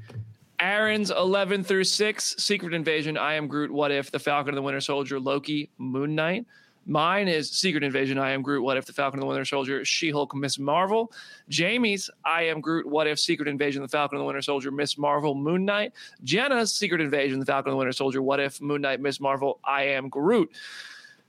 Aaron's 0.61 1.09
11 1.09 1.63
through 1.63 1.85
6, 1.85 2.35
Secret 2.37 2.75
Invasion, 2.75 3.17
I 3.17 3.33
Am 3.33 3.47
Groot, 3.47 3.71
What 3.71 3.91
If, 3.91 4.11
The 4.11 4.19
Falcon 4.19 4.49
and 4.49 4.57
the 4.57 4.61
Winter 4.61 4.79
Soldier, 4.79 5.19
Loki, 5.19 5.71
Moon 5.79 6.13
Knight. 6.13 6.45
Mine 6.85 7.27
is 7.27 7.49
Secret 7.49 7.83
Invasion, 7.83 8.19
I 8.19 8.29
Am 8.29 8.43
Groot, 8.43 8.63
What 8.63 8.77
If, 8.77 8.85
The 8.85 8.93
Falcon 8.93 9.19
and 9.19 9.23
the 9.23 9.27
Winter 9.27 9.43
Soldier, 9.43 9.83
She 9.83 10.11
Hulk, 10.11 10.35
Miss 10.35 10.59
Marvel. 10.59 11.11
Jamie's 11.49 12.11
I 12.23 12.43
Am 12.43 12.61
Groot, 12.61 12.85
What 12.85 13.07
If, 13.07 13.19
Secret 13.19 13.47
Invasion, 13.47 13.81
The 13.81 13.87
Falcon 13.87 14.17
and 14.17 14.21
the 14.21 14.27
Winter 14.27 14.43
Soldier, 14.43 14.69
Miss 14.69 14.99
Marvel, 14.99 15.33
Moon 15.33 15.65
Knight. 15.65 15.93
Jenna's 16.23 16.75
Secret 16.75 17.01
Invasion, 17.01 17.39
The 17.39 17.45
Falcon 17.45 17.71
and 17.71 17.73
the 17.73 17.79
Winter 17.79 17.91
Soldier, 17.91 18.21
What 18.21 18.39
If, 18.39 18.61
Moon 18.61 18.81
Knight, 18.81 19.01
Miss 19.01 19.19
Marvel, 19.19 19.59
I 19.65 19.85
Am 19.85 20.09
Groot. 20.09 20.51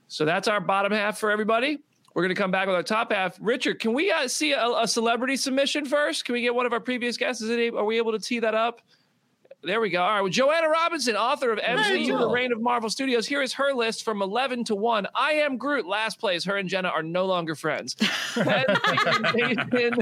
So 0.09 0.25
that's 0.25 0.47
our 0.47 0.59
bottom 0.59 0.91
half 0.91 1.17
for 1.17 1.31
everybody. 1.31 1.79
We're 2.13 2.21
going 2.21 2.35
to 2.35 2.39
come 2.39 2.51
back 2.51 2.67
with 2.67 2.75
our 2.75 2.83
top 2.83 3.11
half. 3.11 3.35
Richard, 3.41 3.79
can 3.79 3.93
we 3.93 4.11
uh, 4.11 4.27
see 4.27 4.51
a, 4.51 4.63
a 4.63 4.87
celebrity 4.87 5.35
submission 5.35 5.85
first? 5.85 6.25
Can 6.25 6.33
we 6.33 6.41
get 6.41 6.53
one 6.53 6.67
of 6.67 6.73
our 6.73 6.79
previous 6.79 7.17
guests? 7.17 7.41
Is 7.41 7.49
it, 7.49 7.73
are 7.73 7.83
we 7.83 7.97
able 7.97 8.11
to 8.11 8.19
tee 8.19 8.37
that 8.37 8.53
up? 8.53 8.81
There 9.65 9.79
we 9.79 9.89
go. 9.89 10.01
All 10.03 10.09
right. 10.09 10.21
Well, 10.21 10.29
Joanna 10.29 10.67
Robinson, 10.67 11.15
author 11.15 11.53
of 11.53 11.59
MCU, 11.59 12.19
The 12.19 12.27
Reign 12.27 12.51
of 12.51 12.59
Marvel 12.59 12.89
Studios. 12.89 13.25
Here 13.25 13.41
is 13.41 13.53
her 13.53 13.73
list 13.73 14.03
from 14.03 14.21
11 14.21 14.65
to 14.65 14.75
1. 14.75 15.07
I 15.15 15.33
am 15.33 15.55
Groot, 15.57 15.85
last 15.87 16.19
place. 16.19 16.43
Her 16.43 16.57
and 16.57 16.67
Jenna 16.67 16.89
are 16.89 17.01
no 17.01 17.25
longer 17.25 17.55
friends. 17.55 17.95
10, 18.33 18.65
Secret 19.31 19.93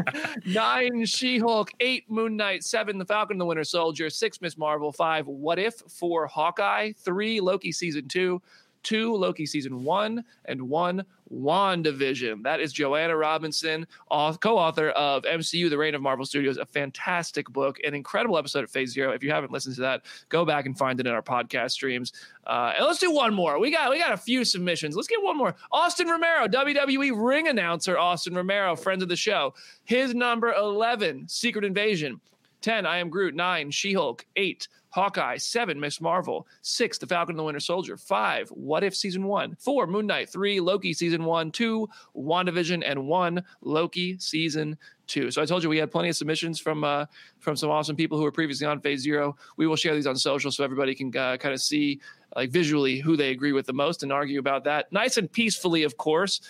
9, 0.48 1.06
She 1.06 1.38
Hulk. 1.38 1.72
8, 1.80 2.10
Moon 2.10 2.36
Knight. 2.36 2.64
7, 2.64 2.98
The 2.98 3.06
Falcon 3.06 3.36
and 3.36 3.42
the 3.42 3.46
Winter 3.46 3.64
Soldier. 3.64 4.10
6, 4.10 4.42
Miss 4.42 4.58
Marvel. 4.58 4.92
5, 4.92 5.28
What 5.28 5.60
If. 5.60 5.76
4, 5.88 6.26
Hawkeye. 6.26 6.94
3, 6.98 7.40
Loki 7.40 7.72
Season 7.72 8.08
2. 8.08 8.42
2, 8.84 9.16
Loki 9.16 9.46
Season 9.46 9.84
1. 9.84 10.24
And 10.46 10.62
1, 10.62 11.06
WandaVision. 11.34 12.44
That 12.44 12.60
is 12.60 12.74
Joanna 12.74 13.16
Robinson, 13.16 13.88
co-author 14.10 14.90
of 14.90 15.24
MCU: 15.24 15.70
The 15.70 15.78
Reign 15.78 15.96
of 15.96 16.02
Marvel 16.02 16.26
Studios, 16.26 16.58
a 16.58 16.66
fantastic 16.66 17.50
book, 17.50 17.80
an 17.84 17.94
incredible 17.94 18.38
episode 18.38 18.64
of 18.64 18.72
Phase 18.72 18.92
Zero. 18.92 19.12
If 19.12 19.24
you 19.24 19.32
haven't 19.32 19.52
listened 19.52 19.76
to 19.76 19.82
that, 19.82 20.04
go 20.30 20.46
back 20.46 20.66
and 20.66 20.78
find 20.78 21.00
it 21.00 21.08
in 21.08 21.14
our 21.14 21.22
podcast 21.22 21.72
streams. 21.72 22.12
Uh, 22.46 22.74
and 22.78 22.86
let's 22.86 23.00
do 23.00 23.12
one 23.12 23.34
more. 23.34 23.60
We 23.60 23.72
got 23.72 23.90
we 23.90 24.00
got 24.00 24.12
a 24.12 24.18
few 24.18 24.44
submissions. 24.44 24.96
Let's 24.96 25.08
get 25.08 25.22
one 25.22 25.38
more. 25.38 25.56
Austin 25.72 26.08
Romero, 26.08 26.48
WWE 26.48 27.12
ring 27.16 27.48
announcer. 27.48 27.98
Austin 27.98 28.36
Romero, 28.36 28.76
friends 28.76 29.04
of 29.04 29.10
the 29.10 29.16
show. 29.16 29.54
His 29.86 30.14
number 30.14 30.54
eleven, 30.54 31.28
Secret 31.28 31.66
Invasion. 31.66 32.20
10, 32.62 32.86
I 32.86 33.00
Am 33.00 33.10
Groot. 33.10 33.34
9, 33.34 33.72
She 33.72 33.94
Hulk. 33.94 34.24
8, 34.36 34.68
Hawkeye. 34.92 35.38
7, 35.38 35.80
Miss 35.80 36.00
Marvel. 36.00 36.48
6, 36.62 36.98
The 37.00 37.08
Falcon 37.08 37.34
and 37.34 37.40
the 37.40 37.44
Winter 37.44 37.60
Soldier. 37.60 37.98
5, 37.98 38.50
What 38.50 38.84
If 38.84 38.96
Season 38.96 39.24
1. 39.26 39.58
4, 39.60 39.88
Moon 39.88 40.06
Knight. 40.06 40.30
3, 40.30 40.60
Loki 40.60 40.94
Season 40.94 41.24
1. 41.24 41.52
2, 41.52 41.90
WandaVision. 42.16 42.84
And 42.86 43.08
1, 43.08 43.44
Loki 43.62 44.18
Season 44.20 44.78
2. 45.08 45.32
So 45.32 45.42
I 45.42 45.46
told 45.46 45.64
you 45.64 45.70
we 45.70 45.78
had 45.78 45.92
plenty 45.92 46.10
of 46.10 46.16
submissions 46.16 46.60
from 46.60 46.84
uh, 46.84 47.06
from 47.40 47.56
some 47.56 47.70
awesome 47.70 47.96
people 47.96 48.18
who 48.18 48.24
were 48.24 48.32
previously 48.32 48.66
on 48.66 48.80
Phase 48.80 49.02
Zero. 49.02 49.36
We 49.58 49.68
will 49.68 49.76
share 49.76 49.94
these 49.94 50.08
on 50.08 50.16
social 50.16 50.52
so 50.52 50.64
everybody 50.64 50.96
can 50.96 51.16
uh, 51.16 51.38
kind 51.38 51.54
of 51.54 51.62
see 51.62 52.00
like 52.36 52.50
visually 52.50 53.00
who 53.00 53.18
they 53.18 53.32
agree 53.32 53.52
with 53.52 53.66
the 53.66 53.74
most 53.74 54.04
and 54.04 54.12
argue 54.12 54.40
about 54.40 54.64
that. 54.64 54.92
Nice 54.92 55.18
and 55.18 55.32
peacefully, 55.32 55.84
of 55.84 55.98
course. 55.98 56.42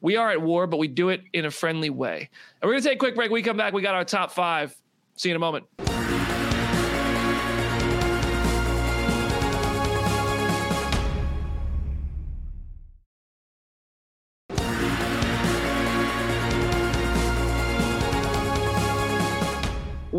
We 0.00 0.16
are 0.16 0.30
at 0.30 0.42
war, 0.42 0.66
but 0.66 0.76
we 0.76 0.88
do 0.88 1.08
it 1.08 1.22
in 1.32 1.46
a 1.46 1.50
friendly 1.50 1.90
way. 1.90 2.28
And 2.60 2.68
we're 2.68 2.74
going 2.74 2.82
to 2.82 2.88
take 2.88 2.96
a 2.96 2.98
quick 2.98 3.14
break. 3.14 3.30
We 3.30 3.42
come 3.42 3.56
back. 3.56 3.72
We 3.72 3.82
got 3.82 3.94
our 3.94 4.04
top 4.04 4.30
five. 4.30 4.76
See 5.16 5.30
you 5.30 5.34
in 5.34 5.36
a 5.36 5.40
moment. 5.40 5.95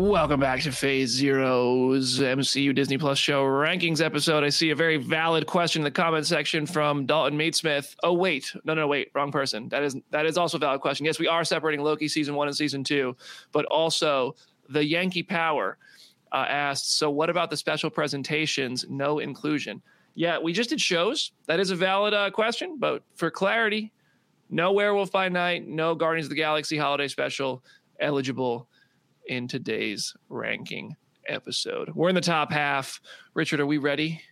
Welcome 0.08 0.40
back 0.40 0.62
to 0.62 0.72
Phase 0.72 1.10
Zero's 1.10 2.18
MCU 2.18 2.74
Disney 2.74 2.96
Plus 2.96 3.18
show 3.18 3.44
rankings 3.44 4.02
episode. 4.02 4.42
I 4.42 4.48
see 4.48 4.70
a 4.70 4.74
very 4.74 4.96
valid 4.96 5.46
question 5.46 5.82
in 5.82 5.84
the 5.84 5.90
comment 5.90 6.26
section 6.26 6.64
from 6.64 7.04
Dalton 7.04 7.38
Meadsmith. 7.38 7.94
Oh 8.02 8.14
wait, 8.14 8.50
no, 8.64 8.72
no, 8.72 8.86
wait, 8.86 9.10
wrong 9.14 9.30
person. 9.30 9.68
That 9.68 9.82
is 9.82 9.98
that 10.08 10.24
is 10.24 10.38
also 10.38 10.56
a 10.56 10.60
valid 10.60 10.80
question. 10.80 11.04
Yes, 11.04 11.18
we 11.18 11.28
are 11.28 11.44
separating 11.44 11.84
Loki 11.84 12.08
season 12.08 12.34
one 12.36 12.48
and 12.48 12.56
season 12.56 12.82
two, 12.84 13.18
but 13.52 13.66
also 13.66 14.34
the 14.70 14.82
Yankee 14.82 15.22
Power 15.22 15.76
uh, 16.32 16.46
asked. 16.48 16.96
So 16.96 17.10
what 17.10 17.28
about 17.28 17.50
the 17.50 17.58
special 17.58 17.90
presentations? 17.90 18.86
No 18.88 19.18
inclusion. 19.18 19.82
Yeah, 20.14 20.38
we 20.38 20.54
just 20.54 20.70
did 20.70 20.80
shows. 20.80 21.32
That 21.48 21.60
is 21.60 21.70
a 21.70 21.76
valid 21.76 22.14
uh, 22.14 22.30
question, 22.30 22.78
but 22.78 23.02
for 23.14 23.30
clarity, 23.30 23.92
no 24.48 24.72
Werewolf 24.72 25.12
by 25.12 25.28
Night, 25.28 25.68
no 25.68 25.94
Guardians 25.94 26.24
of 26.24 26.30
the 26.30 26.36
Galaxy 26.36 26.78
holiday 26.78 27.08
special 27.08 27.62
eligible 28.00 28.70
in 29.28 29.46
today's 29.46 30.14
ranking 30.28 30.96
episode. 31.28 31.90
We're 31.94 32.08
in 32.08 32.14
the 32.14 32.20
top 32.20 32.50
half. 32.50 33.00
Richard, 33.34 33.60
are 33.60 33.66
we 33.66 33.78
ready 33.78 34.22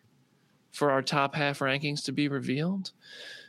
for 0.73 0.91
our 0.91 1.03
top 1.03 1.35
half 1.35 1.61
rankings 1.61 2.05
to 2.05 2.13
be 2.13 2.29
revealed? 2.29 2.93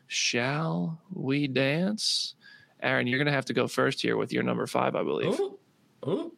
Shall 0.08 1.02
we 1.14 1.48
dance? 1.48 2.36
Aaron, 2.82 3.08
you're 3.08 3.18
going 3.18 3.28
to 3.28 3.32
have 3.32 3.46
to 3.46 3.54
go 3.54 3.68
first 3.68 4.02
here 4.02 4.18
with 4.18 4.32
your 4.32 4.44
number 4.44 4.68
five, 4.68 4.96
I 4.96 5.04
believe. 5.04 5.40
Ooh, 5.40 5.58
ooh. 6.08 6.34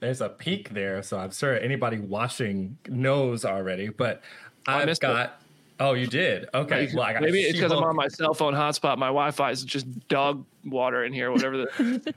There's 0.00 0.20
a 0.20 0.28
peak 0.28 0.70
there, 0.70 1.02
so 1.02 1.18
I'm 1.18 1.32
sure 1.32 1.58
anybody 1.58 1.98
watching 1.98 2.78
knows 2.88 3.44
already. 3.44 3.88
But 3.88 4.22
oh, 4.68 4.72
I 4.72 4.80
I've 4.80 4.86
missed 4.86 5.02
it. 5.02 5.30
Got. 5.78 5.88
Oh, 5.88 5.94
you 5.94 6.06
did. 6.06 6.48
Okay. 6.54 6.90
Well, 6.94 7.04
I 7.04 7.12
got 7.14 7.22
Maybe 7.22 7.40
it's 7.42 7.52
because 7.58 7.72
I'm 7.72 7.82
on 7.82 7.96
my 7.96 8.08
cell 8.08 8.34
phone 8.34 8.54
hotspot. 8.54 8.98
My 8.98 9.06
Wi-Fi 9.08 9.50
is 9.50 9.64
just 9.64 9.86
dog 10.08 10.44
water 10.64 11.04
in 11.04 11.12
here, 11.12 11.30
whatever. 11.30 11.58
The, 11.58 12.14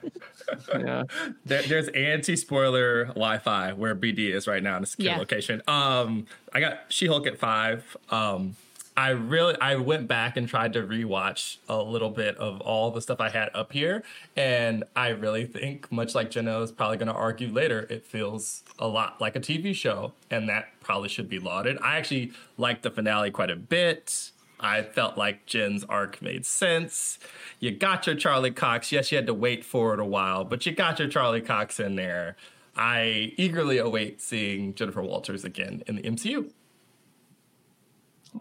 yeah. 0.79 1.03
There, 1.45 1.61
there's 1.63 1.87
anti-spoiler 1.89 3.05
Wi-Fi 3.07 3.73
where 3.73 3.95
BD 3.95 4.33
is 4.33 4.47
right 4.47 4.61
now 4.63 4.77
in 4.77 4.83
a 4.83 4.85
secure 4.85 5.11
Yeah. 5.13 5.17
location. 5.17 5.61
Um, 5.67 6.27
I 6.53 6.59
got 6.59 6.81
She-Hulk 6.89 7.27
at 7.27 7.37
five. 7.37 7.97
Um, 8.09 8.55
I 8.97 9.10
really 9.10 9.55
I 9.62 9.75
went 9.75 10.07
back 10.07 10.38
and 10.38 10.49
tried 10.49 10.73
to 10.73 10.81
rewatch 10.81 11.57
a 11.69 11.77
little 11.77 12.10
bit 12.10 12.36
of 12.38 12.60
all 12.62 12.89
the 12.89 12.99
stuff 12.99 13.21
I 13.21 13.29
had 13.29 13.51
up 13.53 13.71
here, 13.71 14.03
and 14.36 14.83
I 14.95 15.10
really 15.10 15.45
think, 15.45 15.91
much 15.91 16.15
like 16.15 16.31
Jenna 16.31 16.60
is 16.62 16.71
probably 16.71 16.97
going 16.97 17.07
to 17.07 17.13
argue 17.13 17.53
later, 17.53 17.86
it 17.91 18.07
feels 18.07 18.63
a 18.79 18.88
lot 18.88 19.21
like 19.21 19.36
a 19.36 19.39
TV 19.39 19.75
show, 19.75 20.13
and 20.31 20.50
that 20.50 20.69
probably 20.81 21.10
should 21.10 21.29
be 21.29 21.37
lauded. 21.37 21.77
I 21.79 21.98
actually 21.98 22.31
liked 22.58 22.81
the 22.81 22.89
finale 22.89 23.29
quite 23.29 23.52
a 23.52 23.56
bit. 23.56 24.31
I 24.60 24.81
felt 24.81 25.15
like 25.15 25.45
Jen's 25.45 25.83
arc 25.83 26.19
made 26.19 26.43
sense. 26.48 27.19
You 27.60 27.69
got 27.69 28.08
your 28.08 28.15
Charlie 28.15 28.50
Cox. 28.50 28.91
Yes, 28.91 29.12
you 29.12 29.17
had 29.17 29.27
to 29.27 29.33
wait 29.35 29.63
for 29.63 29.93
it 29.93 30.00
a 30.00 30.06
while, 30.06 30.43
but 30.43 30.65
you 30.65 30.71
got 30.71 30.98
your 30.98 31.08
Charlie 31.08 31.41
Cox 31.41 31.79
in 31.79 31.98
there. 31.98 32.35
I 32.75 33.33
eagerly 33.37 33.77
await 33.77 34.21
seeing 34.21 34.73
Jennifer 34.73 35.04
Walters 35.04 35.45
again 35.45 35.83
in 35.85 35.98
the 35.98 36.02
MCU. 36.02 36.52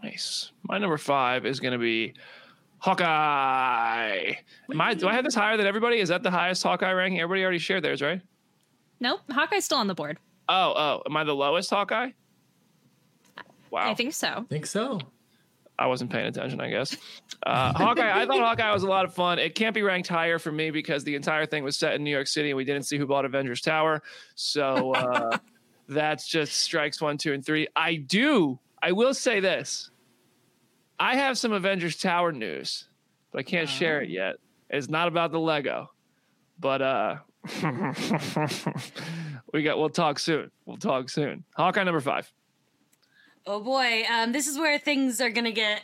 Nice. 0.03 0.53
My 0.63 0.79
number 0.79 0.99
five 0.99 1.47
is 1.47 1.61
going 1.61 1.73
to 1.73 1.79
be 1.79 2.15
Hawkeye. 2.79 4.35
Am 4.71 4.81
I, 4.81 4.95
do 4.95 5.09
I 5.09 5.15
have 5.15 5.25
this 5.25 5.35
higher 5.35 5.57
than 5.57 5.67
everybody? 5.67 5.99
Is 5.99 6.09
that 6.09 6.23
the 6.23 6.31
highest 6.31 6.63
Hawkeye 6.63 6.93
ranking? 6.93 7.21
Everybody 7.21 7.43
already 7.43 7.59
shared 7.59 7.83
theirs, 7.83 8.03
right? 8.03 8.21
Nope, 9.01 9.21
Hawkeye's 9.31 9.65
still 9.65 9.79
on 9.79 9.87
the 9.87 9.95
board. 9.95 10.19
Oh, 10.49 10.73
oh, 10.77 11.03
am 11.07 11.17
I 11.17 11.25
the 11.25 11.35
lowest 11.35 11.71
Hawkeye? 11.71 12.11
Wow. 13.71 13.91
I 13.91 13.95
think 13.95 14.15
so. 14.15 14.47
think 14.49 14.67
so. 14.67 15.01
I 15.79 15.87
wasn't 15.87 16.11
paying 16.11 16.27
attention, 16.27 16.61
I 16.61 16.71
guess. 16.71 16.97
Uh, 17.45 17.73
Hawkeye, 17.75 18.23
I 18.23 18.25
thought 18.25 18.41
Hawkeye 18.41 18.73
was 18.73 18.83
a 18.83 18.89
lot 18.89 19.05
of 19.05 19.15
fun. 19.15 19.39
It 19.39 19.55
can't 19.55 19.75
be 19.75 19.83
ranked 19.83 20.09
higher 20.09 20.39
for 20.39 20.51
me 20.51 20.71
because 20.71 21.05
the 21.05 21.15
entire 21.15 21.45
thing 21.45 21.65
was 21.65 21.77
set 21.77 21.95
in 21.95 22.03
New 22.03 22.11
York 22.11 22.27
City 22.27 22.51
and 22.51 22.57
we 22.57 22.65
didn't 22.65 22.85
see 22.85 22.97
who 22.97 23.07
bought 23.07 23.27
Avengers 23.27 23.61
Tower. 23.61 24.03
So 24.37 24.95
uh, 24.95 25.37
that's 25.89 26.27
just 26.27 26.55
strikes 26.55 27.01
one, 27.01 27.19
two, 27.19 27.35
and 27.35 27.45
three. 27.45 27.69
I 27.77 27.97
do, 27.97 28.59
I 28.83 28.93
will 28.93 29.15
say 29.15 29.41
this 29.41 29.91
I 30.99 31.17
have 31.17 31.39
some 31.39 31.53
Avengers 31.53 31.97
Tower 31.97 32.33
news, 32.33 32.89
but 33.31 33.41
I 33.41 33.43
can't 33.43 33.69
share 33.69 34.01
it 34.01 34.11
yet. 34.11 34.37
It's 34.71 34.89
not 34.89 35.09
about 35.09 35.33
the 35.33 35.41
Lego, 35.41 35.91
but 36.59 36.83
uh, 36.83 37.17
we 39.53 39.63
got, 39.63 39.79
we'll 39.79 39.91
talk 39.91 40.19
soon. 40.19 40.51
We'll 40.65 40.79
talk 40.79 41.09
soon. 41.11 41.45
Hawkeye 41.57 41.85
number 41.85 42.01
five. 42.01 42.31
Oh 43.47 43.61
boy, 43.61 44.05
um, 44.11 44.33
this 44.33 44.49
is 44.49 44.59
where 44.59 44.79
things 44.79 45.21
are 45.21 45.31
gonna 45.31 45.53
get 45.53 45.83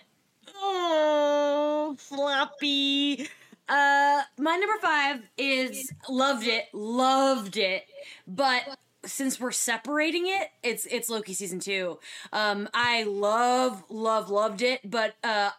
oh 0.56 1.94
floppy. 1.98 3.28
Uh, 3.68 4.22
my 4.38 4.56
number 4.56 4.78
five 4.80 5.20
is 5.38 5.92
loved 6.08 6.46
it, 6.46 6.64
loved 6.72 7.56
it, 7.56 7.84
but 8.26 8.76
since 9.04 9.40
we're 9.40 9.52
separating 9.52 10.26
it, 10.26 10.48
it's 10.62 10.86
it's 10.86 11.08
Loki 11.08 11.34
season 11.34 11.60
two. 11.60 11.98
Um, 12.32 12.68
I 12.74 13.02
love, 13.04 13.84
love, 13.88 14.30
loved 14.30 14.62
it, 14.62 14.80
but 14.88 15.14
uh, 15.24 15.50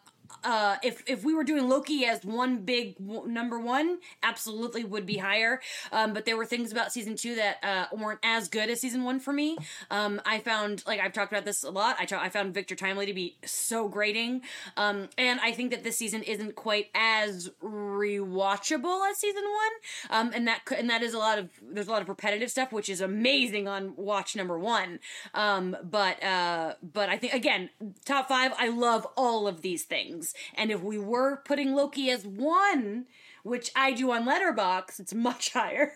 uh, 0.44 0.78
if 0.84 1.04
if 1.08 1.24
we 1.24 1.34
were 1.34 1.44
doing 1.44 1.68
Loki 1.70 2.06
as 2.06 2.24
one 2.24 2.60
big 2.60 2.98
w- 2.98 3.28
number 3.28 3.60
one, 3.60 4.00
absolutely 4.22 4.84
would 4.84 5.06
be 5.06 5.18
higher. 5.18 5.62
Um, 5.92 6.14
but 6.14 6.26
there 6.26 6.38
were 6.38 6.46
things 6.46 6.72
about 6.72 6.92
season 6.92 7.16
two 7.16 7.36
that 7.36 7.58
uh, 7.64 7.86
weren't 7.96 8.20
as 8.24 8.48
good 8.50 8.70
as 8.70 8.82
season 8.82 9.04
one 9.04 9.20
for 9.20 9.34
me. 9.34 9.58
Um, 9.90 10.22
I 10.26 10.40
found 10.40 10.84
like 10.86 11.00
I've 11.00 11.14
talked 11.14 11.32
about 11.32 11.46
this 11.46 11.64
a 11.64 11.72
lot. 11.72 11.96
I 12.00 12.06
tra- 12.06 12.20
I 12.20 12.30
found 12.30 12.54
Victor 12.54 12.76
Timely 12.76 13.06
to 13.06 13.14
be 13.14 13.38
so 13.46 13.88
grating, 13.88 14.42
um, 14.78 15.10
and 15.18 15.40
I 15.40 15.52
think 15.52 15.72
that 15.72 15.84
this 15.84 15.98
season 15.98 16.24
isn't 16.24 16.56
quite 16.56 16.88
as 16.94 17.50
rewatchable 17.64 19.10
as 19.10 19.18
season 19.18 19.44
one. 19.44 20.20
Um, 20.20 20.32
and 20.34 20.48
that 20.48 20.62
and 20.78 20.90
that 20.90 21.02
is 21.02 21.14
a 21.14 21.20
lot 21.20 21.38
of 21.40 21.50
there's 21.62 21.88
a 21.88 21.92
lot 21.92 22.02
of 22.02 22.10
repetitive 22.10 22.52
stuff, 22.52 22.72
which 22.72 22.90
is 22.90 23.02
amazing 23.02 23.68
on 23.68 23.96
watch 23.96 24.36
number 24.36 24.58
one. 24.60 25.00
Um, 25.34 25.76
but 25.84 26.22
uh, 26.24 26.74
but 26.82 27.10
I 27.10 27.18
think 27.18 27.34
again, 27.34 27.70
top 28.06 28.28
five. 28.28 28.52
I 28.58 28.68
love 28.70 29.08
all 29.16 29.48
of 29.48 29.62
these 29.62 29.84
things. 29.84 30.33
And 30.56 30.72
if 30.72 30.82
we 30.82 30.98
were 30.98 31.38
putting 31.46 31.74
Loki 31.74 32.10
as 32.10 32.26
one, 32.26 33.06
which 33.44 33.72
I 33.76 33.92
do 33.92 34.12
on 34.12 34.26
Letterboxd, 34.26 35.00
it's 35.00 35.14
much 35.14 35.50
higher. 35.54 35.94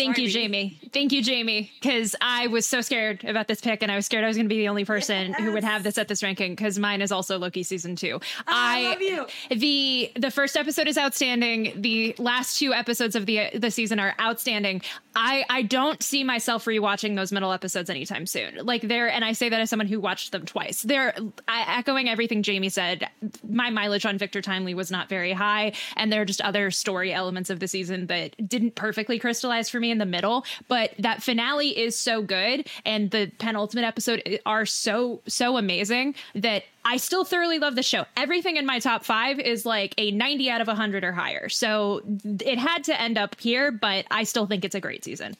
Thank 0.00 0.16
Sorry, 0.16 0.26
you, 0.28 0.32
Jamie. 0.32 0.80
Thank 0.94 1.12
you, 1.12 1.22
Jamie, 1.22 1.70
because 1.78 2.16
I 2.22 2.46
was 2.46 2.64
so 2.64 2.80
scared 2.80 3.22
about 3.22 3.48
this 3.48 3.60
pick, 3.60 3.82
and 3.82 3.92
I 3.92 3.96
was 3.96 4.06
scared 4.06 4.24
I 4.24 4.28
was 4.28 4.36
going 4.36 4.46
to 4.46 4.48
be 4.48 4.56
the 4.56 4.68
only 4.68 4.86
person 4.86 5.34
who 5.34 5.52
would 5.52 5.62
have 5.62 5.82
this 5.82 5.98
at 5.98 6.08
this 6.08 6.22
ranking. 6.22 6.52
Because 6.52 6.78
mine 6.78 7.02
is 7.02 7.12
also 7.12 7.38
Loki 7.38 7.62
season 7.62 7.96
two. 7.96 8.18
Oh, 8.18 8.42
I 8.46 8.82
love 8.82 9.02
you. 9.02 9.26
The 9.50 10.10
the 10.16 10.30
first 10.30 10.56
episode 10.56 10.88
is 10.88 10.96
outstanding. 10.96 11.82
The 11.82 12.14
last 12.18 12.58
two 12.58 12.72
episodes 12.72 13.14
of 13.14 13.26
the 13.26 13.50
the 13.52 13.70
season 13.70 14.00
are 14.00 14.14
outstanding. 14.18 14.80
I 15.14 15.44
I 15.50 15.62
don't 15.62 16.02
see 16.02 16.24
myself 16.24 16.64
rewatching 16.64 17.16
those 17.16 17.32
middle 17.32 17.52
episodes 17.52 17.90
anytime 17.90 18.26
soon. 18.26 18.58
Like 18.62 18.82
they're, 18.82 19.08
and 19.10 19.24
I 19.24 19.32
say 19.32 19.48
that 19.48 19.60
as 19.60 19.70
someone 19.70 19.88
who 19.88 20.00
watched 20.00 20.32
them 20.32 20.46
twice. 20.46 20.82
They're 20.82 21.14
I, 21.48 21.78
echoing 21.78 22.08
everything 22.08 22.42
Jamie 22.42 22.68
said. 22.68 23.08
My 23.48 23.70
mileage 23.70 24.06
on 24.06 24.18
Victor 24.18 24.40
Timely 24.40 24.74
was 24.74 24.90
not 24.90 25.08
very 25.08 25.32
high, 25.32 25.72
and 25.96 26.12
there 26.12 26.22
are 26.22 26.26
just 26.26 26.40
other 26.40 26.70
story 26.70 27.12
elements 27.12 27.50
of 27.50 27.60
the 27.60 27.68
season 27.68 28.06
that 28.06 28.48
didn't 28.48 28.74
perfectly 28.74 29.18
crystallize 29.18 29.68
for 29.68 29.80
me 29.80 29.90
in 29.90 29.98
the 29.98 30.06
middle. 30.06 30.44
But 30.68 30.92
that 30.98 31.22
finale 31.22 31.76
is 31.76 31.98
so 31.98 32.22
good, 32.22 32.68
and 32.84 33.10
the 33.10 33.32
penultimate 33.38 33.84
episode 33.84 34.40
are 34.46 34.66
so 34.66 35.22
so 35.26 35.56
amazing 35.56 36.14
that 36.34 36.64
I 36.84 36.96
still 36.96 37.24
thoroughly 37.24 37.58
love 37.58 37.76
the 37.76 37.82
show. 37.82 38.06
Everything 38.16 38.56
in 38.56 38.64
my 38.66 38.78
top 38.78 39.04
five 39.04 39.38
is 39.38 39.66
like 39.66 39.94
a 39.98 40.10
90 40.10 40.50
out 40.50 40.60
of 40.60 40.66
100 40.66 41.04
or 41.04 41.12
higher. 41.12 41.48
So 41.48 42.00
it 42.24 42.58
had 42.58 42.84
to 42.84 42.98
end 43.00 43.18
up 43.18 43.38
here, 43.38 43.70
but 43.70 44.06
I 44.10 44.24
still 44.24 44.46
think 44.46 44.64
it's 44.64 44.74
a 44.74 44.80
great 44.80 45.04
season. 45.04 45.36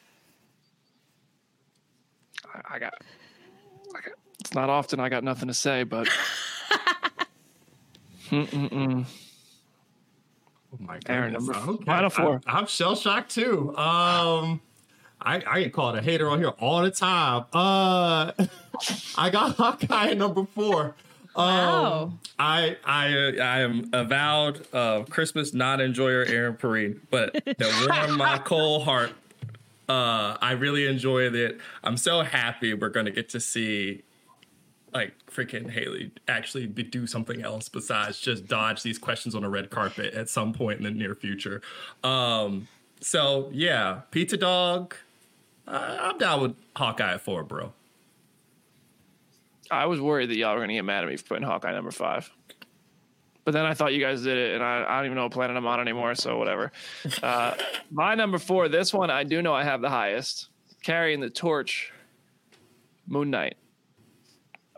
I 2.68 2.78
got, 2.78 2.95
I 3.95 4.01
got 4.01 4.12
it's 4.41 4.55
not 4.55 4.68
often 4.70 5.01
I 5.01 5.09
got 5.09 5.22
nothing 5.24 5.49
to 5.49 5.55
say, 5.55 5.82
but 5.84 6.09
Oh 10.72 10.78
my 10.78 10.99
Aaron, 11.07 11.32
number 11.32 11.55
Okay. 11.55 11.84
final 11.84 12.11
four. 12.11 12.41
I, 12.47 12.59
am 12.59 12.66
shell 12.66 12.95
shocked 12.95 13.34
too. 13.34 13.76
Um, 13.76 14.61
I, 15.20 15.43
I 15.47 15.62
get 15.62 15.72
called 15.72 15.97
a 15.97 16.03
hater 16.03 16.28
on 16.28 16.38
here 16.38 16.51
all 16.61 16.82
the 16.82 16.91
time. 16.93 17.45
Uh, 17.53 18.32
I 19.18 19.30
got 19.30 19.57
Hawkeye 19.57 20.11
at 20.11 20.16
number 20.16 20.47
four. 20.55 20.95
Wow. 21.37 22.03
Um, 22.03 22.20
I 22.39 22.76
I 22.85 23.37
I 23.41 23.61
am 23.61 23.91
avowed 23.93 24.66
uh, 24.74 25.05
Christmas 25.09 25.55
not 25.55 25.81
enjoyer 25.81 26.24
Aaron 26.24 26.57
Perrine, 26.57 27.01
but 27.11 27.33
that 27.45 27.89
warmed 27.89 28.18
my 28.18 28.39
cold 28.45 28.85
heart. 28.85 29.12
Uh, 29.89 30.37
I 30.41 30.53
really 30.53 30.87
enjoyed 30.87 31.35
it. 31.35 31.61
I'm 31.83 31.97
so 31.97 32.22
happy 32.22 32.74
we're 32.74 32.89
gonna 32.91 33.11
get 33.11 33.28
to 33.31 33.41
see 33.41 34.03
like 34.93 35.14
freaking 35.26 35.72
Hailee 35.72 36.11
actually 36.26 36.66
be, 36.66 36.83
do 36.83 37.07
something 37.07 37.43
else 37.43 37.68
besides 37.68 38.18
just 38.18 38.47
dodge 38.49 38.83
these 38.83 38.99
questions 38.99 39.35
on 39.35 39.45
a 39.45 39.49
red 39.49 39.70
carpet 39.70 40.14
at 40.14 40.28
some 40.28 40.53
point 40.53 40.78
in 40.78 40.85
the 40.85 40.91
near 40.91 41.14
future. 41.14 41.62
Um, 42.03 42.66
so 43.01 43.51
yeah, 43.53 44.01
Pizza 44.11 44.37
Dog. 44.37 44.97
I, 45.66 46.09
I'm 46.09 46.18
down 46.18 46.41
with 46.41 46.57
Hawkeye 46.74 47.18
four, 47.18 47.45
bro. 47.45 47.72
I 49.70 49.86
was 49.86 50.00
worried 50.00 50.30
that 50.30 50.36
y'all 50.36 50.52
were 50.52 50.58
going 50.58 50.68
to 50.68 50.74
get 50.74 50.84
mad 50.84 51.04
at 51.04 51.10
me 51.10 51.16
for 51.16 51.24
putting 51.24 51.44
Hawkeye 51.44 51.72
number 51.72 51.90
five. 51.90 52.30
But 53.44 53.52
then 53.52 53.64
I 53.64 53.74
thought 53.74 53.94
you 53.94 54.00
guys 54.00 54.22
did 54.22 54.36
it, 54.36 54.54
and 54.54 54.62
I, 54.62 54.84
I 54.86 54.96
don't 54.98 55.06
even 55.06 55.16
know 55.16 55.24
what 55.24 55.32
planet 55.32 55.56
I'm 55.56 55.66
on 55.66 55.80
anymore, 55.80 56.14
so 56.14 56.38
whatever. 56.38 56.72
Uh, 57.22 57.54
my 57.90 58.14
number 58.14 58.38
four, 58.38 58.68
this 58.68 58.94
one 58.94 59.10
I 59.10 59.24
do 59.24 59.42
know 59.42 59.52
I 59.52 59.64
have 59.64 59.80
the 59.80 59.88
highest. 59.88 60.48
Carrying 60.82 61.20
the 61.20 61.28
torch, 61.28 61.92
Moon 63.06 63.30
Knight. 63.30 63.56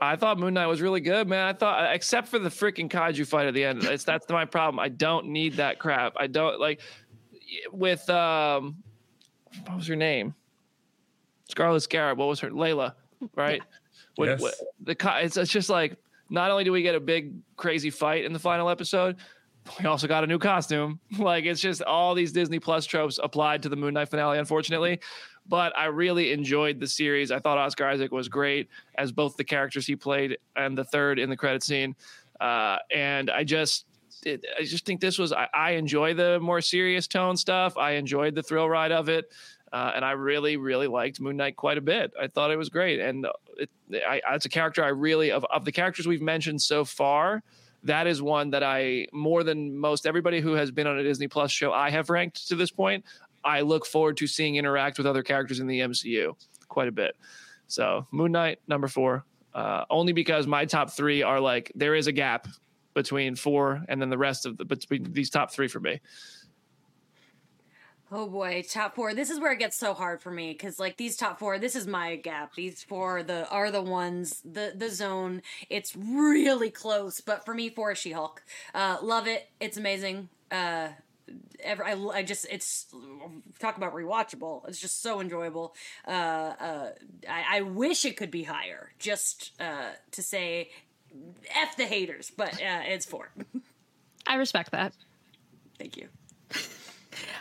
I 0.01 0.17
thought 0.17 0.39
Moon 0.39 0.55
Knight 0.55 0.67
was 0.67 0.81
really 0.81 1.01
good, 1.01 1.29
man. 1.29 1.47
I 1.47 1.53
thought, 1.53 1.95
except 1.95 2.29
for 2.29 2.41
the 2.41 2.49
freaking 2.49 2.89
kaiju 2.89 3.27
fight 3.27 3.47
at 3.47 3.55
the 3.55 3.65
end, 3.65 3.85
it's 3.85 4.03
that's 4.03 4.29
my 4.29 4.45
problem. 4.45 4.81
I 4.81 4.89
don't 4.89 5.27
need 5.27 5.55
that 5.55 5.79
crap. 5.79 6.15
I 6.19 6.27
don't 6.27 6.59
like 6.59 6.81
with 7.71 8.09
um, 8.11 8.83
what 9.67 9.77
was 9.77 9.87
her 9.87 9.97
name? 9.97 10.35
Scarlet 11.49 11.81
Scarab. 11.83 12.19
What 12.19 12.29
was 12.29 12.41
her? 12.41 12.51
Layla, 12.51 12.95
right? 13.37 13.63
When- 14.17 14.29
Yes. 14.31 14.41
when- 14.43 14.53
the 14.81 14.97
it's, 15.23 15.37
it's 15.37 15.51
just 15.53 15.71
like 15.71 15.97
not 16.31 16.51
only 16.51 16.65
do 16.65 16.73
we 16.73 16.83
get 16.83 16.95
a 16.95 17.01
big 17.01 17.35
crazy 17.57 17.91
fight 17.91 18.25
in 18.25 18.33
the 18.33 18.39
final 18.39 18.69
episode, 18.69 19.17
we 19.79 19.87
also 19.87 20.09
got 20.09 20.25
a 20.25 20.27
new 20.27 20.39
costume. 20.39 20.99
Like 21.19 21.45
it's 21.45 21.61
just 21.61 21.83
all 21.83 22.15
these 22.15 22.33
Disney 22.33 22.59
Plus 22.59 22.85
tropes 22.87 23.19
applied 23.23 23.63
to 23.63 23.69
the 23.69 23.77
Moon 23.77 23.95
Knight 23.95 24.09
finale, 24.09 24.39
unfortunately. 24.39 25.01
But 25.47 25.77
I 25.77 25.87
really 25.87 26.33
enjoyed 26.33 26.79
the 26.79 26.87
series. 26.87 27.31
I 27.33 27.39
thought 27.41 27.59
Oscar 27.59 27.87
Isaac 27.89 28.13
was 28.13 28.29
great 28.29 28.69
as 28.97 29.11
both 29.11 29.37
the 29.37 29.43
characters 29.45 29.87
he 29.87 29.97
played 29.97 30.39
and 30.55 30.79
the 30.79 30.85
third 30.85 31.19
in 31.19 31.29
the 31.31 31.37
credit 31.37 31.65
scene. 31.65 31.97
Uh, 32.41 32.77
and 32.95 33.29
I 33.29 33.43
just, 33.43 33.87
it, 34.25 34.45
I 34.59 34.63
just 34.63 34.85
think 34.87 35.01
this 35.01 35.19
was. 35.19 35.33
I, 35.33 35.49
I 35.53 35.71
enjoy 35.73 36.15
the 36.15 36.39
more 36.41 36.61
serious 36.61 37.09
tone 37.09 37.37
stuff. 37.37 37.77
I 37.77 37.93
enjoyed 37.93 38.37
the 38.37 38.43
thrill 38.43 38.69
ride 38.69 38.93
of 38.93 39.09
it. 39.09 39.33
Uh, 39.73 39.93
and 39.95 40.05
I 40.05 40.13
really, 40.13 40.59
really 40.59 40.87
liked 40.87 41.19
Moon 41.21 41.37
Knight 41.37 41.57
quite 41.57 41.79
a 41.79 41.81
bit. 41.81 42.13
I 42.21 42.27
thought 42.27 42.51
it 42.51 42.57
was 42.57 42.69
great, 42.69 43.01
and 43.01 43.27
it, 43.57 43.71
I, 44.07 44.21
it's 44.33 44.45
a 44.45 44.51
character 44.51 44.85
I 44.85 44.89
really 44.89 45.31
of 45.31 45.47
of 45.47 45.65
the 45.65 45.73
characters 45.73 46.07
we've 46.07 46.21
mentioned 46.21 46.61
so 46.61 46.85
far. 46.85 47.43
That 47.85 48.07
is 48.07 48.21
one 48.21 48.51
that 48.51 48.63
I 48.63 49.07
more 49.13 49.43
than 49.43 49.77
most 49.77 50.07
everybody 50.07 50.41
who 50.41 50.53
has 50.53 50.71
been 50.71 50.87
on 50.87 50.99
a 50.99 51.03
Disney 51.03 51.27
Plus 51.27 51.51
show 51.51 51.73
I 51.73 51.91
have 51.91 52.11
ranked 52.11 52.49
to 52.49 52.55
this 52.55 52.71
point. 52.71 53.05
I 53.45 53.63
look 53.63 53.87
forward 53.87 54.19
to 54.19 54.27
seeing 54.27 54.57
interact 54.57 54.99
with 54.99 55.07
other 55.07 55.23
characters 55.23 55.59
in 55.59 55.67
the 55.67 55.81
MCU 55.81 56.35
quite 56.69 56.89
a 56.89 56.93
bit. 56.93 57.17
So 57.67 58.07
Moon 58.11 58.33
Knight 58.33 58.61
number 58.69 58.89
four, 58.89 59.25
uh, 59.55 59.85
only 59.89 60.13
because 60.13 60.47
my 60.47 60.67
top 60.67 60.91
three 60.91 61.23
are 61.23 61.41
like 61.41 61.73
there 61.75 61.95
is 61.95 62.07
a 62.07 62.13
gap 62.13 62.47
between 62.95 63.37
four 63.37 63.83
and 63.89 64.01
then 64.01 64.11
the 64.11 64.19
rest 64.19 64.45
of 64.45 64.59
the 64.59 64.65
between 64.65 65.13
these 65.13 65.31
top 65.31 65.51
three 65.51 65.69
for 65.69 65.81
me. 65.81 66.01
Oh 68.15 68.29
boy, 68.29 68.63
top 68.69 68.95
four. 68.95 69.15
This 69.15 69.31
is 69.31 69.41
where 69.41 69.53
it 69.53 69.59
gets 69.59 69.75
so 69.75 69.95
hard 69.95 70.21
for 70.21 70.31
me 70.31 70.53
because 70.53 70.79
like 70.79 70.99
these 70.99 71.17
top 71.17 71.39
four, 71.39 71.59
this 71.59 71.75
is 71.75 71.87
my 71.87 72.17
gap. 72.17 72.55
These 72.55 72.83
four 72.83 73.23
the 73.23 73.49
are 73.49 73.71
the 73.71 73.81
ones 73.81 74.43
the 74.45 74.75
the 74.77 74.91
zone. 74.91 75.41
It's 75.71 75.97
really 75.97 76.69
close, 76.69 77.23
but 77.23 77.47
for 77.47 77.55
me, 77.55 77.71
four 77.71 77.93
is 77.93 77.99
She 77.99 78.13
Hulk. 78.13 78.43
Uh, 78.75 78.99
love 79.01 79.27
it. 79.27 79.49
It's 79.61 79.79
amazing. 79.79 80.29
Uh, 80.51 80.89
ever 81.61 81.87
I, 81.87 81.95
I 82.13 82.23
just 82.23 82.47
it's 82.51 82.95
talk 83.59 83.79
about 83.79 83.95
rewatchable. 83.95 84.69
It's 84.69 84.79
just 84.79 85.01
so 85.01 85.23
enjoyable. 85.23 85.75
Uh, 86.07 86.11
uh, 86.11 86.91
I, 87.27 87.45
I 87.51 87.61
wish 87.63 88.05
it 88.05 88.19
could 88.19 88.31
be 88.31 88.43
higher. 88.43 88.93
Just 88.99 89.53
uh, 89.59 89.93
to 90.11 90.23
say 90.23 90.69
F 91.63 91.79
the 91.79 91.87
haters, 91.87 92.31
but 92.37 92.53
uh, 92.57 92.83
it's 92.85 93.07
four. 93.07 93.31
I 94.27 94.35
respect 94.35 94.73
that. 94.73 94.93
Thank 95.79 95.97
you. 95.97 96.09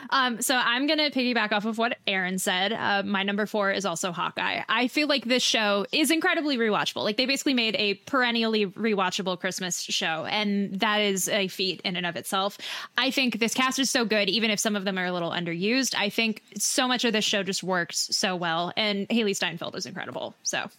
Um, 0.09 0.41
so 0.41 0.55
I'm 0.55 0.87
going 0.87 0.99
to 0.99 1.09
piggyback 1.11 1.51
off 1.51 1.65
of 1.65 1.77
what 1.77 1.97
Aaron 2.07 2.37
said. 2.37 2.73
Uh, 2.73 3.03
my 3.03 3.23
number 3.23 3.45
four 3.45 3.71
is 3.71 3.85
also 3.85 4.11
Hawkeye. 4.11 4.63
I 4.67 4.87
feel 4.87 5.07
like 5.07 5.25
this 5.25 5.43
show 5.43 5.85
is 5.91 6.11
incredibly 6.11 6.57
rewatchable. 6.57 7.03
Like 7.03 7.17
they 7.17 7.25
basically 7.25 7.53
made 7.53 7.75
a 7.77 7.95
perennially 7.95 8.65
rewatchable 8.65 9.39
Christmas 9.39 9.81
show, 9.81 10.25
and 10.25 10.79
that 10.79 10.99
is 10.99 11.29
a 11.29 11.47
feat 11.47 11.81
in 11.83 11.95
and 11.95 12.05
of 12.05 12.15
itself. 12.15 12.57
I 12.97 13.11
think 13.11 13.39
this 13.39 13.53
cast 13.53 13.79
is 13.79 13.89
so 13.89 14.05
good, 14.05 14.29
even 14.29 14.51
if 14.51 14.59
some 14.59 14.75
of 14.75 14.85
them 14.85 14.97
are 14.97 15.05
a 15.05 15.11
little 15.11 15.31
underused. 15.31 15.95
I 15.97 16.09
think 16.09 16.43
so 16.57 16.87
much 16.87 17.05
of 17.05 17.13
this 17.13 17.25
show 17.25 17.43
just 17.43 17.63
works 17.63 18.09
so 18.11 18.35
well, 18.35 18.73
and 18.75 19.07
Hailee 19.09 19.35
Steinfeld 19.35 19.75
is 19.75 19.85
incredible. 19.85 20.35
So. 20.43 20.69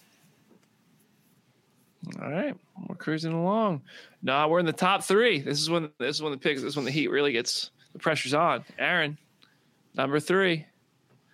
All 2.20 2.30
right, 2.30 2.57
we're 2.88 2.97
cruising 2.97 3.32
along. 3.32 3.82
No, 4.22 4.49
we're 4.49 4.59
in 4.59 4.66
the 4.66 4.72
top 4.72 5.05
three. 5.05 5.40
This 5.40 5.61
is 5.61 5.70
when 5.70 5.90
this 5.99 6.16
is 6.16 6.22
when 6.22 6.32
the 6.32 6.38
picks. 6.38 6.61
This 6.61 6.70
is 6.70 6.76
when 6.76 6.84
the 6.84 6.90
heat 6.90 7.09
really 7.09 7.32
gets 7.32 7.70
the 7.93 7.99
pressure's 7.99 8.34
on. 8.34 8.64
Aaron, 8.78 9.18
number 9.95 10.20
three. 10.20 10.66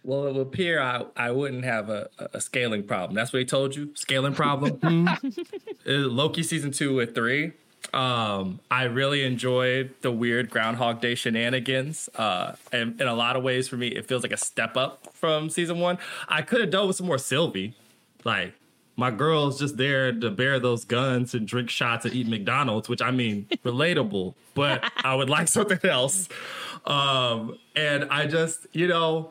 Well, 0.05 0.27
it 0.27 0.35
would 0.35 0.41
appear 0.41 0.81
I, 0.81 1.05
I 1.17 1.31
wouldn't 1.33 1.65
have 1.65 1.91
a, 1.91 2.09
a 2.33 2.41
scaling 2.41 2.85
problem. 2.85 3.15
That's 3.15 3.33
what 3.33 3.41
he 3.41 3.45
told 3.45 3.77
you? 3.77 3.91
Scaling 3.95 4.35
problem? 4.35 5.09
Uh, 5.87 5.93
Loki 5.93 6.43
season 6.43 6.71
two 6.71 6.95
with 6.95 7.15
three. 7.15 7.53
Um, 7.95 8.61
I 8.71 8.85
really 8.85 9.25
enjoyed 9.25 9.95
the 10.03 10.13
weird 10.13 10.51
Groundhog 10.51 11.01
Day 11.01 11.15
shenanigans. 11.15 12.11
Uh, 12.15 12.57
and 12.73 13.01
in 13.01 13.09
a 13.09 13.15
lot 13.15 13.37
of 13.37 13.43
ways, 13.43 13.69
for 13.69 13.77
me, 13.79 13.89
it 13.89 14.07
feels 14.07 14.23
like 14.23 14.33
a 14.33 14.37
step 14.37 14.77
up 14.77 15.09
from 15.15 15.49
season 15.49 15.79
one. 15.79 15.97
I 16.29 16.43
could 16.43 16.61
have 16.61 16.71
done 16.71 16.87
with 16.87 16.97
some 16.97 17.07
more 17.07 17.17
Sylvie. 17.17 17.75
Like, 18.25 18.53
my 18.99 19.13
girl's 19.13 19.61
just 19.61 19.77
there 19.77 20.13
to 20.13 20.29
bear 20.29 20.59
those 20.59 20.85
guns 20.85 21.33
and 21.33 21.47
drink 21.47 21.71
shots 21.71 22.05
and 22.05 22.13
eat 22.13 22.27
McDonald's, 22.27 22.89
which 22.89 23.01
I 23.01 23.13
mean, 23.13 23.47
relatable, 23.65 24.35
but 24.55 24.83
I 25.05 25.15
would 25.15 25.31
like 25.31 25.47
something 25.47 25.79
else. 25.89 26.29
Um, 26.85 27.57
and 27.77 28.07
I 28.11 28.27
just, 28.27 28.67
you 28.73 28.89
know, 28.89 29.31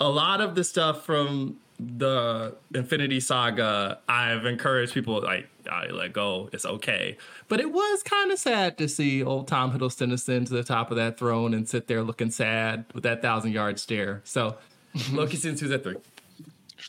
a 0.00 0.08
lot 0.08 0.40
of 0.40 0.56
the 0.56 0.64
stuff 0.64 1.06
from 1.06 1.58
the 1.78 2.56
Infinity 2.74 3.20
Saga, 3.20 4.00
I've 4.08 4.44
encouraged 4.44 4.92
people 4.92 5.22
like, 5.22 5.48
I 5.70 5.86
let 5.86 6.12
go, 6.12 6.50
it's 6.52 6.66
okay. 6.66 7.16
But 7.46 7.60
it 7.60 7.72
was 7.72 8.02
kind 8.02 8.32
of 8.32 8.40
sad 8.40 8.76
to 8.78 8.88
see 8.88 9.22
old 9.22 9.46
Tom 9.46 9.70
Hiddleston 9.70 10.12
ascend 10.12 10.48
to 10.48 10.54
the 10.54 10.64
top 10.64 10.90
of 10.90 10.96
that 10.96 11.16
throne 11.16 11.54
and 11.54 11.68
sit 11.68 11.86
there 11.86 12.02
looking 12.02 12.32
sad 12.32 12.86
with 12.92 13.04
that 13.04 13.22
thousand 13.22 13.52
yard 13.52 13.78
stare. 13.78 14.20
So 14.24 14.56
Loki 15.12 15.36
season 15.36 15.54
two's 15.54 15.70
at 15.70 15.84
three. 15.84 15.96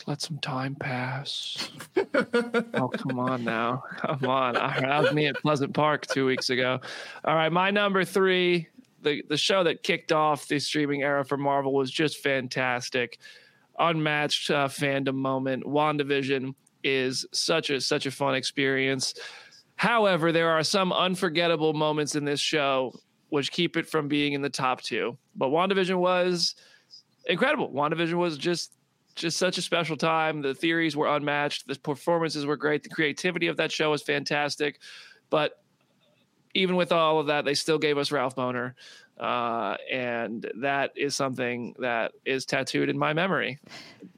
Just 0.01 0.07
let 0.07 0.21
some 0.21 0.39
time 0.39 0.73
pass. 0.73 1.69
oh, 2.73 2.87
come 2.87 3.19
on 3.19 3.43
now. 3.43 3.83
Come 3.97 4.27
on. 4.27 4.57
All 4.57 4.67
right, 4.67 4.81
that 4.81 5.03
was 5.03 5.13
me 5.13 5.27
at 5.27 5.35
Pleasant 5.35 5.75
Park 5.75 6.07
two 6.07 6.25
weeks 6.25 6.49
ago. 6.49 6.79
All 7.23 7.35
right, 7.35 7.51
my 7.51 7.69
number 7.69 8.03
three, 8.03 8.67
the, 9.03 9.21
the 9.29 9.37
show 9.37 9.63
that 9.63 9.83
kicked 9.83 10.11
off 10.11 10.47
the 10.47 10.57
streaming 10.57 11.03
era 11.03 11.23
for 11.23 11.37
Marvel 11.37 11.71
was 11.71 11.91
just 11.91 12.17
fantastic. 12.17 13.19
Unmatched 13.77 14.49
uh, 14.49 14.67
fandom 14.69 15.13
moment. 15.13 15.65
WandaVision 15.65 16.55
is 16.83 17.27
such 17.31 17.69
a 17.69 17.79
such 17.79 18.07
a 18.07 18.11
fun 18.11 18.33
experience. 18.33 19.13
However, 19.75 20.31
there 20.31 20.49
are 20.49 20.63
some 20.63 20.91
unforgettable 20.91 21.73
moments 21.73 22.15
in 22.15 22.25
this 22.25 22.39
show 22.39 22.91
which 23.29 23.51
keep 23.51 23.77
it 23.77 23.87
from 23.87 24.07
being 24.07 24.33
in 24.33 24.41
the 24.41 24.49
top 24.49 24.81
two. 24.81 25.15
But 25.35 25.49
WandaVision 25.49 25.99
was 25.99 26.55
incredible. 27.27 27.69
WandaVision 27.69 28.15
was 28.15 28.39
just 28.39 28.71
just 29.15 29.37
such 29.37 29.57
a 29.57 29.61
special 29.61 29.97
time. 29.97 30.41
The 30.41 30.53
theories 30.53 30.95
were 30.95 31.07
unmatched. 31.07 31.67
The 31.67 31.75
performances 31.75 32.45
were 32.45 32.57
great. 32.57 32.83
The 32.83 32.89
creativity 32.89 33.47
of 33.47 33.57
that 33.57 33.71
show 33.71 33.91
was 33.91 34.01
fantastic. 34.01 34.79
But 35.29 35.61
even 36.53 36.75
with 36.75 36.91
all 36.91 37.19
of 37.19 37.27
that, 37.27 37.45
they 37.45 37.53
still 37.53 37.77
gave 37.77 37.97
us 37.97 38.11
Ralph 38.11 38.35
Bohner. 38.35 38.73
Uh, 39.19 39.77
and 39.91 40.49
that 40.61 40.91
is 40.95 41.15
something 41.15 41.75
that 41.79 42.11
is 42.25 42.45
tattooed 42.45 42.89
in 42.89 42.97
my 42.97 43.13
memory 43.13 43.59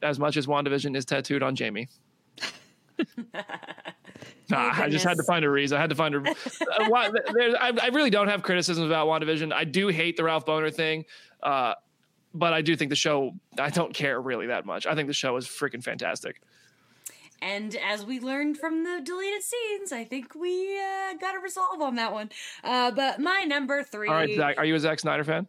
as 0.02 0.18
much 0.18 0.38
as 0.38 0.48
WandaVision 0.48 0.96
is 0.96 1.06
tattooed 1.06 1.44
on 1.44 1.56
Jamie. 1.56 1.90
Nah, 4.50 4.72
I 4.74 4.90
just 4.90 5.04
had 5.04 5.18
to 5.18 5.24
find 5.24 5.44
a 5.44 5.50
reason. 5.50 5.78
I 5.78 5.82
had 5.82 5.90
to 5.90 5.96
find 5.96 6.16
a. 6.16 6.20
uh, 6.20 6.90
why, 6.90 7.10
I, 7.60 7.74
I 7.82 7.88
really 7.88 8.10
don't 8.10 8.28
have 8.28 8.44
criticisms 8.44 8.86
about 8.86 9.08
WandaVision. 9.08 9.52
I 9.52 9.64
do 9.64 9.90
hate 9.90 10.16
the 10.16 10.24
Ralph 10.24 10.46
Bohner 10.46 10.74
thing. 10.74 11.06
Uh, 11.42 11.74
but 12.34 12.54
I 12.54 12.62
do 12.62 12.76
think 12.76 12.90
the 12.90 12.96
show, 12.96 13.34
I 13.60 13.70
don't 13.70 13.94
care 13.94 14.20
really 14.20 14.48
that 14.48 14.66
much. 14.66 14.86
I 14.86 14.96
think 14.96 15.08
the 15.08 15.14
show 15.14 15.36
is 15.38 15.46
freaking 15.48 15.84
fantastic. 15.84 16.42
And 17.42 17.76
as 17.76 18.06
we 18.06 18.20
learned 18.22 18.58
from 18.58 18.84
the 18.86 19.02
deleted 19.04 19.44
scenes, 19.44 19.92
I 19.92 20.06
think 20.06 20.34
we 20.34 20.78
uh, 20.80 21.14
got 21.20 21.36
a 21.36 21.40
resolve 21.40 21.82
on 21.82 21.96
that 21.96 22.14
one. 22.14 22.30
Uh, 22.64 22.92
but 22.92 23.20
my 23.20 23.42
number 23.42 23.84
three. 23.84 24.08
All 24.08 24.14
right, 24.16 24.34
Zach, 24.36 24.58
are 24.58 24.64
you 24.66 24.76
a 24.76 24.80
Zack 24.80 25.00
Snyder 25.02 25.24
fan? 25.26 25.48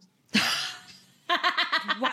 What? 1.98 2.12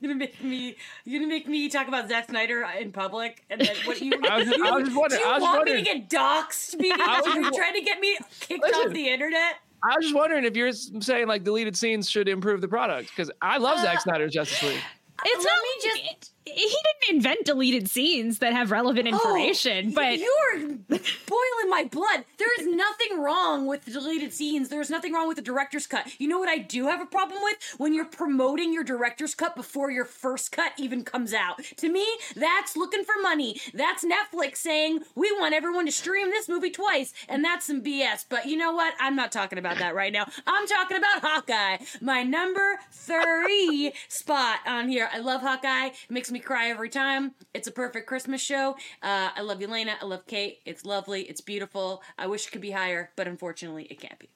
You 0.00 0.08
gonna 0.08 0.18
make 0.18 0.42
me. 0.42 0.76
You're 1.04 1.20
gonna 1.20 1.32
make 1.32 1.46
me 1.46 1.68
talk 1.68 1.86
about 1.86 2.08
Zack 2.08 2.28
Snyder 2.28 2.66
in 2.80 2.90
public? 2.90 3.44
And 3.50 3.60
then 3.60 3.76
what 3.84 4.00
you? 4.00 4.12
I 4.28 4.38
was, 4.38 4.48
you, 4.48 4.66
I 4.66 4.70
was 4.72 4.90
wondering- 4.92 5.20
Do 5.22 5.24
you 5.26 5.30
I 5.30 5.34
was 5.34 5.42
want 5.42 5.56
wondering- 5.58 5.84
me 5.84 5.84
to 5.84 5.98
get 6.00 6.10
doxxed? 6.10 6.78
Because 6.78 7.26
you're 7.34 7.52
trying 7.52 7.74
to 7.74 7.82
get 7.82 8.00
me 8.00 8.18
kicked 8.40 8.62
Listen. 8.64 8.88
off 8.88 8.92
the 8.92 9.08
internet. 9.08 9.54
I 9.84 9.96
was 9.96 10.04
just 10.04 10.14
wondering 10.14 10.44
if 10.44 10.56
you're 10.56 10.72
saying 10.72 11.26
like 11.26 11.44
deleted 11.44 11.76
scenes 11.76 12.08
should 12.08 12.28
improve 12.28 12.60
the 12.60 12.68
product 12.68 13.08
because 13.10 13.30
I 13.40 13.58
love 13.58 13.78
uh, 13.78 13.82
Zack 13.82 14.00
Snyder's 14.02 14.32
Justice 14.32 14.62
League. 14.62 14.80
It's 15.24 15.44
Let 15.44 15.52
not 15.52 15.62
me 15.62 15.68
just- 16.04 16.20
just. 16.20 16.31
He 16.44 16.52
didn't 16.54 17.16
invent 17.16 17.44
deleted 17.44 17.88
scenes 17.88 18.38
that 18.40 18.52
have 18.52 18.70
relevant 18.70 19.06
oh, 19.06 19.12
information, 19.12 19.88
Oh, 19.90 19.94
but 19.94 20.18
you're 20.18 20.68
boiling 20.88 21.70
my 21.70 21.88
blood. 21.90 22.24
There 22.38 22.60
is 22.60 22.66
nothing 22.66 23.20
wrong 23.20 23.66
with 23.66 23.84
the 23.84 23.92
deleted 23.92 24.32
scenes. 24.32 24.68
There's 24.68 24.90
nothing 24.90 25.12
wrong 25.12 25.28
with 25.28 25.36
the 25.36 25.42
director's 25.42 25.86
cut. 25.86 26.08
You 26.18 26.26
know 26.28 26.40
what 26.40 26.48
I 26.48 26.58
do 26.58 26.86
have 26.86 27.00
a 27.00 27.06
problem 27.06 27.40
with? 27.42 27.56
When 27.78 27.94
you're 27.94 28.04
promoting 28.04 28.72
your 28.72 28.82
director's 28.82 29.34
cut 29.34 29.54
before 29.54 29.90
your 29.90 30.04
first 30.04 30.50
cut 30.50 30.72
even 30.78 31.04
comes 31.04 31.32
out. 31.32 31.62
To 31.76 31.88
me, 31.88 32.04
that's 32.34 32.76
looking 32.76 33.04
for 33.04 33.14
money. 33.22 33.60
That's 33.72 34.04
Netflix 34.04 34.56
saying 34.56 35.00
we 35.14 35.30
want 35.32 35.54
everyone 35.54 35.86
to 35.86 35.92
stream 35.92 36.30
this 36.30 36.48
movie 36.48 36.70
twice, 36.70 37.12
and 37.28 37.44
that's 37.44 37.66
some 37.66 37.82
BS. 37.82 38.24
But 38.28 38.46
you 38.46 38.56
know 38.56 38.72
what? 38.72 38.94
I'm 38.98 39.14
not 39.14 39.30
talking 39.30 39.58
about 39.58 39.78
that 39.78 39.94
right 39.94 40.12
now. 40.12 40.26
I'm 40.46 40.66
talking 40.66 40.96
about 40.96 41.22
Hawkeye, 41.22 41.78
my 42.00 42.24
number 42.24 42.78
three 42.90 43.92
spot 44.08 44.58
on 44.66 44.88
here. 44.88 45.08
I 45.12 45.18
love 45.18 45.40
Hawkeye. 45.40 45.86
It 45.86 46.10
makes 46.10 46.31
me 46.32 46.40
cry 46.40 46.70
every 46.70 46.88
time. 46.88 47.32
It's 47.54 47.68
a 47.68 47.72
perfect 47.72 48.06
Christmas 48.06 48.40
show. 48.40 48.76
Uh, 49.02 49.30
I 49.36 49.40
love 49.42 49.62
Elena. 49.62 49.94
I 50.00 50.04
love 50.04 50.26
Kate. 50.26 50.58
It's 50.64 50.84
lovely. 50.84 51.22
It's 51.22 51.40
beautiful. 51.40 52.02
I 52.18 52.26
wish 52.26 52.46
it 52.46 52.50
could 52.50 52.60
be 52.60 52.70
higher, 52.70 53.10
but 53.16 53.28
unfortunately, 53.28 53.86
it 53.90 54.00
can't 54.00 54.18
be. 54.18 54.28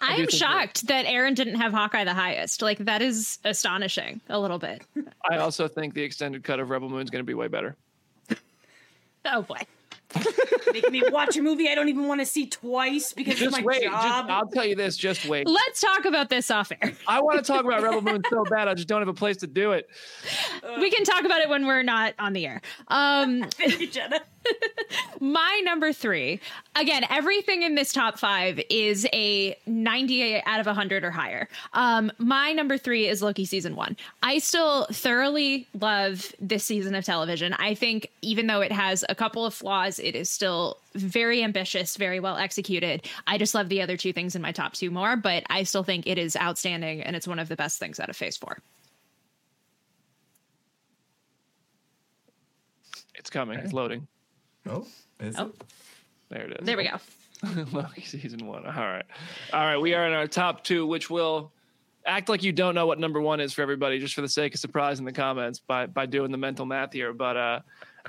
I 0.00 0.16
do 0.16 0.22
am 0.22 0.28
think 0.28 0.30
shocked 0.30 0.86
that 0.86 1.04
Aaron 1.04 1.34
didn't 1.34 1.56
have 1.56 1.72
Hawkeye 1.72 2.04
the 2.04 2.14
highest. 2.14 2.62
Like 2.62 2.78
that 2.78 3.02
is 3.02 3.38
astonishing 3.44 4.20
a 4.28 4.38
little 4.40 4.58
bit. 4.58 4.82
I 5.30 5.36
also 5.36 5.68
think 5.68 5.94
the 5.94 6.02
extended 6.02 6.42
cut 6.42 6.58
of 6.58 6.70
Rebel 6.70 6.88
Moon 6.88 7.02
is 7.02 7.10
going 7.10 7.20
to 7.20 7.26
be 7.26 7.34
way 7.34 7.48
better. 7.48 7.76
Oh 9.26 9.42
boy. 9.42 9.58
Making 10.72 10.92
me 10.92 11.02
watch 11.10 11.36
a 11.36 11.42
movie 11.42 11.68
I 11.68 11.74
don't 11.74 11.88
even 11.88 12.06
want 12.06 12.20
to 12.20 12.26
see 12.26 12.46
twice 12.46 13.12
because 13.12 13.34
Just 13.34 13.46
it's 13.46 13.58
my 13.58 13.62
wait. 13.62 13.82
Just, 13.82 13.92
job. 13.92 14.26
I'll 14.28 14.46
tell 14.46 14.64
you 14.64 14.74
this. 14.74 14.96
Just 14.96 15.26
wait. 15.26 15.46
Let's 15.46 15.80
talk 15.80 16.04
about 16.04 16.28
this 16.28 16.50
off 16.50 16.72
air. 16.72 16.92
I 17.06 17.20
want 17.20 17.38
to 17.38 17.44
talk 17.44 17.64
about 17.64 17.82
Rebel 17.82 18.02
Moon 18.02 18.22
so 18.28 18.44
bad. 18.44 18.68
I 18.68 18.74
just 18.74 18.88
don't 18.88 19.00
have 19.00 19.08
a 19.08 19.14
place 19.14 19.38
to 19.38 19.46
do 19.46 19.72
it. 19.72 19.88
We 20.78 20.90
can 20.90 21.04
talk 21.04 21.24
about 21.24 21.40
it 21.40 21.48
when 21.48 21.66
we're 21.66 21.82
not 21.82 22.14
on 22.18 22.32
the 22.32 22.46
air. 22.46 22.60
Um, 22.88 23.44
Jenna. 23.90 24.20
My 25.20 25.60
number 25.64 25.92
three, 25.92 26.40
again, 26.74 27.04
everything 27.10 27.62
in 27.62 27.74
this 27.74 27.92
top 27.92 28.18
five 28.18 28.60
is 28.70 29.06
a 29.12 29.56
90 29.66 30.42
out 30.44 30.60
of 30.60 30.66
100 30.66 31.04
or 31.04 31.10
higher. 31.10 31.48
Um, 31.72 32.10
my 32.18 32.52
number 32.52 32.78
three 32.78 33.06
is 33.06 33.22
Loki 33.22 33.44
season 33.44 33.76
one. 33.76 33.96
I 34.22 34.38
still 34.38 34.86
thoroughly 34.86 35.68
love 35.78 36.32
this 36.40 36.64
season 36.64 36.94
of 36.94 37.04
television. 37.04 37.54
I 37.54 37.74
think 37.74 38.10
even 38.22 38.46
though 38.46 38.60
it 38.60 38.72
has 38.72 39.04
a 39.08 39.14
couple 39.14 39.44
of 39.44 39.54
flaws, 39.54 39.98
it 39.98 40.14
is 40.14 40.30
still 40.30 40.78
very 40.94 41.42
ambitious, 41.42 41.96
very 41.96 42.20
well 42.20 42.36
executed. 42.36 43.06
I 43.26 43.38
just 43.38 43.54
love 43.54 43.68
the 43.68 43.82
other 43.82 43.96
two 43.96 44.12
things 44.12 44.34
in 44.34 44.42
my 44.42 44.52
top 44.52 44.72
two 44.72 44.90
more, 44.90 45.16
but 45.16 45.44
I 45.50 45.62
still 45.62 45.84
think 45.84 46.06
it 46.06 46.18
is 46.18 46.36
outstanding 46.36 47.02
and 47.02 47.14
it's 47.14 47.28
one 47.28 47.38
of 47.38 47.48
the 47.48 47.56
best 47.56 47.78
things 47.78 48.00
out 48.00 48.08
of 48.08 48.16
phase 48.16 48.36
four. 48.36 48.58
It's 53.14 53.28
coming. 53.28 53.58
It's 53.58 53.74
loading. 53.74 54.08
Oh, 54.68 54.86
is 55.20 55.36
Oh. 55.38 55.46
it? 55.46 55.62
There 56.28 56.42
it 56.46 56.60
is. 56.60 56.66
There 56.66 56.76
we 56.76 56.84
go. 56.84 56.98
Loki 57.72 58.02
season 58.02 58.46
one. 58.46 58.66
All 58.66 58.72
right. 58.72 59.04
All 59.52 59.64
right. 59.64 59.78
We 59.78 59.94
are 59.94 60.06
in 60.06 60.12
our 60.12 60.26
top 60.26 60.62
two, 60.62 60.86
which 60.86 61.08
will 61.10 61.50
act 62.06 62.28
like 62.28 62.42
you 62.42 62.52
don't 62.52 62.74
know 62.74 62.86
what 62.86 62.98
number 62.98 63.20
one 63.20 63.40
is 63.40 63.52
for 63.52 63.62
everybody, 63.62 63.98
just 63.98 64.14
for 64.14 64.20
the 64.20 64.28
sake 64.28 64.54
of 64.54 64.60
surprise 64.60 64.98
in 64.98 65.04
the 65.04 65.12
comments 65.12 65.58
by 65.58 65.86
by 65.86 66.06
doing 66.06 66.30
the 66.30 66.38
mental 66.38 66.66
math 66.66 66.92
here. 66.92 67.12
But 67.12 67.36
uh 67.36 67.60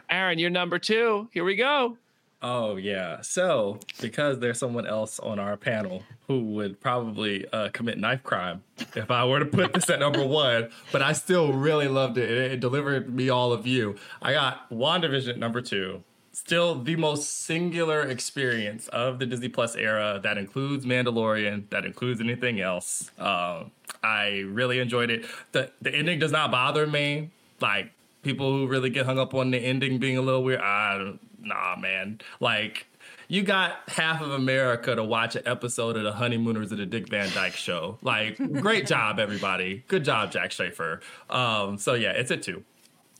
Aaron, 0.10 0.38
you're 0.40 0.50
number 0.50 0.80
two. 0.80 1.30
Here 1.34 1.44
we 1.44 1.56
go. 1.56 1.98
Oh 2.44 2.76
yeah. 2.76 3.22
So 3.22 3.80
because 4.02 4.40
there's 4.40 4.58
someone 4.60 4.86
else 4.88 5.20
on 5.20 5.40
our 5.40 5.56
panel 5.58 6.04
who 6.28 6.44
would 6.56 6.80
probably 6.80 7.46
uh, 7.54 7.70
commit 7.72 7.98
knife 8.00 8.24
crime 8.24 8.64
if 8.96 9.12
I 9.12 9.26
were 9.26 9.40
to 9.40 9.46
put 9.46 9.74
this 9.74 9.90
at 9.90 10.00
number 10.00 10.26
one, 10.26 10.70
but 10.92 11.02
I 11.02 11.14
still 11.14 11.54
really 11.54 11.88
loved 11.88 12.18
it. 12.18 12.30
It, 12.32 12.52
it 12.54 12.60
delivered 12.60 13.14
me 13.14 13.30
all 13.30 13.52
of 13.54 13.68
you. 13.68 13.96
I 14.22 14.34
got 14.34 14.70
WandaVision 14.72 15.30
at 15.30 15.38
number 15.38 15.62
two, 15.62 16.04
still 16.34 16.76
the 16.76 16.96
most 16.96 17.44
singular 17.46 18.02
experience 18.02 18.88
of 18.90 19.20
the 19.20 19.26
Disney 19.26 19.50
Plus 19.50 19.76
era 19.76 20.20
that 20.24 20.38
includes 20.38 20.86
Mandalorian, 20.86 21.70
that 21.70 21.86
includes 21.86 22.22
anything 22.22 22.62
else. 22.62 23.12
Uh, 23.20 23.66
I 24.04 24.46
really 24.48 24.80
enjoyed 24.80 25.10
it. 25.10 25.26
the 25.52 25.72
The 25.82 25.94
ending 25.94 26.20
does 26.20 26.32
not 26.32 26.52
bother 26.52 26.88
me. 26.88 27.30
Like 27.60 27.92
people 28.24 28.52
who 28.52 28.68
really 28.68 28.90
get 28.90 29.06
hung 29.06 29.20
up 29.20 29.34
on 29.34 29.52
the 29.52 29.58
ending 29.58 30.00
being 30.00 30.18
a 30.18 30.22
little 30.22 30.44
weird. 30.44 30.62
I 30.62 31.18
nah, 31.40 31.76
man. 31.76 32.22
Like 32.40 32.88
you 33.28 33.44
got 33.44 33.78
half 33.88 34.22
of 34.22 34.32
America 34.32 34.94
to 34.96 35.04
watch 35.04 35.36
an 35.36 35.44
episode 35.46 35.96
of 35.96 36.04
the 36.04 36.12
Honeymooners 36.12 36.72
of 36.72 36.78
the 36.78 36.86
Dick 36.86 37.08
Van 37.08 37.30
Dyke 37.34 37.56
Show. 37.56 37.98
Like, 38.02 38.38
great 38.60 38.86
job, 38.86 39.20
everybody. 39.20 39.86
Good 39.88 40.04
job, 40.04 40.34
Jac 40.34 40.52
Schaeffer. 40.52 41.00
Um, 41.30 41.78
so 41.78 41.94
yeah, 41.94 42.12
it's 42.12 42.30
a 42.30 42.36
two. 42.36 42.64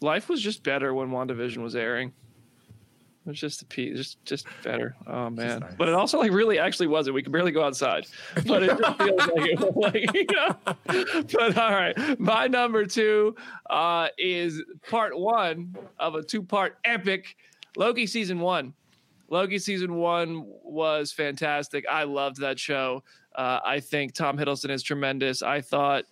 Life 0.02 0.28
was 0.28 0.42
just 0.42 0.64
better 0.64 0.94
when 0.94 1.12
WandaVision 1.12 1.60
was 1.60 1.76
airing. 1.76 2.12
It 3.24 3.30
was 3.30 3.40
just 3.40 3.62
a 3.62 3.66
piece, 3.66 3.96
just 3.98 4.26
just 4.26 4.48
better. 4.64 4.96
Oh 5.06 5.30
man! 5.30 5.60
Nice. 5.60 5.74
But 5.78 5.90
it 5.90 5.94
also 5.94 6.18
like 6.18 6.32
really 6.32 6.58
actually 6.58 6.88
wasn't. 6.88 7.14
We 7.14 7.22
could 7.22 7.32
barely 7.32 7.52
go 7.52 7.64
outside, 7.64 8.08
but 8.48 8.64
it 8.64 8.78
just 8.80 8.98
feels 8.98 9.28
like 9.28 9.46
it 9.46 9.60
was 9.60 9.76
like 9.76 10.14
you 10.16 10.26
know. 10.32 10.56
But 11.32 11.58
all 11.58 11.72
right, 11.72 12.20
my 12.20 12.48
number 12.48 12.84
two 12.86 13.36
uh, 13.70 14.08
is 14.18 14.64
part 14.90 15.18
one 15.18 15.76
of 16.00 16.16
a 16.16 16.24
two-part 16.24 16.78
epic 16.84 17.36
Loki 17.78 18.08
season 18.08 18.40
one. 18.40 18.74
Loki 19.30 19.60
season 19.60 19.96
one 19.96 20.46
was 20.64 21.12
fantastic. 21.12 21.86
I 21.90 22.04
loved 22.04 22.42
that 22.42 22.60
show. 22.60 23.04
Uh, 23.36 23.60
I 23.64 23.80
think 23.80 24.14
Tom 24.14 24.38
Hiddleston 24.38 24.72
is 24.72 24.84
tremendous. 24.84 25.42
I 25.42 25.62
thought 25.62 26.06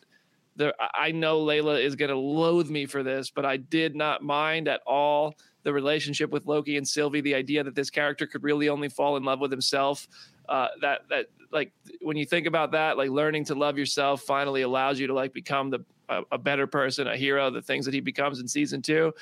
I 0.93 1.12
know 1.12 1.43
Layla 1.45 1.84
is 1.84 1.95
going 1.95 2.10
to 2.10 2.18
loathe 2.18 2.70
me 2.70 2.86
for 2.86 3.03
this, 3.03 3.30
but 3.30 3.45
I 3.45 3.57
did 3.57 3.95
not 3.95 4.24
mind 4.24 4.68
at 4.68 4.82
all 4.86 5.36
the 5.64 5.74
relationship 5.74 6.30
with 6.32 6.45
Loki 6.45 6.78
and 6.78 6.88
Sylvie, 6.88 7.22
the 7.22 7.36
idea 7.36 7.64
that 7.64 7.76
this 7.76 7.89
character 7.89 8.26
could 8.26 8.43
really 8.43 8.70
only 8.70 8.89
fall 8.89 9.18
in 9.18 9.24
love 9.24 9.39
with 9.39 9.51
himself. 9.51 10.07
Uh, 10.47 10.68
that 10.82 11.01
that 11.10 11.28
like 11.51 11.72
when 12.01 12.18
you 12.18 12.26
think 12.26 12.47
about 12.47 12.72
that, 12.72 12.97
like 12.97 13.10
learning 13.10 13.45
to 13.45 13.55
love 13.55 13.78
yourself 13.78 14.22
finally 14.22 14.62
allows 14.62 14.99
you 14.99 15.07
to 15.07 15.14
like 15.14 15.34
become 15.34 15.70
the 15.70 15.84
a, 16.10 16.24
a 16.32 16.38
better 16.38 16.68
person, 16.68 17.07
a 17.07 17.16
hero. 17.16 17.49
The 17.49 17.62
things 17.62 17.86
that 17.86 17.93
he 17.93 17.99
becomes 17.99 18.39
in 18.39 18.47
season 18.47 18.82
two, 18.82 19.14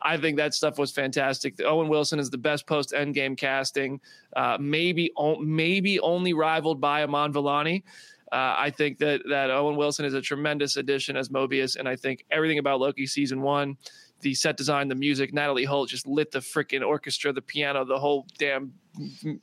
I 0.00 0.16
think 0.16 0.36
that 0.36 0.54
stuff 0.54 0.78
was 0.78 0.92
fantastic. 0.92 1.60
Owen 1.62 1.88
Wilson 1.88 2.18
is 2.18 2.30
the 2.30 2.38
best 2.38 2.66
post 2.66 2.92
Endgame 2.92 3.36
casting, 3.36 4.00
uh, 4.36 4.56
maybe 4.60 5.12
maybe 5.40 6.00
only 6.00 6.32
rivaled 6.32 6.80
by 6.80 7.02
Iman 7.02 7.32
Vellani. 7.32 7.82
Uh, 8.32 8.54
I 8.58 8.70
think 8.70 8.98
that 8.98 9.22
that 9.28 9.50
Owen 9.50 9.76
Wilson 9.76 10.04
is 10.04 10.14
a 10.14 10.20
tremendous 10.20 10.76
addition 10.76 11.16
as 11.16 11.28
Mobius, 11.28 11.76
and 11.76 11.88
I 11.88 11.96
think 11.96 12.24
everything 12.30 12.58
about 12.58 12.80
Loki 12.80 13.06
season 13.06 13.40
one 13.42 13.76
the 14.20 14.34
set 14.34 14.56
design, 14.56 14.88
the 14.88 14.94
music. 14.94 15.32
Natalie 15.32 15.64
Holt 15.64 15.88
just 15.88 16.06
lit 16.06 16.30
the 16.30 16.38
freaking 16.38 16.86
orchestra, 16.86 17.32
the 17.32 17.42
piano, 17.42 17.84
the 17.84 17.98
whole 17.98 18.26
damn 18.38 18.72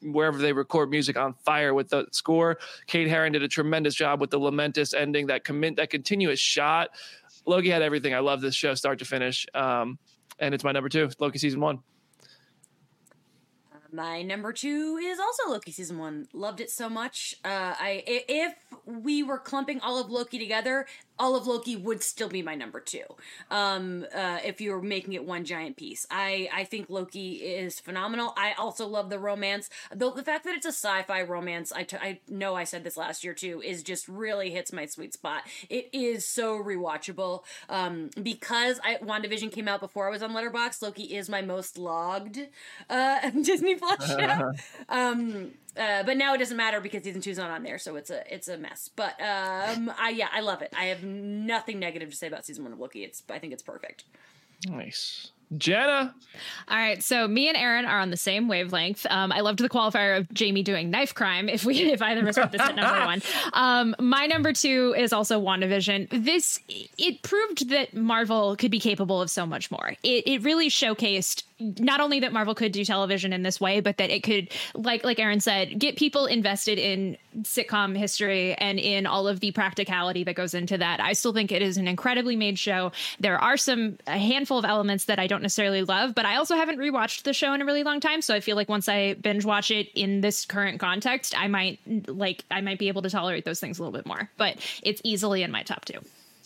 wherever 0.01 0.37
they 0.37 0.51
record 0.51 0.89
music 0.89 1.15
on 1.15 1.33
fire 1.45 1.73
with 1.73 1.89
the 1.89 2.07
score. 2.11 2.57
Kate 2.87 3.07
Herron 3.07 3.33
did 3.33 3.43
a 3.43 3.47
tremendous 3.47 3.93
job 3.93 4.19
with 4.19 4.31
the 4.31 4.39
Lamentis 4.39 4.93
ending, 4.93 5.27
that 5.27 5.43
commit 5.43 5.75
that 5.75 5.89
continuous 5.89 6.39
shot. 6.39 6.89
Loki 7.45 7.69
had 7.69 7.81
everything. 7.81 8.13
I 8.13 8.19
love 8.19 8.41
this 8.41 8.55
show 8.55 8.73
start 8.73 8.99
to 8.99 9.05
finish. 9.05 9.45
Um, 9.53 9.99
and 10.39 10.55
it's 10.55 10.63
my 10.63 10.71
number 10.71 10.89
two, 10.89 11.09
Loki 11.19 11.37
season 11.37 11.59
one. 11.59 11.79
My 13.93 14.23
number 14.23 14.51
two 14.51 14.99
is 14.99 15.19
also 15.19 15.51
Loki 15.51 15.71
season 15.71 15.99
one. 15.99 16.27
Loved 16.33 16.59
it 16.59 16.71
so 16.71 16.89
much. 16.89 17.35
Uh, 17.45 17.75
I 17.79 18.03
if 18.07 18.55
we 18.87 19.21
were 19.21 19.37
clumping 19.37 19.79
all 19.81 20.01
of 20.01 20.09
Loki 20.09 20.39
together, 20.39 20.87
all 21.19 21.35
of 21.35 21.47
Loki 21.47 21.75
would 21.75 22.01
still 22.03 22.29
be 22.29 22.41
my 22.41 22.55
number 22.55 22.79
two. 22.79 23.03
Um, 23.51 24.05
uh, 24.13 24.39
if 24.43 24.59
you're 24.61 24.81
making 24.81 25.13
it 25.13 25.25
one 25.25 25.45
giant 25.45 25.77
piece, 25.77 26.05
I 26.09 26.49
I 26.53 26.63
think 26.63 26.89
Loki 26.89 27.33
is 27.35 27.79
phenomenal. 27.79 28.33
I 28.37 28.53
also 28.53 28.87
love 28.87 29.09
the 29.09 29.19
romance. 29.19 29.69
The, 29.93 30.11
the 30.11 30.23
fact 30.23 30.43
that 30.45 30.55
it's 30.55 30.65
a 30.65 30.69
sci-fi 30.69 31.21
romance, 31.21 31.71
I, 31.71 31.83
t- 31.83 31.97
I 31.97 32.19
know 32.27 32.55
I 32.55 32.63
said 32.63 32.83
this 32.83 32.97
last 32.97 33.23
year 33.23 33.33
too, 33.33 33.61
is 33.61 33.83
just 33.83 34.07
really 34.07 34.49
hits 34.49 34.73
my 34.73 34.85
sweet 34.85 35.13
spot. 35.13 35.43
It 35.69 35.89
is 35.93 36.25
so 36.25 36.57
rewatchable. 36.57 37.43
Um, 37.69 38.09
because 38.21 38.79
I 38.83 38.95
WandaVision 38.95 39.51
came 39.51 39.67
out 39.67 39.79
before 39.79 40.07
I 40.07 40.11
was 40.11 40.23
on 40.23 40.31
Letterboxd. 40.33 40.81
Loki 40.81 41.03
is 41.15 41.29
my 41.29 41.41
most 41.41 41.77
logged 41.77 42.39
uh, 42.89 43.29
Disney 43.41 43.75
Plus 43.75 44.07
show. 44.07 44.51
um, 44.89 45.51
uh, 45.77 46.03
but 46.03 46.17
now 46.17 46.33
it 46.33 46.37
doesn't 46.37 46.57
matter 46.57 46.79
because 46.79 47.03
season 47.03 47.21
two's 47.21 47.37
not 47.37 47.49
on 47.49 47.63
there, 47.63 47.77
so 47.77 47.95
it's 47.95 48.09
a 48.09 48.33
it's 48.33 48.47
a 48.47 48.57
mess. 48.57 48.89
But 48.95 49.19
um, 49.21 49.91
I 49.97 50.13
yeah, 50.15 50.27
I 50.31 50.41
love 50.41 50.61
it. 50.61 50.73
I 50.77 50.85
have 50.85 51.03
nothing 51.03 51.79
negative 51.79 52.09
to 52.09 52.15
say 52.15 52.27
about 52.27 52.45
season 52.45 52.63
one 52.63 52.73
of 52.73 52.79
Loki. 52.79 53.03
It's 53.03 53.23
I 53.29 53.39
think 53.39 53.53
it's 53.53 53.63
perfect. 53.63 54.03
Nice. 54.67 55.31
Jenna. 55.57 56.13
All 56.67 56.77
right, 56.77 57.03
so 57.03 57.27
me 57.27 57.47
and 57.47 57.57
Aaron 57.57 57.85
are 57.85 57.99
on 57.99 58.09
the 58.09 58.17
same 58.17 58.47
wavelength. 58.47 59.05
Um, 59.09 59.31
I 59.31 59.41
loved 59.41 59.59
the 59.59 59.69
qualifier 59.69 60.17
of 60.17 60.33
Jamie 60.33 60.63
doing 60.63 60.89
knife 60.89 61.13
crime. 61.13 61.49
If 61.49 61.65
we, 61.65 61.75
if 61.91 62.01
either 62.01 62.21
of 62.21 62.27
us 62.27 62.37
put 62.37 62.51
this 62.51 62.61
at 62.61 62.75
number 62.75 63.05
one, 63.05 63.21
um, 63.53 63.95
my 63.99 64.25
number 64.25 64.53
two 64.53 64.95
is 64.97 65.13
also 65.13 65.39
WandaVision. 65.41 66.07
This 66.23 66.59
it 66.97 67.21
proved 67.21 67.69
that 67.69 67.93
Marvel 67.93 68.55
could 68.55 68.71
be 68.71 68.79
capable 68.79 69.21
of 69.21 69.29
so 69.29 69.45
much 69.45 69.69
more. 69.71 69.93
It 70.03 70.27
it 70.27 70.43
really 70.43 70.69
showcased 70.69 71.43
not 71.59 71.99
only 71.99 72.19
that 72.21 72.33
Marvel 72.33 72.55
could 72.55 72.71
do 72.71 72.83
television 72.83 73.33
in 73.33 73.43
this 73.43 73.59
way, 73.59 73.79
but 73.79 73.97
that 73.97 74.09
it 74.09 74.23
could, 74.23 74.49
like 74.73 75.03
like 75.03 75.19
Aaron 75.19 75.39
said, 75.39 75.79
get 75.79 75.95
people 75.97 76.25
invested 76.25 76.77
in 76.77 77.17
sitcom 77.41 77.97
history 77.97 78.53
and 78.55 78.79
in 78.79 79.05
all 79.05 79.27
of 79.27 79.39
the 79.39 79.51
practicality 79.51 80.23
that 80.23 80.35
goes 80.35 80.53
into 80.53 80.77
that. 80.77 80.99
I 80.99 81.13
still 81.13 81.33
think 81.33 81.51
it 81.51 81.61
is 81.61 81.77
an 81.77 81.87
incredibly 81.87 82.35
made 82.35 82.59
show. 82.59 82.91
There 83.19 83.37
are 83.39 83.57
some 83.57 83.97
a 84.07 84.17
handful 84.17 84.57
of 84.57 84.65
elements 84.65 85.05
that 85.05 85.19
I 85.19 85.27
don't 85.27 85.41
necessarily 85.41 85.83
love, 85.83 86.15
but 86.15 86.25
I 86.25 86.35
also 86.35 86.55
haven't 86.55 86.79
rewatched 86.79 87.23
the 87.23 87.33
show 87.33 87.53
in 87.53 87.61
a 87.61 87.65
really 87.65 87.83
long 87.83 87.99
time. 87.99 88.21
So 88.21 88.35
I 88.35 88.39
feel 88.39 88.55
like 88.55 88.69
once 88.69 88.89
I 88.89 89.13
binge 89.15 89.45
watch 89.45 89.71
it 89.71 89.89
in 89.95 90.21
this 90.21 90.45
current 90.45 90.79
context, 90.79 91.37
I 91.37 91.47
might 91.47 91.79
like 92.07 92.45
I 92.51 92.61
might 92.61 92.79
be 92.79 92.87
able 92.87 93.01
to 93.03 93.09
tolerate 93.09 93.45
those 93.45 93.59
things 93.59 93.79
a 93.79 93.83
little 93.83 93.97
bit 93.97 94.05
more. 94.05 94.29
But 94.37 94.57
it's 94.81 95.01
easily 95.03 95.43
in 95.43 95.51
my 95.51 95.63
top 95.63 95.85
two. 95.85 95.99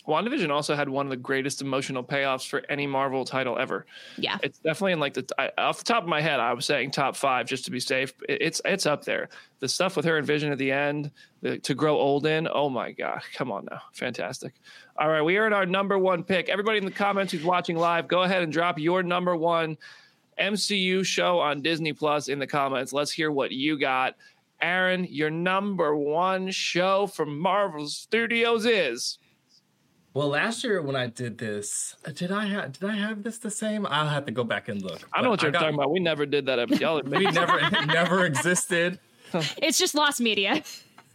WandaVision 0.07 0.49
also 0.49 0.75
had 0.75 0.87
one 0.87 1.05
of 1.05 1.09
the 1.09 1.17
greatest 1.17 1.61
emotional 1.61 2.03
payoffs 2.03 2.47
for 2.47 2.63
any 2.69 2.87
Marvel 2.87 3.25
title 3.25 3.57
ever. 3.59 3.85
Yeah, 4.17 4.37
it's 4.41 4.59
definitely 4.59 4.93
in 4.93 4.99
like 4.99 5.13
the 5.13 5.27
I, 5.37 5.51
off 5.57 5.79
the 5.79 5.83
top 5.83 6.03
of 6.03 6.09
my 6.09 6.21
head, 6.21 6.39
I 6.39 6.53
was 6.53 6.65
saying 6.65 6.91
top 6.91 7.15
five 7.15 7.45
just 7.45 7.65
to 7.65 7.71
be 7.71 7.79
safe. 7.79 8.13
It's 8.29 8.61
it's 8.63 8.85
up 8.85 9.03
there. 9.03 9.29
The 9.59 9.67
stuff 9.67 9.97
with 9.97 10.05
her 10.05 10.17
and 10.17 10.25
Vision 10.25 10.51
at 10.51 10.57
the 10.57 10.71
end, 10.71 11.11
the, 11.41 11.57
to 11.59 11.75
grow 11.75 11.97
old 11.97 12.25
in. 12.25 12.47
Oh 12.51 12.69
my 12.69 12.91
god, 12.91 13.21
come 13.33 13.51
on 13.51 13.67
now, 13.69 13.81
fantastic. 13.93 14.53
All 14.97 15.09
right, 15.09 15.21
we 15.21 15.37
are 15.37 15.45
at 15.45 15.53
our 15.53 15.65
number 15.65 15.99
one 15.99 16.23
pick. 16.23 16.47
Everybody 16.47 16.77
in 16.77 16.85
the 16.85 16.91
comments 16.91 17.33
who's 17.33 17.43
watching 17.43 17.75
live, 17.75 18.07
go 18.07 18.23
ahead 18.23 18.43
and 18.43 18.51
drop 18.51 18.79
your 18.79 19.03
number 19.03 19.35
one 19.35 19.77
MCU 20.39 21.05
show 21.05 21.39
on 21.39 21.61
Disney 21.61 21.91
Plus 21.93 22.29
in 22.29 22.39
the 22.39 22.47
comments. 22.47 22.93
Let's 22.93 23.11
hear 23.11 23.31
what 23.31 23.51
you 23.51 23.77
got. 23.77 24.15
Aaron, 24.61 25.05
your 25.09 25.29
number 25.29 25.95
one 25.95 26.49
show 26.49 27.07
from 27.07 27.37
Marvel 27.37 27.87
Studios 27.87 28.65
is 28.65 29.19
well, 30.17 30.29
last 30.29 30.63
year 30.63 30.81
when 30.81 30.95
I 30.95 31.05
did 31.05 31.37
this, 31.37 31.95
uh, 32.03 32.09
did 32.09 32.31
I 32.31 32.47
have 32.47 32.79
did 32.79 32.89
I 32.89 32.95
have 32.95 33.21
this 33.21 33.37
the 33.37 33.51
same? 33.51 33.85
I'll 33.85 34.07
have 34.07 34.25
to 34.25 34.31
go 34.31 34.43
back 34.43 34.67
and 34.67 34.81
look. 34.81 35.07
I 35.13 35.21
know 35.21 35.29
what 35.29 35.43
you're 35.43 35.51
got, 35.51 35.59
talking 35.59 35.75
about. 35.75 35.91
We 35.91 35.99
never 35.99 36.25
did 36.25 36.47
that. 36.47 36.71
Y'all 36.81 36.99
we 37.05 37.25
never 37.25 37.69
never 37.85 38.25
existed. 38.25 38.99
It's 39.61 39.77
just 39.77 39.93
lost 39.93 40.21
media. 40.21 40.63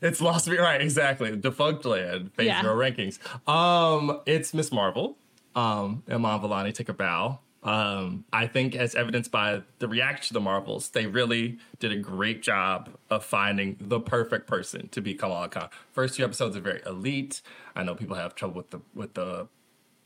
It's 0.03 0.21
lost 0.21 0.47
me 0.47 0.59
right, 0.59 0.81
exactly. 0.83 1.35
Defunct 1.35 1.85
land, 1.87 2.33
phase 2.35 2.47
yeah. 2.47 2.61
zero 2.61 2.77
rankings. 2.77 3.19
Um, 3.49 4.21
it's 4.27 4.53
Miss 4.53 4.71
Marvel. 4.71 5.17
Um, 5.57 6.03
Iman 6.09 6.41
Vellani, 6.41 6.75
take 6.75 6.91
a 6.91 6.93
bow. 6.93 7.39
Um, 7.63 8.25
I 8.33 8.49
think, 8.49 8.75
as 8.75 8.95
evidenced 8.95 9.31
by 9.31 9.63
the 9.79 9.87
reaction 9.87 10.29
to 10.29 10.35
the 10.35 10.41
Marvels, 10.41 10.91
they 10.91 11.07
really 11.07 11.59
did 11.79 11.93
a 11.93 11.97
great 11.97 12.43
job 12.43 12.91
of 13.09 13.25
finding 13.25 13.77
the 13.81 14.01
perfect 14.01 14.49
person 14.49 14.89
to 14.89 15.01
be 15.01 15.15
Kamala 15.15 15.49
Khan. 15.49 15.69
First 15.93 16.17
two 16.17 16.25
episodes 16.25 16.57
are 16.57 16.61
very 16.61 16.83
elite. 16.85 17.41
I 17.77 17.85
know 17.85 17.95
people 17.95 18.17
have 18.17 18.35
trouble 18.35 18.57
with 18.57 18.71
the 18.71 18.81
with 18.95 19.15
the 19.15 19.47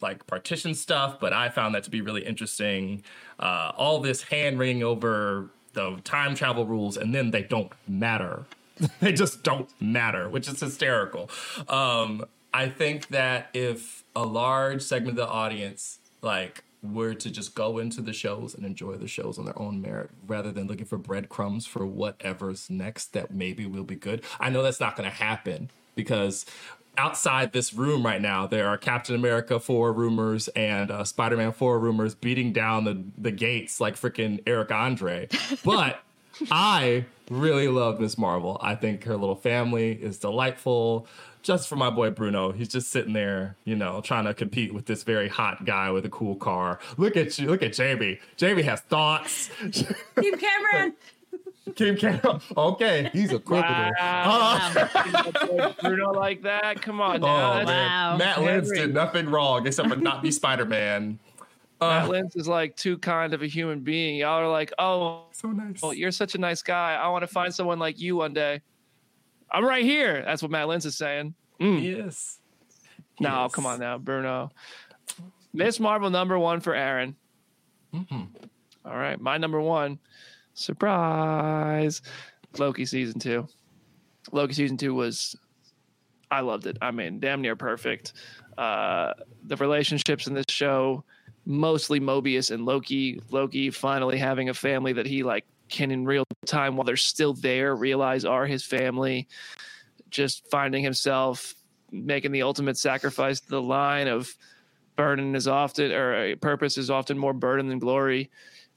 like 0.02 0.26
partition 0.26 0.74
stuff, 0.74 1.18
but 1.18 1.32
I 1.32 1.48
found 1.48 1.74
that 1.74 1.84
to 1.84 1.90
be 1.90 2.02
really 2.02 2.26
interesting. 2.26 3.02
Uh, 3.40 3.72
all 3.76 4.00
this 4.00 4.24
hand 4.24 4.58
wringing 4.58 4.82
over 4.82 5.50
the 5.72 5.98
time 6.04 6.34
travel 6.34 6.66
rules, 6.66 6.98
and 6.98 7.14
then 7.14 7.30
they 7.30 7.42
don't 7.42 7.72
matter. 7.88 8.44
they 9.00 9.12
just 9.12 9.42
don't 9.42 9.70
matter, 9.80 10.28
which 10.28 10.46
is 10.46 10.60
hysterical. 10.60 11.30
Um, 11.68 12.26
I 12.52 12.68
think 12.68 13.08
that 13.08 13.48
if 13.54 14.04
a 14.14 14.24
large 14.24 14.82
segment 14.82 15.18
of 15.18 15.26
the 15.26 15.32
audience 15.32 15.98
like 16.22 16.64
were 16.92 17.14
to 17.14 17.30
just 17.30 17.54
go 17.54 17.78
into 17.78 18.00
the 18.00 18.12
shows 18.12 18.54
and 18.54 18.64
enjoy 18.64 18.94
the 18.94 19.08
shows 19.08 19.38
on 19.38 19.44
their 19.44 19.58
own 19.58 19.80
merit 19.80 20.10
rather 20.26 20.52
than 20.52 20.66
looking 20.66 20.86
for 20.86 20.98
breadcrumbs 20.98 21.66
for 21.66 21.86
whatever's 21.86 22.70
next 22.70 23.12
that 23.12 23.30
maybe 23.30 23.66
will 23.66 23.84
be 23.84 23.96
good. 23.96 24.22
I 24.40 24.50
know 24.50 24.62
that's 24.62 24.80
not 24.80 24.96
going 24.96 25.08
to 25.08 25.14
happen 25.16 25.70
because 25.94 26.46
outside 26.98 27.52
this 27.52 27.74
room 27.74 28.04
right 28.04 28.20
now, 28.20 28.46
there 28.46 28.68
are 28.68 28.78
Captain 28.78 29.14
America 29.14 29.60
4 29.60 29.92
rumors 29.92 30.48
and 30.48 30.90
uh, 30.90 31.04
Spider 31.04 31.36
Man 31.36 31.52
4 31.52 31.78
rumors 31.78 32.14
beating 32.14 32.52
down 32.52 32.84
the, 32.84 33.04
the 33.18 33.30
gates 33.30 33.80
like 33.80 33.96
freaking 33.96 34.42
Eric 34.46 34.70
Andre. 34.70 35.28
But 35.64 36.02
I 36.50 37.04
really 37.30 37.68
love 37.68 38.00
Miss 38.00 38.16
Marvel. 38.18 38.58
I 38.62 38.74
think 38.74 39.04
her 39.04 39.16
little 39.16 39.34
family 39.36 39.92
is 39.92 40.18
delightful. 40.18 41.06
Just 41.42 41.68
for 41.68 41.76
my 41.76 41.90
boy 41.90 42.10
Bruno, 42.10 42.50
he's 42.52 42.68
just 42.68 42.90
sitting 42.90 43.12
there, 43.12 43.56
you 43.64 43.76
know, 43.76 44.00
trying 44.00 44.24
to 44.24 44.34
compete 44.34 44.74
with 44.74 44.86
this 44.86 45.04
very 45.04 45.28
hot 45.28 45.64
guy 45.64 45.90
with 45.92 46.04
a 46.04 46.08
cool 46.08 46.34
car. 46.34 46.80
Look 46.96 47.16
at 47.16 47.38
you, 47.38 47.46
look 47.48 47.62
at 47.62 47.72
Jamie. 47.72 48.18
Jamie 48.36 48.62
has 48.62 48.80
thoughts. 48.80 49.48
Team 49.70 50.36
Cameron. 50.38 50.94
Kim 51.74 51.96
Cameron. 51.96 52.40
Okay, 52.56 53.10
he's 53.12 53.32
a 53.32 53.38
criminal. 53.40 53.92
Wow. 53.98 54.58
Uh-huh. 54.74 55.72
Bruno 55.82 56.12
like 56.12 56.42
that? 56.42 56.80
Come 56.82 57.00
on 57.00 57.22
Oh 57.22 57.26
now. 57.26 57.64
man, 57.64 57.66
Wow. 57.66 58.16
Matt 58.16 58.36
Lintz 58.38 58.64
Henry. 58.66 58.78
did 58.78 58.94
nothing 58.94 59.28
wrong 59.28 59.66
except 59.66 59.88
for 59.88 59.96
not 59.96 60.22
be 60.22 60.30
Spider 60.30 60.64
Man. 60.64 61.18
Matt 61.80 62.06
Uh, 62.06 62.08
Lintz 62.08 62.36
is 62.36 62.48
like 62.48 62.74
too 62.76 62.96
kind 62.98 63.34
of 63.34 63.42
a 63.42 63.46
human 63.46 63.80
being. 63.80 64.16
Y'all 64.16 64.40
are 64.40 64.48
like, 64.48 64.72
oh, 64.78 65.24
so 65.32 65.48
nice. 65.48 65.82
well, 65.82 65.92
you're 65.92 66.10
such 66.10 66.34
a 66.34 66.38
nice 66.38 66.62
guy. 66.62 66.94
I 66.94 67.08
want 67.08 67.22
to 67.22 67.26
find 67.28 67.54
someone 67.54 67.78
like 67.78 68.00
you 68.00 68.16
one 68.16 68.32
day. 68.32 68.62
I'm 69.50 69.64
right 69.64 69.84
here. 69.84 70.22
That's 70.24 70.40
what 70.42 70.50
Matt 70.50 70.66
Lintz 70.68 70.86
is 70.86 70.96
saying. 70.96 71.34
Mm. 71.60 71.82
Yes. 71.82 72.38
No, 73.20 73.42
Yes. 73.44 73.52
come 73.54 73.66
on 73.66 73.78
now, 73.80 73.98
Bruno. 73.98 74.50
Miss 75.52 75.78
Marvel 75.80 76.10
number 76.10 76.38
one 76.38 76.60
for 76.60 76.74
Aaron. 76.74 77.16
Mhm. 77.94 78.28
All 78.84 78.96
right, 78.96 79.20
my 79.20 79.36
number 79.38 79.60
one. 79.60 79.98
Surprise. 80.54 82.02
Loki 82.58 82.84
season 82.86 83.18
two. 83.20 83.46
Loki 84.32 84.52
season 84.54 84.76
two 84.76 84.94
was, 84.94 85.36
I 86.30 86.40
loved 86.40 86.66
it. 86.66 86.76
I 86.82 86.90
mean, 86.90 87.20
damn 87.20 87.40
near 87.42 87.56
perfect. 87.56 88.12
Uh, 88.58 89.12
the 89.44 89.56
relationships 89.56 90.26
in 90.26 90.34
this 90.34 90.46
show, 90.48 91.04
mostly 91.46 92.00
Mobius 92.00 92.50
and 92.50 92.66
Loki. 92.66 93.20
Loki 93.30 93.70
finally 93.70 94.18
having 94.18 94.48
a 94.48 94.54
family 94.54 94.92
that 94.92 95.06
he 95.06 95.22
like 95.22 95.46
can 95.68 95.90
in 95.90 96.04
real 96.04 96.24
time 96.44 96.76
while 96.76 96.84
they're 96.84 96.96
still 96.96 97.32
there 97.32 97.74
realize 97.74 98.24
are 98.24 98.46
his 98.46 98.64
family. 98.64 99.28
Just 100.10 100.48
finding 100.50 100.82
himself 100.84 101.54
making 101.90 102.32
the 102.32 102.42
ultimate 102.42 102.76
sacrifice 102.76 103.40
the 103.40 103.62
line 103.62 104.08
of 104.08 104.34
burden 104.96 105.34
is 105.34 105.46
often 105.46 105.92
or 105.92 106.32
uh, 106.32 106.34
purpose 106.40 106.78
is 106.78 106.90
often 106.90 107.18
more 107.18 107.32
burden 107.32 107.68
than 107.68 107.78
glory 107.78 108.30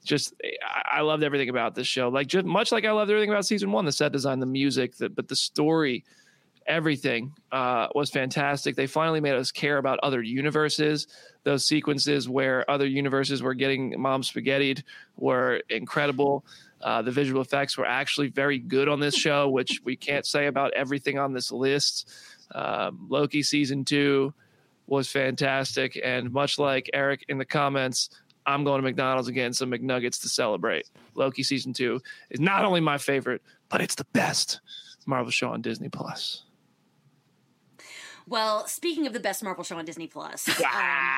just 0.04 0.34
I, 0.92 1.00
loved 1.00 1.22
everything 1.22 1.48
about 1.48 1.74
this 1.74 1.86
show 1.86 2.08
like 2.08 2.26
just 2.26 2.46
much 2.46 2.72
like 2.72 2.84
i 2.84 2.92
loved 2.92 3.10
everything 3.10 3.30
about 3.30 3.46
season 3.46 3.72
one 3.72 3.84
the 3.84 3.92
set 3.92 4.12
design 4.12 4.38
the 4.38 4.46
music 4.46 4.96
the, 4.96 5.08
but 5.08 5.28
the 5.28 5.36
story 5.36 6.04
everything 6.70 7.32
uh, 7.52 7.88
was 7.94 8.10
fantastic 8.10 8.76
they 8.76 8.86
finally 8.86 9.20
made 9.20 9.34
us 9.34 9.50
care 9.50 9.78
about 9.78 9.98
other 10.02 10.22
universes 10.22 11.06
those 11.42 11.66
sequences 11.66 12.28
where 12.28 12.68
other 12.70 12.86
universes 12.86 13.42
were 13.42 13.54
getting 13.54 14.00
mom 14.00 14.22
spaghettied 14.22 14.82
were 15.16 15.60
incredible 15.68 16.44
uh, 16.82 17.02
the 17.02 17.10
visual 17.10 17.42
effects 17.42 17.76
were 17.76 17.86
actually 17.86 18.28
very 18.28 18.58
good 18.58 18.88
on 18.88 19.00
this 19.00 19.14
show 19.14 19.48
which 19.48 19.80
we 19.84 19.96
can't 19.96 20.24
say 20.24 20.46
about 20.46 20.72
everything 20.72 21.18
on 21.18 21.32
this 21.32 21.52
list 21.52 22.08
um, 22.54 23.06
loki 23.10 23.42
season 23.42 23.84
two 23.84 24.32
was 24.90 25.08
fantastic. 25.08 25.98
And 26.04 26.30
much 26.32 26.58
like 26.58 26.90
Eric 26.92 27.24
in 27.28 27.38
the 27.38 27.44
comments, 27.46 28.10
I'm 28.44 28.64
going 28.64 28.82
to 28.82 28.82
McDonald's 28.82 29.28
again, 29.28 29.52
some 29.54 29.70
McNuggets 29.70 30.20
to 30.22 30.28
celebrate. 30.28 30.90
Loki 31.14 31.42
season 31.42 31.72
two 31.72 32.00
is 32.28 32.40
not 32.40 32.64
only 32.64 32.80
my 32.80 32.98
favorite, 32.98 33.40
but 33.70 33.80
it's 33.80 33.94
the 33.94 34.06
best 34.12 34.60
Marvel 35.06 35.30
show 35.30 35.50
on 35.50 35.62
Disney 35.62 35.88
Plus. 35.88 36.42
Well, 38.30 38.68
speaking 38.68 39.08
of 39.08 39.12
the 39.12 39.18
best 39.18 39.42
Marvel 39.42 39.64
show 39.64 39.76
on 39.76 39.84
Disney 39.84 40.06
Plus, 40.06 40.48
um, 40.48 40.54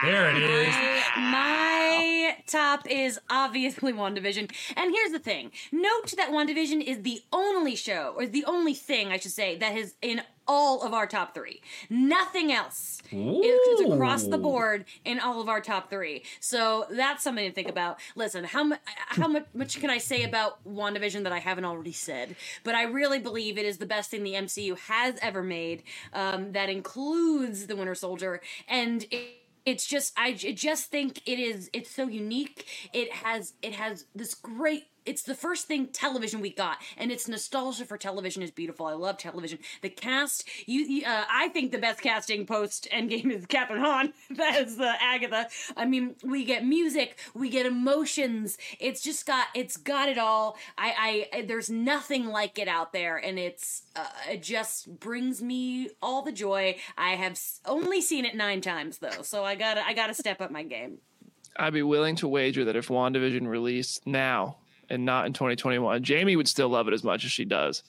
There 0.03 0.35
it 0.35 0.43
is. 0.43 0.75
my 1.19 2.37
top 2.47 2.89
is 2.91 3.21
obviously 3.29 3.93
WandaVision. 3.93 4.51
And 4.77 4.95
here's 4.95 5.13
the 5.13 5.19
thing 5.19 5.53
note 5.71 6.15
that 6.17 6.31
WandaVision 6.31 6.83
is 6.83 7.03
the 7.03 7.21
only 7.31 7.77
show, 7.77 8.15
or 8.17 8.27
the 8.27 8.47
only 8.47 8.73
thing, 8.73 9.09
I 9.09 9.19
should 9.19 9.33
say, 9.33 9.59
that 9.59 9.77
is 9.77 9.95
in 10.01 10.23
all 10.47 10.83
of 10.83 10.93
our 10.93 11.07
top 11.07 11.35
three. 11.35 11.61
Nothing 11.91 12.53
else. 12.53 13.01
It's 13.11 13.81
across 13.95 14.25
the 14.25 14.39
board 14.39 14.85
in 15.05 15.21
all 15.21 15.41
of 15.41 15.49
our 15.49 15.61
top 15.61 15.91
three. 15.91 16.25
So 16.41 16.87
that's 16.91 17.23
something 17.23 17.49
to 17.49 17.55
think 17.55 17.69
about. 17.69 17.99
Listen, 18.17 18.45
how, 18.45 18.65
mu- 18.65 18.77
how 18.85 19.29
much, 19.29 19.47
much 19.55 19.81
can 19.81 19.91
I 19.91 19.99
say 19.99 20.25
about 20.25 20.65
WandaVision 20.67 21.23
that 21.25 21.33
I 21.33 21.39
haven't 21.39 21.65
already 21.65 21.93
said? 21.93 22.37
But 22.65 22.75
I 22.75 22.85
really 22.85 23.19
believe 23.19 23.59
it 23.59 23.67
is 23.67 23.79
the 23.79 23.87
best 23.87 24.11
thing 24.11 24.25
the 24.25 24.35
MCU 24.35 24.79
has 24.79 25.17
ever 25.23 25.43
made. 25.43 25.83
Um, 26.13 26.53
that 26.53 26.69
includes 26.69 27.67
the 27.67 27.77
Winter 27.77 27.95
Soldier. 27.95 28.41
And 28.69 29.07
it, 29.11 29.39
it's 29.65 29.87
just 29.87 30.13
I 30.17 30.33
j- 30.33 30.53
just 30.53 30.91
think 30.91 31.23
it 31.27 31.39
is 31.39 31.71
it's 31.73 31.91
so 31.91 32.09
unique. 32.09 32.67
It 32.93 33.13
has 33.13 33.55
it 33.63 33.75
has 33.75 34.07
this 34.15 34.35
great 34.35 34.87
it's 35.07 35.23
the 35.23 35.35
first 35.35 35.67
thing 35.67 35.89
television 35.89 36.41
we 36.41 36.51
got 36.51 36.79
and 36.97 37.11
it's 37.11 37.29
nostalgia 37.29 37.85
for 37.85 37.97
television 37.97 38.43
is 38.43 38.51
beautiful. 38.51 38.87
I 38.87 38.95
love 38.95 39.19
television. 39.19 39.59
The 39.81 39.89
cast 39.89 40.49
you, 40.67 40.81
you 40.83 41.05
uh, 41.05 41.25
i 41.31 41.49
think 41.49 41.73
the 41.73 41.79
best 41.79 42.01
casting 42.01 42.47
post 42.47 42.89
endgame 42.93 43.31
is 43.31 43.47
Kathryn 43.47 43.81
Hahn. 43.81 44.13
That 44.43 44.61
is 44.67 44.81
uh, 44.81 44.95
agatha. 45.01 45.49
I 45.77 45.85
mean 45.85 46.17
we 46.25 46.45
get 46.45 46.65
music 46.65 47.19
we 47.35 47.49
get 47.49 47.67
emotions. 47.67 48.59
It's 48.81 49.03
just 49.03 49.27
got 49.27 49.47
it's 49.55 49.77
got 49.77 50.09
it 50.09 50.19
all. 50.19 50.57
I 50.79 51.29
i 51.33 51.43
there's 51.43 51.71
nothing 51.71 52.27
like 52.27 52.59
it 52.59 52.69
out 52.69 52.93
there 52.93 53.17
and 53.17 53.39
it's 53.39 53.83
uh, 53.97 54.07
it 54.31 54.43
just 54.43 54.99
brings 55.01 55.43
me 55.43 55.91
all 56.01 56.23
the 56.23 56.33
joy. 56.33 56.77
I 56.97 57.11
have 57.11 57.39
only 57.67 58.01
seen 58.01 58.25
it 58.25 58.35
nine 58.35 58.61
times 58.61 58.99
though 58.99 59.23
so 59.23 59.45
i 59.45 59.55
gotta 59.55 59.85
i 59.87 59.93
gotta 59.93 60.15
step 60.15 60.41
up 60.41 60.51
my 60.51 60.63
game. 60.63 60.99
I'd 61.57 61.73
be 61.75 61.83
willing 61.83 62.17
to 62.17 62.29
wager 62.29 62.65
that 62.65 62.77
if 62.77 62.89
WandaVision 62.89 63.47
released 63.47 64.07
now 64.07 64.57
and 64.91 65.05
not 65.05 65.27
in 65.27 65.33
2021, 65.33 66.03
Jamie 66.03 66.37
would 66.37 66.49
still 66.49 66.69
love 66.69 66.89
it 66.89 66.95
as 66.95 67.05
much 67.05 67.25
as 67.25 67.33
she 67.33 67.45
does. 67.45 67.83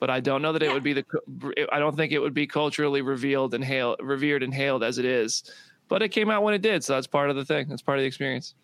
But 0.00 0.10
I 0.10 0.20
don't 0.20 0.42
know 0.42 0.52
that 0.52 0.62
it 0.62 0.72
would 0.72 0.82
be 0.82 0.94
the. 0.94 1.04
I 1.70 1.78
don't 1.78 1.96
think 1.96 2.10
it 2.10 2.18
would 2.18 2.34
be 2.34 2.46
culturally 2.46 3.02
revealed 3.02 3.54
and 3.54 3.62
hailed, 3.62 4.00
revered 4.02 4.42
and 4.42 4.52
hailed 4.52 4.82
as 4.82 4.98
it 4.98 5.04
is. 5.04 5.44
But 5.88 6.02
it 6.02 6.08
came 6.08 6.28
out 6.28 6.42
when 6.42 6.54
it 6.54 6.62
did, 6.62 6.82
so 6.82 6.94
that's 6.94 7.06
part 7.06 7.30
of 7.30 7.36
the 7.36 7.44
thing. 7.44 7.68
That's 7.68 7.82
part 7.82 7.98
of 7.98 8.02
the 8.02 8.06
experience. 8.06 8.54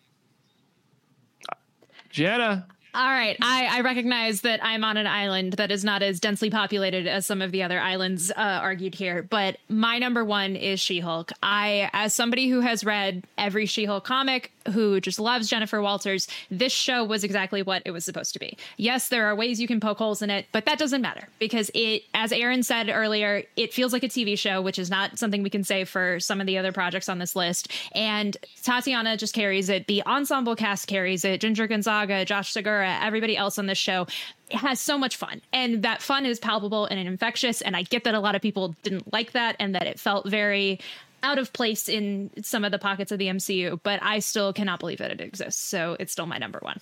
Jenna, 2.09 2.67
All 2.95 3.05
right. 3.05 3.37
I, 3.39 3.77
I 3.77 3.81
recognize 3.81 4.41
that 4.41 4.59
I'm 4.63 4.83
on 4.83 4.97
an 4.97 5.05
island 5.05 5.53
that 5.53 5.69
is 5.71 5.85
not 5.85 6.01
as 6.01 6.19
densely 6.19 6.49
populated 6.49 7.05
as 7.05 7.25
some 7.25 7.41
of 7.41 7.51
the 7.51 7.61
other 7.61 7.79
islands 7.79 8.31
uh, 8.31 8.33
argued 8.35 8.95
here, 8.95 9.21
but 9.21 9.57
my 9.69 9.99
number 9.99 10.25
one 10.25 10.55
is 10.55 10.79
She 10.79 10.99
Hulk. 10.99 11.31
I, 11.43 11.89
as 11.93 12.15
somebody 12.15 12.49
who 12.49 12.61
has 12.61 12.83
read 12.83 13.25
every 13.37 13.67
She 13.67 13.85
Hulk 13.85 14.05
comic, 14.05 14.51
who 14.71 14.99
just 15.01 15.19
loves 15.19 15.49
Jennifer 15.49 15.81
Walters, 15.81 16.27
this 16.49 16.71
show 16.71 17.03
was 17.03 17.23
exactly 17.23 17.61
what 17.61 17.81
it 17.85 17.91
was 17.91 18.05
supposed 18.05 18.33
to 18.33 18.39
be. 18.39 18.57
Yes, 18.77 19.09
there 19.09 19.25
are 19.25 19.35
ways 19.35 19.59
you 19.59 19.67
can 19.67 19.79
poke 19.79 19.97
holes 19.97 20.21
in 20.21 20.29
it, 20.29 20.45
but 20.51 20.65
that 20.65 20.79
doesn't 20.79 21.01
matter 21.01 21.27
because 21.39 21.71
it, 21.73 22.03
as 22.13 22.31
Aaron 22.31 22.63
said 22.63 22.89
earlier, 22.89 23.43
it 23.55 23.73
feels 23.73 23.93
like 23.93 24.03
a 24.03 24.07
TV 24.07 24.37
show, 24.37 24.61
which 24.61 24.79
is 24.79 24.89
not 24.89 25.19
something 25.19 25.43
we 25.43 25.49
can 25.49 25.63
say 25.63 25.83
for 25.83 26.19
some 26.19 26.39
of 26.41 26.47
the 26.47 26.57
other 26.57 26.71
projects 26.71 27.09
on 27.09 27.19
this 27.19 27.35
list. 27.35 27.71
And 27.93 28.35
Tatiana 28.63 29.17
just 29.17 29.33
carries 29.33 29.69
it. 29.69 29.87
The 29.87 30.03
ensemble 30.05 30.55
cast 30.55 30.87
carries 30.87 31.25
it. 31.25 31.41
Ginger 31.41 31.67
Gonzaga, 31.67 32.25
Josh 32.25 32.53
Segarra, 32.53 32.99
everybody 33.01 33.35
else 33.37 33.57
on 33.57 33.65
this 33.65 33.77
show 33.77 34.07
has 34.51 34.79
so 34.79 34.97
much 34.97 35.15
fun. 35.15 35.41
And 35.53 35.83
that 35.83 36.01
fun 36.01 36.25
is 36.25 36.39
palpable 36.39 36.85
and 36.85 36.99
infectious. 36.99 37.61
And 37.61 37.75
I 37.75 37.83
get 37.83 38.03
that 38.03 38.15
a 38.15 38.19
lot 38.19 38.35
of 38.35 38.41
people 38.41 38.75
didn't 38.83 39.11
like 39.13 39.31
that 39.33 39.55
and 39.59 39.75
that 39.75 39.87
it 39.87 39.99
felt 39.99 40.27
very 40.27 40.79
out 41.23 41.37
of 41.37 41.51
place 41.53 41.87
in 41.89 42.31
some 42.41 42.63
of 42.65 42.71
the 42.71 42.79
pockets 42.79 43.11
of 43.11 43.19
the 43.19 43.27
MCU, 43.27 43.79
but 43.83 43.99
I 44.03 44.19
still 44.19 44.53
cannot 44.53 44.79
believe 44.79 44.97
that 44.99 45.11
it 45.11 45.21
exists. 45.21 45.61
So 45.61 45.95
it's 45.99 46.11
still 46.11 46.25
my 46.25 46.37
number 46.37 46.59
one. 46.61 46.79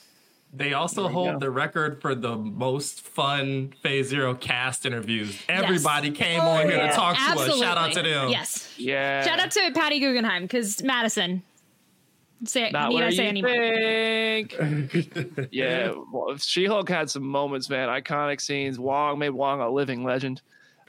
They 0.53 0.73
also 0.73 1.09
hold 1.09 1.41
the 1.41 1.51
record 1.51 2.01
for 2.01 2.15
the 2.15 2.35
most 2.37 3.01
fun 3.01 3.73
Phase 3.83 4.07
Zero 4.07 4.33
cast 4.33 4.85
interviews. 4.85 5.37
Everybody 5.49 6.11
came 6.11 6.39
Oh, 6.39 6.47
on 6.47 6.67
here 6.69 6.77
yeah. 6.77 6.87
to 6.89 6.95
talk 6.95 7.15
to 7.15 7.21
Absolutely. 7.21 7.53
us. 7.55 7.59
Shout 7.59 7.77
out 7.77 7.91
to 7.93 8.01
them. 8.01 8.29
Yes. 8.29 8.73
yeah. 8.77 9.25
Shout 9.25 9.39
out 9.39 9.51
to 9.51 9.71
Patty 9.75 9.99
Guggenheim 9.99 10.43
because 10.43 10.81
Madison. 10.81 11.43
Say, 12.45 12.69
Not 12.71 12.89
need 12.89 12.95
where 12.95 13.07
I 13.07 13.09
say 13.09 13.33
you 13.35 14.47
think. 14.53 15.47
yeah, 15.51 15.91
well, 16.11 16.37
She-Hulk 16.37 16.87
had 16.87 17.09
some 17.09 17.23
moments, 17.23 17.67
man. 17.67 17.89
Iconic 17.89 18.39
scenes. 18.39 18.77
Wong 18.79 19.17
made 19.17 19.31
Wong 19.31 19.59
a 19.59 19.69
living 19.69 20.03
legend. 20.03 20.41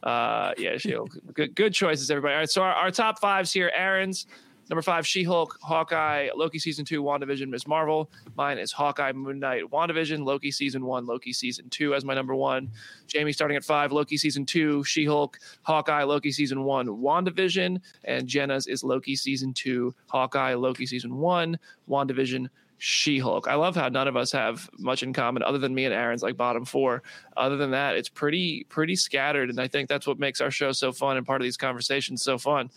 Uh, 0.02 0.52
yeah, 0.58 0.76
She-Hulk. 0.76 1.16
good, 1.34 1.54
good 1.54 1.74
choices, 1.74 2.10
everybody. 2.10 2.34
All 2.34 2.40
right, 2.40 2.50
so 2.50 2.62
our, 2.62 2.72
our 2.72 2.90
top 2.90 3.20
fives 3.20 3.52
here: 3.52 3.70
Aaron's 3.74 4.26
number 4.70 4.82
five, 4.82 5.06
She-Hulk, 5.06 5.58
Hawkeye, 5.62 6.28
Loki 6.36 6.58
season 6.58 6.84
two, 6.84 7.02
WandaVision, 7.02 7.48
Miss 7.48 7.66
Marvel. 7.66 8.10
Mine 8.36 8.58
is 8.58 8.70
Hawkeye, 8.70 9.12
Moon 9.12 9.38
Knight, 9.38 9.64
WandaVision, 9.70 10.24
Loki 10.24 10.50
season 10.50 10.84
one, 10.84 11.06
Loki 11.06 11.32
season 11.32 11.68
two 11.70 11.94
as 11.94 12.04
my 12.04 12.14
number 12.14 12.34
one. 12.34 12.70
Jamie 13.06 13.32
starting 13.32 13.56
at 13.56 13.64
five, 13.64 13.92
Loki 13.92 14.16
season 14.16 14.44
two, 14.44 14.84
She-Hulk, 14.84 15.38
Hawkeye, 15.62 16.02
Loki 16.02 16.30
season 16.30 16.64
one, 16.64 16.86
WandaVision, 16.86 17.80
and 18.04 18.26
Jenna's 18.26 18.66
is 18.66 18.84
Loki 18.84 19.16
season 19.16 19.52
two, 19.54 19.94
Hawkeye, 20.06 20.54
Loki 20.54 20.86
season 20.86 21.16
one, 21.16 21.58
WandaVision, 21.88 22.48
She-Hulk. 22.78 23.48
I 23.48 23.54
love 23.54 23.74
how 23.74 23.88
none 23.88 24.06
of 24.06 24.16
us 24.16 24.30
have 24.32 24.70
much 24.78 25.02
in 25.02 25.12
common 25.12 25.42
other 25.42 25.58
than 25.58 25.74
me 25.74 25.84
and 25.84 25.92
Aaron's 25.92 26.22
like 26.22 26.36
bottom 26.36 26.64
four. 26.64 27.02
Other 27.36 27.56
than 27.56 27.72
that, 27.72 27.96
it's 27.96 28.08
pretty 28.08 28.64
pretty 28.68 28.96
scattered, 28.96 29.50
and 29.50 29.60
I 29.60 29.66
think 29.66 29.88
that's 29.88 30.06
what 30.06 30.18
makes 30.18 30.40
our 30.40 30.50
show 30.50 30.72
so 30.72 30.92
fun 30.92 31.16
and 31.16 31.26
part 31.26 31.40
of 31.40 31.44
these 31.44 31.56
conversations 31.56 32.22
so 32.22 32.38
fun. 32.38 32.70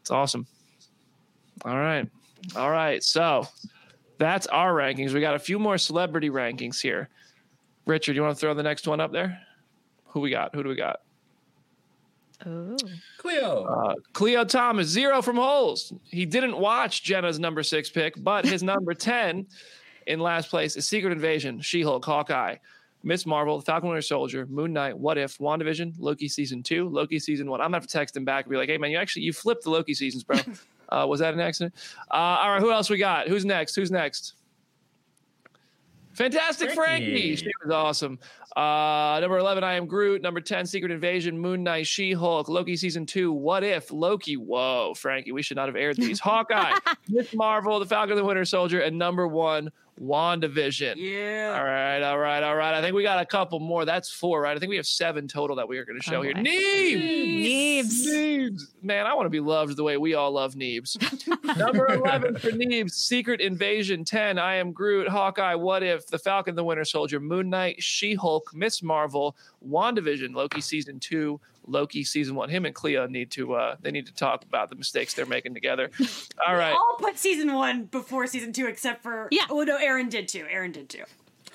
It's 0.00 0.10
awesome. 0.10 0.46
All 1.64 1.76
right, 1.76 2.08
all 2.56 2.70
right. 2.70 3.02
So 3.02 3.46
that's 4.18 4.46
our 4.46 4.72
rankings. 4.72 5.12
We 5.12 5.20
got 5.20 5.34
a 5.34 5.40
few 5.40 5.58
more 5.58 5.78
celebrity 5.78 6.30
rankings 6.30 6.80
here. 6.80 7.08
Richard, 7.86 8.14
you 8.14 8.22
want 8.22 8.36
to 8.36 8.40
throw 8.40 8.54
the 8.54 8.62
next 8.62 8.86
one 8.86 9.00
up 9.00 9.10
there? 9.10 9.40
Who 10.06 10.20
we 10.20 10.30
got? 10.30 10.54
Who 10.54 10.62
do 10.62 10.68
we 10.68 10.76
got? 10.76 11.00
Oh. 12.46 12.76
Khleo. 13.18 13.90
Uh, 13.90 13.94
Khleo 14.12 14.48
Thomas, 14.48 14.88
zero 14.88 15.20
from 15.22 15.36
holes. 15.36 15.92
He 16.04 16.24
didn't 16.24 16.56
watch 16.56 17.02
Jenna's 17.02 17.38
number 17.38 17.62
six 17.62 17.90
pick, 17.90 18.14
but 18.22 18.44
his 18.44 18.62
number 18.62 18.94
10 18.94 19.46
in 20.06 20.20
last 20.20 20.50
place 20.50 20.76
is 20.76 20.88
Secret 20.88 21.12
Invasion, 21.12 21.60
She 21.60 21.82
Hulk, 21.82 22.04
Hawkeye, 22.04 22.56
Miss 23.02 23.26
Marvel, 23.26 23.58
The 23.58 23.64
Falcon 23.64 23.88
Winter 23.88 24.02
Soldier, 24.02 24.46
Moon 24.46 24.72
Knight, 24.72 24.96
What 24.96 25.18
If, 25.18 25.38
WandaVision, 25.38 25.94
Loki 25.98 26.28
season 26.28 26.62
two, 26.62 26.88
Loki 26.88 27.18
season 27.18 27.50
one. 27.50 27.60
I'm 27.60 27.66
gonna 27.66 27.76
have 27.76 27.86
to 27.86 27.92
text 27.92 28.16
him 28.16 28.24
back 28.24 28.44
and 28.44 28.50
be 28.50 28.56
like, 28.56 28.68
hey 28.68 28.78
man, 28.78 28.90
you 28.90 28.98
actually 28.98 29.22
you 29.22 29.32
flipped 29.32 29.64
the 29.64 29.70
Loki 29.70 29.94
seasons, 29.94 30.24
bro. 30.24 30.38
uh, 30.88 31.06
was 31.06 31.20
that 31.20 31.34
an 31.34 31.40
accident? 31.40 31.74
Uh, 32.10 32.14
all 32.14 32.50
right, 32.50 32.60
who 32.60 32.72
else 32.72 32.90
we 32.90 32.98
got? 32.98 33.28
Who's 33.28 33.44
next? 33.44 33.74
Who's 33.74 33.90
next? 33.90 34.34
Fantastic 36.20 36.72
Frankie. 36.72 37.04
Frankie. 37.06 37.36
She 37.36 37.50
was 37.64 37.72
awesome. 37.72 38.18
Uh, 38.54 39.18
number 39.20 39.38
11, 39.38 39.64
I 39.64 39.74
Am 39.74 39.86
Groot. 39.86 40.20
Number 40.20 40.40
10, 40.40 40.66
Secret 40.66 40.92
Invasion, 40.92 41.38
Moon 41.38 41.62
Knight, 41.62 41.86
She 41.86 42.12
Hulk, 42.12 42.48
Loki 42.48 42.76
Season 42.76 43.06
2, 43.06 43.32
What 43.32 43.64
If, 43.64 43.90
Loki. 43.90 44.36
Whoa, 44.36 44.92
Frankie, 44.94 45.32
we 45.32 45.40
should 45.40 45.56
not 45.56 45.68
have 45.68 45.76
aired 45.76 45.96
these. 45.96 46.20
Hawkeye, 46.20 46.76
Miss 47.08 47.32
Marvel, 47.34 47.78
The 47.78 47.86
Falcon 47.86 48.12
and 48.12 48.18
the 48.18 48.24
Winter 48.24 48.44
Soldier, 48.44 48.80
and 48.80 48.98
number 48.98 49.26
one, 49.26 49.70
WandaVision. 50.00 50.94
Yeah. 50.96 51.54
All 51.56 51.64
right, 51.64 52.02
all 52.02 52.18
right, 52.18 52.42
all 52.42 52.56
right. 52.56 52.74
I 52.74 52.80
think 52.82 52.94
we 52.94 53.02
got 53.02 53.20
a 53.22 53.26
couple 53.26 53.60
more. 53.60 53.84
That's 53.84 54.10
four, 54.12 54.40
right? 54.42 54.56
I 54.56 54.60
think 54.60 54.70
we 54.70 54.76
have 54.76 54.86
seven 54.86 55.28
total 55.28 55.56
that 55.56 55.68
we 55.68 55.78
are 55.78 55.84
going 55.84 55.98
to 55.98 56.02
show 56.04 56.18
Oh, 56.18 56.22
here. 56.22 56.34
boy. 56.34 56.40
Neebs! 56.40 57.80
Neebs. 57.82 58.06
Neebs. 58.06 58.62
Man, 58.82 59.06
I 59.06 59.14
want 59.14 59.26
to 59.26 59.30
be 59.30 59.40
loved 59.40 59.76
the 59.76 59.82
way 59.84 59.96
we 59.96 60.14
all 60.14 60.32
love 60.32 60.54
Neebs. 60.54 60.96
Number 61.56 61.92
11 61.92 62.36
for 62.36 62.50
Neebs, 62.50 62.92
Secret 62.92 63.40
Invasion 63.40 64.04
10, 64.04 64.38
I 64.38 64.56
Am 64.56 64.72
Groot, 64.72 65.08
Hawkeye, 65.08 65.54
What 65.54 65.82
If, 65.82 66.06
The 66.06 66.18
Falcon, 66.18 66.54
The 66.54 66.64
Winter 66.64 66.84
Soldier, 66.84 67.20
Moon 67.20 67.48
Knight, 67.50 67.82
She 67.82 68.14
Hulk, 68.14 68.50
Miss 68.54 68.82
Marvel, 68.82 69.36
WandaVision, 69.68 70.34
Loki 70.34 70.60
Season 70.60 70.98
2, 71.00 71.40
Loki 71.66 72.04
Season 72.04 72.34
1. 72.34 72.48
Him 72.48 72.64
and 72.66 72.74
Khleo 72.74 73.08
need 73.08 73.30
to, 73.32 73.54
uh, 73.54 73.76
they 73.80 73.90
need 73.90 74.06
to 74.06 74.14
talk 74.14 74.44
about 74.44 74.70
the 74.70 74.76
mistakes 74.76 75.14
they're 75.14 75.26
making 75.26 75.54
together. 75.54 75.90
All 76.46 76.54
right. 76.56 76.72
All 76.72 76.96
put 76.98 77.18
season 77.18 77.52
one 77.54 77.84
before 77.84 78.26
season 78.26 78.52
two, 78.52 78.66
except 78.66 79.02
for 79.02 79.28
Yeah. 79.30 79.42
Oh 79.50 79.62
no, 79.62 79.76
Aaron 79.76 80.08
did 80.08 80.28
too. 80.28 80.46
Aaron 80.50 80.72
did 80.72 80.88
too. 80.88 81.04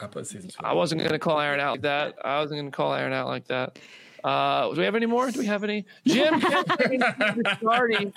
I 0.02 0.08
put 0.08 0.28
season 0.28 0.50
two. 0.50 0.58
I 0.64 0.74
wasn't 0.74 1.00
going 1.02 1.12
to 1.12 1.20
call 1.20 1.40
Aaron 1.40 1.60
out 1.60 1.74
like 1.74 1.82
that. 1.82 2.16
I 2.24 2.40
wasn't 2.40 2.60
going 2.60 2.72
to 2.72 2.76
call 2.76 2.94
Aaron 2.94 3.14
out 3.14 3.28
like 3.28 3.48
that. 3.48 3.80
Uh, 4.24 4.70
do 4.74 4.80
we 4.80 4.86
have 4.86 4.96
any 4.96 5.06
more? 5.06 5.30
Do 5.30 5.40
we 5.40 5.46
have 5.46 5.64
any? 5.64 5.86
Jim 6.06 6.42
Viscardi. 6.42 8.12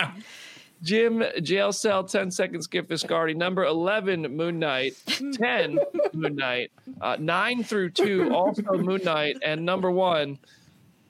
Jim 0.82 1.22
jail 1.42 1.72
cell 1.72 2.04
10 2.04 2.30
seconds 2.30 2.64
skip 2.64 2.88
Viscardi. 2.88 3.34
Number 3.34 3.64
11, 3.64 4.22
Moon 4.36 4.58
Knight. 4.58 4.94
10, 5.06 5.78
Moon 6.12 6.36
Knight. 6.36 6.70
Uh, 7.00 7.16
9 7.18 7.64
through 7.64 7.90
2, 7.90 8.32
also 8.34 8.62
Moon 8.74 9.02
Knight. 9.04 9.38
And 9.42 9.64
number 9.64 9.90
1, 9.90 10.38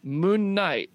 Moon 0.02 0.54
Knight. 0.54 0.90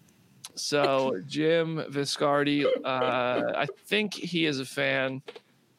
So 0.55 1.21
Jim 1.27 1.83
Viscardi, 1.89 2.65
uh, 2.65 3.51
I 3.55 3.67
think 3.85 4.13
he 4.13 4.45
is 4.45 4.59
a 4.59 4.65
fan. 4.65 5.21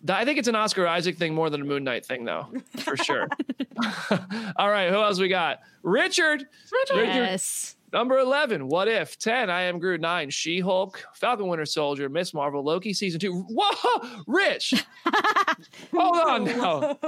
I 0.08 0.24
think 0.24 0.38
it's 0.38 0.48
an 0.48 0.56
Oscar 0.56 0.86
Isaac 0.86 1.16
thing 1.16 1.34
more 1.34 1.48
than 1.48 1.62
a 1.62 1.64
Moon 1.64 1.84
Knight 1.84 2.04
thing, 2.04 2.24
though, 2.24 2.48
for 2.78 2.96
sure. 2.96 3.26
All 4.56 4.68
right, 4.68 4.90
who 4.90 4.96
else 4.96 5.18
we 5.18 5.28
got? 5.28 5.60
Richard. 5.82 6.46
Richard. 6.72 7.06
Yes. 7.06 7.76
Number 7.94 8.18
11, 8.18 8.66
What 8.66 8.88
If? 8.88 9.16
10, 9.20 9.48
I 9.50 9.62
Am 9.62 9.78
Groot. 9.78 10.00
9, 10.00 10.28
She 10.30 10.58
Hulk. 10.58 11.04
Falcon 11.14 11.46
Winter 11.46 11.64
Soldier. 11.64 12.08
Miss 12.08 12.34
Marvel. 12.34 12.64
Loki 12.64 12.92
Season 12.92 13.20
2. 13.20 13.46
Whoa! 13.48 14.08
Rich! 14.26 14.74
Hold 15.94 16.16
on 16.28 16.44
now. 16.44 16.98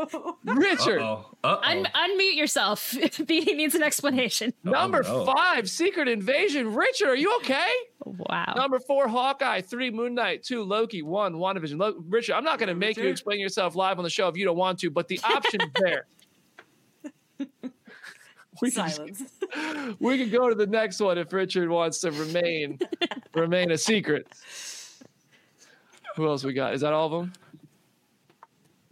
Richard. 0.45 1.01
Uh-oh. 1.03 1.27
Uh-oh. 1.43 1.61
Un- 1.65 1.89
unmute 1.93 2.37
yourself. 2.37 2.95
Beatty 3.27 3.55
needs 3.55 3.75
an 3.75 3.83
explanation. 3.83 4.53
Oh, 4.65 4.71
Number 4.71 5.03
Oh, 5.05 5.25
no. 5.25 5.33
5, 5.35 5.69
Secret 5.69 6.07
Invasion. 6.07 6.73
Richard, 6.73 7.09
are 7.09 7.17
you 7.17 7.35
okay? 7.39 7.69
Wow. 8.05 8.55
Number 8.57 8.79
4, 8.79 9.09
Hawkeye. 9.09 9.63
3, 9.63 9.91
Moon 9.91 10.15
Knight. 10.15 10.45
2, 10.45 10.63
Loki. 10.63 11.03
1, 11.03 11.35
WandaVision. 11.35 11.81
Lo- 11.81 11.97
Richard, 12.09 12.35
I'm 12.35 12.45
not 12.45 12.61
going 12.61 12.69
to 12.69 12.77
make 12.77 12.97
you 12.97 13.09
explain 13.09 13.41
yourself 13.41 13.75
live 13.75 13.99
on 13.99 14.05
the 14.05 14.11
show 14.11 14.29
if 14.29 14.37
you 14.37 14.45
don't 14.45 14.57
want 14.57 14.79
to, 14.81 14.91
but 14.91 15.09
the 15.09 15.19
option 15.25 15.61
is 15.63 15.69
there. 15.81 16.07
We 18.63 18.71
can- 18.71 18.89
Silence. 18.91 19.23
we 20.01 20.19
can 20.19 20.31
go 20.31 20.49
to 20.49 20.55
the 20.55 20.67
next 20.67 21.01
one 21.01 21.19
if 21.19 21.33
Richard 21.33 21.69
wants 21.69 22.01
to 22.01 22.11
remain 22.13 22.79
remain 23.35 23.71
a 23.71 23.79
secret. 23.79 24.27
Who 26.17 26.27
else 26.27 26.45
we 26.45 26.53
got? 26.55 26.75
Is 26.75 26.81
that 26.81 26.93
all 26.93 27.07
of 27.07 27.13
them? 27.13 27.33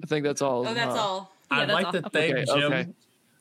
I 0.03 0.07
think 0.07 0.25
that's 0.25 0.43
all. 0.43 0.61
of 0.63 0.67
Oh, 0.67 0.75
them, 0.75 0.75
that's 0.75 0.97
huh? 0.99 1.03
all. 1.07 1.33
Yeah, 1.51 1.57
I'd 1.59 1.69
that's 1.69 1.73
like 1.75 1.87
all. 1.87 1.93
to 1.93 2.03
thank 2.11 2.35
Okay, 2.37 2.45
Jim 2.61 2.73
okay. 2.73 2.87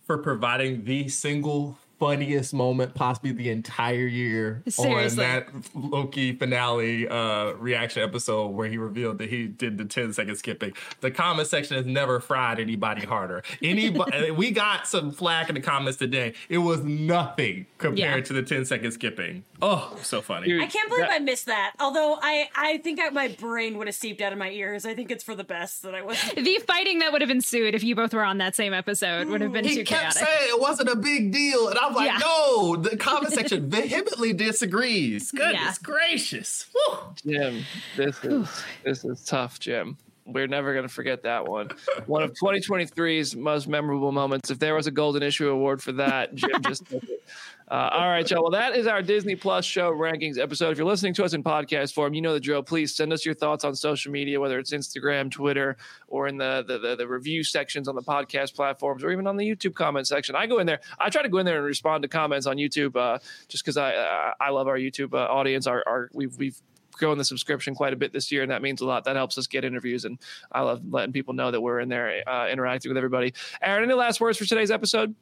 for 0.05 0.17
providing 0.19 0.83
the 0.85 1.09
single 1.09 1.77
funniest 1.99 2.53
moment 2.53 2.93
possibly 2.95 3.31
the 3.31 3.49
entire 3.49 4.05
year 4.07 4.61
Seriously. 4.67 5.23
on 5.23 5.31
that 5.31 5.47
Loki 5.73 6.33
finale 6.35 7.07
uh, 7.07 7.53
reaction 7.53 8.03
episode 8.03 8.47
where 8.49 8.67
he 8.67 8.77
revealed 8.77 9.19
that 9.19 9.29
he 9.29 9.47
did 9.47 9.77
the 9.77 9.85
10 9.85 10.13
second 10.13 10.35
skipping. 10.35 10.73
The 11.01 11.11
comment 11.11 11.47
section 11.47 11.77
has 11.77 11.85
never 11.85 12.19
fried 12.19 12.59
anybody 12.59 13.05
harder. 13.05 13.43
Anybody 13.61 14.31
we 14.31 14.51
got 14.51 14.87
some 14.87 15.11
flack 15.11 15.49
in 15.49 15.55
the 15.55 15.61
comments 15.61 15.97
today. 15.97 16.33
It 16.49 16.57
was 16.59 16.83
nothing 16.83 17.65
compared 17.77 17.97
Yeah. 17.99 18.21
to 18.21 18.33
the 18.33 18.43
10 18.43 18.65
second 18.65 18.91
skipping. 18.91 19.43
Oh, 19.61 19.97
so 20.01 20.21
funny. 20.21 20.47
Dude, 20.47 20.61
I 20.61 20.67
can't 20.67 20.89
believe 20.89 21.05
that- 21.05 21.11
I 21.13 21.19
missed 21.19 21.45
that. 21.45 21.73
Although 21.79 22.17
I, 22.21 22.49
I 22.55 22.77
think 22.79 22.99
I, 22.99 23.09
my 23.09 23.29
brain 23.29 23.77
would 23.77 23.87
have 23.87 23.95
seeped 23.95 24.19
out 24.21 24.33
of 24.33 24.39
my 24.39 24.49
ears. 24.49 24.85
I 24.85 24.93
think 24.93 25.09
it's 25.09 25.23
for 25.23 25.35
the 25.35 25.43
best 25.45 25.83
that 25.83 25.95
I 25.95 26.01
was. 26.01 26.17
The 26.43 26.59
fighting 26.67 26.99
that 26.99 27.11
would 27.13 27.21
have 27.21 27.29
ensued 27.29 27.73
if 27.75 27.83
you 27.83 27.95
both 27.95 28.13
were 28.13 28.23
on 28.23 28.39
that 28.39 28.55
same 28.55 28.73
episode 28.73 29.27
would 29.27 29.39
have 29.41 29.53
been 29.53 29.63
he 29.63 29.75
too 29.75 29.83
kept 29.85 30.15
chaotic. 30.17 30.27
saying 30.27 30.49
it 30.53 30.59
wasn't 30.59 30.89
a 30.89 30.95
big 30.95 31.31
deal. 31.31 31.69
And 31.69 31.77
I'm 31.83 31.93
like, 31.93 32.07
Yeah. 32.07 32.17
no, 32.19 32.75
the 32.75 32.97
comment 32.97 33.33
section 33.33 33.69
vehemently 33.69 34.33
disagrees. 34.33 35.31
Goodness 35.31 35.53
Yeah. 35.55 35.73
gracious. 35.83 36.65
Woo. 36.73 36.97
Jim, 37.25 37.65
this 37.97 38.23
is 38.23 38.63
this 38.83 39.03
is 39.05 39.23
tough, 39.25 39.59
Jim. 39.59 39.97
We're 40.25 40.47
never 40.47 40.73
going 40.73 40.87
to 40.87 40.93
forget 40.93 41.23
that 41.23 41.47
one. 41.47 41.69
One 42.05 42.23
of 42.23 42.33
2023's 42.33 43.35
most 43.35 43.67
memorable 43.67 44.11
moments. 44.11 44.49
If 44.51 44.59
there 44.59 44.73
was 44.73 44.87
a 44.87 44.91
Golden 44.91 45.21
Issue 45.21 45.49
Award 45.49 45.81
for 45.81 45.91
that, 45.93 46.33
Jim 46.35 46.61
just 46.61 46.85
took 46.85 47.03
it. 47.03 47.23
Uh, 47.69 47.89
all 47.91 48.07
right, 48.07 48.29
y'all. 48.29 48.43
Well, 48.43 48.51
that 48.51 48.75
is 48.75 48.87
our 48.87 49.01
Disney 49.01 49.35
Plus 49.35 49.65
show 49.65 49.91
rankings 49.91 50.37
episode. 50.37 50.71
If 50.71 50.77
you're 50.77 50.87
listening 50.87 51.13
to 51.15 51.23
us 51.23 51.33
in 51.33 51.43
podcast 51.43 51.93
form, 51.93 52.13
you 52.13 52.21
know 52.21 52.33
the 52.33 52.39
drill. 52.39 52.61
Please 52.61 52.93
send 52.93 53.11
us 53.11 53.25
your 53.25 53.33
thoughts 53.33 53.63
on 53.63 53.73
social 53.73 54.11
media, 54.11 54.39
whether 54.39 54.59
it's 54.59 54.71
Instagram, 54.71 55.31
Twitter, 55.31 55.77
or 56.07 56.27
in 56.27 56.37
the 56.37 56.63
the, 56.67 56.77
the, 56.77 56.95
the 56.97 57.07
review 57.07 57.43
sections 57.43 57.87
on 57.87 57.95
the 57.95 58.01
podcast 58.01 58.53
platforms, 58.53 59.03
or 59.03 59.11
even 59.11 59.27
on 59.27 59.37
the 59.37 59.49
YouTube 59.49 59.73
comment 59.73 60.07
section. 60.07 60.35
I 60.35 60.45
go 60.45 60.59
in 60.59 60.67
there. 60.67 60.81
I 60.99 61.09
try 61.09 61.23
to 61.23 61.29
go 61.29 61.39
in 61.39 61.45
there 61.45 61.57
and 61.57 61.65
respond 61.65 62.03
to 62.03 62.09
comments 62.09 62.45
on 62.47 62.57
YouTube, 62.57 62.95
uh, 62.95 63.19
just 63.47 63.63
because 63.63 63.77
I 63.77 64.33
I 64.39 64.49
love 64.49 64.67
our 64.67 64.77
YouTube 64.77 65.13
uh, 65.13 65.25
audience. 65.25 65.65
Our, 65.65 65.83
our 65.87 66.09
we've 66.13 66.37
we've 66.37 66.61
growing 66.93 67.17
the 67.17 67.25
subscription 67.25 67.75
quite 67.75 67.93
a 67.93 67.95
bit 67.95 68.13
this 68.13 68.31
year, 68.31 68.41
and 68.41 68.51
that 68.51 68.61
means 68.61 68.81
a 68.81 68.85
lot. 68.85 69.03
That 69.03 69.15
helps 69.15 69.37
us 69.37 69.47
get 69.47 69.65
interviews, 69.65 70.05
and 70.05 70.17
I 70.51 70.61
love 70.61 70.81
letting 70.89 71.13
people 71.13 71.33
know 71.33 71.51
that 71.51 71.59
we're 71.61 71.79
in 71.79 71.89
there 71.89 72.23
uh, 72.27 72.47
interacting 72.49 72.89
with 72.89 72.97
everybody. 72.97 73.33
Aaron, 73.61 73.83
any 73.83 73.93
last 73.93 74.21
words 74.21 74.37
for 74.37 74.45
today's 74.45 74.71
episode? 74.71 75.13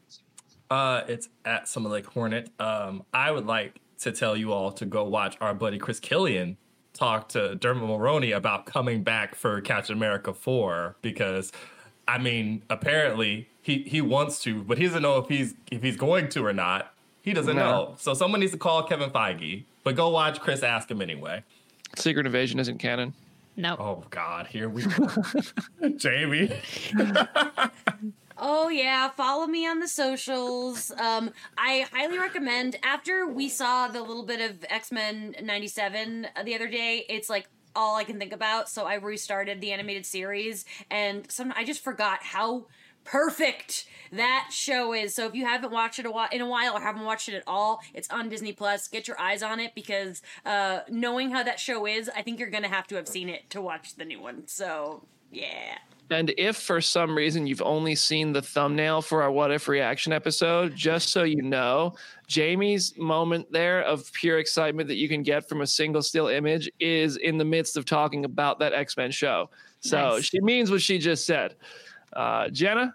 Uh, 0.69 1.03
it's 1.07 1.27
at 1.45 1.67
Summer 1.67 1.89
Lake 1.89 2.05
Hornet. 2.05 2.49
Um, 2.59 3.03
I 3.13 3.31
would 3.31 3.45
like 3.45 3.75
to 3.99 4.11
tell 4.11 4.37
you 4.37 4.51
all 4.53 4.71
to 4.73 4.85
go 4.85 5.03
watch 5.03 5.35
our 5.41 5.53
buddy 5.53 5.77
Chris 5.77 5.99
Killian 5.99 6.57
talk 6.93 7.29
to 7.29 7.55
Dermot 7.55 7.83
Mulroney 7.89 8.35
about 8.35 8.65
coming 8.65 9.03
back 9.03 9.35
for 9.35 9.59
Captain 9.61 9.95
America 9.95 10.33
4 10.33 10.95
because 11.01 11.51
I 12.07 12.17
mean, 12.17 12.63
apparently 12.69 13.47
he, 13.61 13.83
he 13.83 14.01
wants 14.01 14.41
to, 14.43 14.63
but 14.63 14.77
he 14.77 14.85
doesn't 14.87 15.01
know 15.01 15.17
if 15.19 15.27
he's 15.27 15.53
if 15.71 15.81
he's 15.83 15.95
going 15.97 16.29
to 16.29 16.45
or 16.45 16.51
not. 16.53 16.93
He 17.21 17.33
doesn't 17.33 17.55
No. 17.55 17.61
know. 17.63 17.95
So 17.97 18.13
someone 18.13 18.39
needs 18.39 18.51
to 18.53 18.57
call 18.57 18.83
Kevin 18.83 19.09
Feige. 19.11 19.63
But 19.83 19.95
go 19.95 20.09
watch 20.09 20.39
Chris 20.39 20.63
ask 20.63 20.89
him 20.89 21.01
anyway. 21.01 21.43
Secret 21.95 22.25
Invasion 22.25 22.59
isn't 22.59 22.77
canon. 22.77 23.13
No. 23.57 23.75
Oh 23.77 24.03
God, 24.09 24.47
here 24.47 24.69
we 24.69 24.83
go. 24.83 25.09
Jamie. 25.97 26.51
Oh 28.43 28.69
yeah, 28.69 29.07
follow 29.11 29.45
me 29.45 29.67
on 29.67 29.79
the 29.79 29.87
socials. 29.87 30.89
Um, 30.99 31.31
I 31.59 31.85
highly 31.93 32.17
recommend. 32.17 32.75
After 32.81 33.27
we 33.27 33.47
saw 33.47 33.87
the 33.87 34.01
little 34.01 34.25
bit 34.25 34.41
of 34.41 34.65
X 34.67 34.91
Men 34.91 35.35
'97 35.43 36.25
the 36.43 36.55
other 36.55 36.67
day, 36.67 37.05
it's 37.07 37.29
like 37.29 37.47
all 37.75 37.95
I 37.95 38.03
can 38.03 38.17
think 38.17 38.33
about. 38.33 38.67
So 38.67 38.85
I 38.85 38.95
restarted 38.95 39.61
the 39.61 39.71
animated 39.71 40.07
series, 40.07 40.65
and 40.89 41.29
some 41.29 41.53
I 41.55 41.63
just 41.63 41.83
forgot 41.83 42.23
how 42.23 42.65
perfect 43.03 43.85
that 44.11 44.49
show 44.51 44.93
is. 44.93 45.15
So 45.15 45.25
if 45.25 45.35
you 45.35 45.45
haven't 45.45 45.71
watched 45.71 45.99
it 45.99 46.05
a 46.05 46.11
while, 46.11 46.27
in 46.31 46.41
a 46.41 46.49
while 46.49 46.75
or 46.75 46.81
haven't 46.81 47.03
watched 47.05 47.29
it 47.29 47.35
at 47.35 47.43
all, 47.47 47.81
it's 47.93 48.09
on 48.09 48.29
Disney 48.29 48.51
Plus. 48.51 48.87
Get 48.87 49.07
your 49.07 49.19
eyes 49.19 49.41
on 49.41 49.59
it 49.59 49.73
because 49.73 50.21
uh, 50.45 50.79
knowing 50.89 51.31
how 51.31 51.43
that 51.43 51.59
show 51.59 51.85
is, 51.85 52.09
I 52.13 52.21
think 52.21 52.39
you're 52.39 52.49
gonna 52.49 52.67
have 52.67 52.87
to 52.87 52.95
have 52.95 53.07
seen 53.07 53.29
it 53.29 53.49
to 53.51 53.61
watch 53.61 53.95
the 53.95 54.05
new 54.05 54.21
one. 54.21 54.47
So 54.47 55.05
yeah. 55.31 55.77
And 56.09 56.33
if 56.37 56.57
for 56.57 56.81
some 56.81 57.15
reason 57.15 57.47
you've 57.47 57.61
only 57.61 57.95
seen 57.95 58.33
the 58.33 58.41
thumbnail 58.41 59.01
for 59.01 59.23
our 59.23 59.31
What 59.31 59.49
If 59.49 59.69
reaction 59.69 60.11
episode, 60.11 60.75
just 60.75 61.07
so 61.09 61.23
you 61.23 61.41
know, 61.41 61.95
Jamie's 62.27 62.97
moment 62.97 63.49
there 63.49 63.81
of 63.83 64.11
pure 64.11 64.39
excitement 64.39 64.89
that 64.89 64.97
you 64.97 65.07
can 65.07 65.23
get 65.23 65.47
from 65.47 65.61
a 65.61 65.67
single 65.67 66.01
still 66.01 66.27
image 66.27 66.69
is 66.81 67.15
in 67.15 67.37
the 67.37 67.45
midst 67.45 67.77
of 67.77 67.85
talking 67.85 68.25
about 68.25 68.59
that 68.59 68.73
X 68.73 68.97
Men 68.97 69.11
show. 69.11 69.49
So 69.79 70.15
Nice. 70.15 70.25
she 70.25 70.41
means 70.41 70.69
what 70.69 70.81
she 70.81 70.97
just 70.97 71.25
said. 71.25 71.55
Uh, 72.13 72.49
Jenna, 72.49 72.93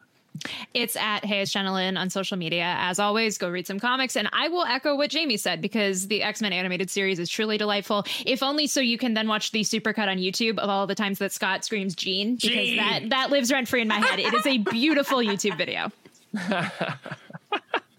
It's 0.74 0.96
at 0.96 1.24
Hey 1.24 1.40
It's 1.40 1.50
Jenna 1.52 1.72
Lynn 1.72 1.96
on 1.96 2.10
social 2.10 2.36
media. 2.36 2.74
As 2.78 2.98
always, 2.98 3.38
go 3.38 3.48
read 3.48 3.66
some 3.66 3.80
comics. 3.80 4.16
And 4.16 4.28
I 4.32 4.48
will 4.48 4.64
echo 4.64 4.94
what 4.96 5.10
Jamie 5.10 5.38
said 5.38 5.60
because 5.62 6.08
the 6.08 6.22
X 6.22 6.42
Men 6.42 6.52
animated 6.52 6.90
series 6.90 7.18
is 7.18 7.28
truly 7.30 7.56
delightful. 7.58 8.04
If 8.26 8.42
only 8.42 8.66
so 8.66 8.80
you 8.80 8.98
can 8.98 9.14
then 9.14 9.28
watch 9.28 9.50
the 9.52 9.62
supercut 9.62 10.08
on 10.08 10.18
YouTube 10.18 10.58
of 10.58 10.68
all 10.68 10.86
the 10.86 10.94
times 10.94 11.18
that 11.20 11.32
Scott 11.32 11.64
screams 11.64 11.94
Jean, 11.94 12.34
because 12.34 12.50
Jean! 12.50 12.76
that, 12.76 13.10
that 13.10 13.30
lives 13.30 13.50
rent 13.50 13.68
free 13.68 13.80
in 13.82 13.88
my 13.88 13.98
head. 13.98 14.18
It 14.18 14.34
is 14.34 14.46
a 14.46 14.58
beautiful 14.58 15.18
YouTube 15.24 15.56
video. 15.56 15.90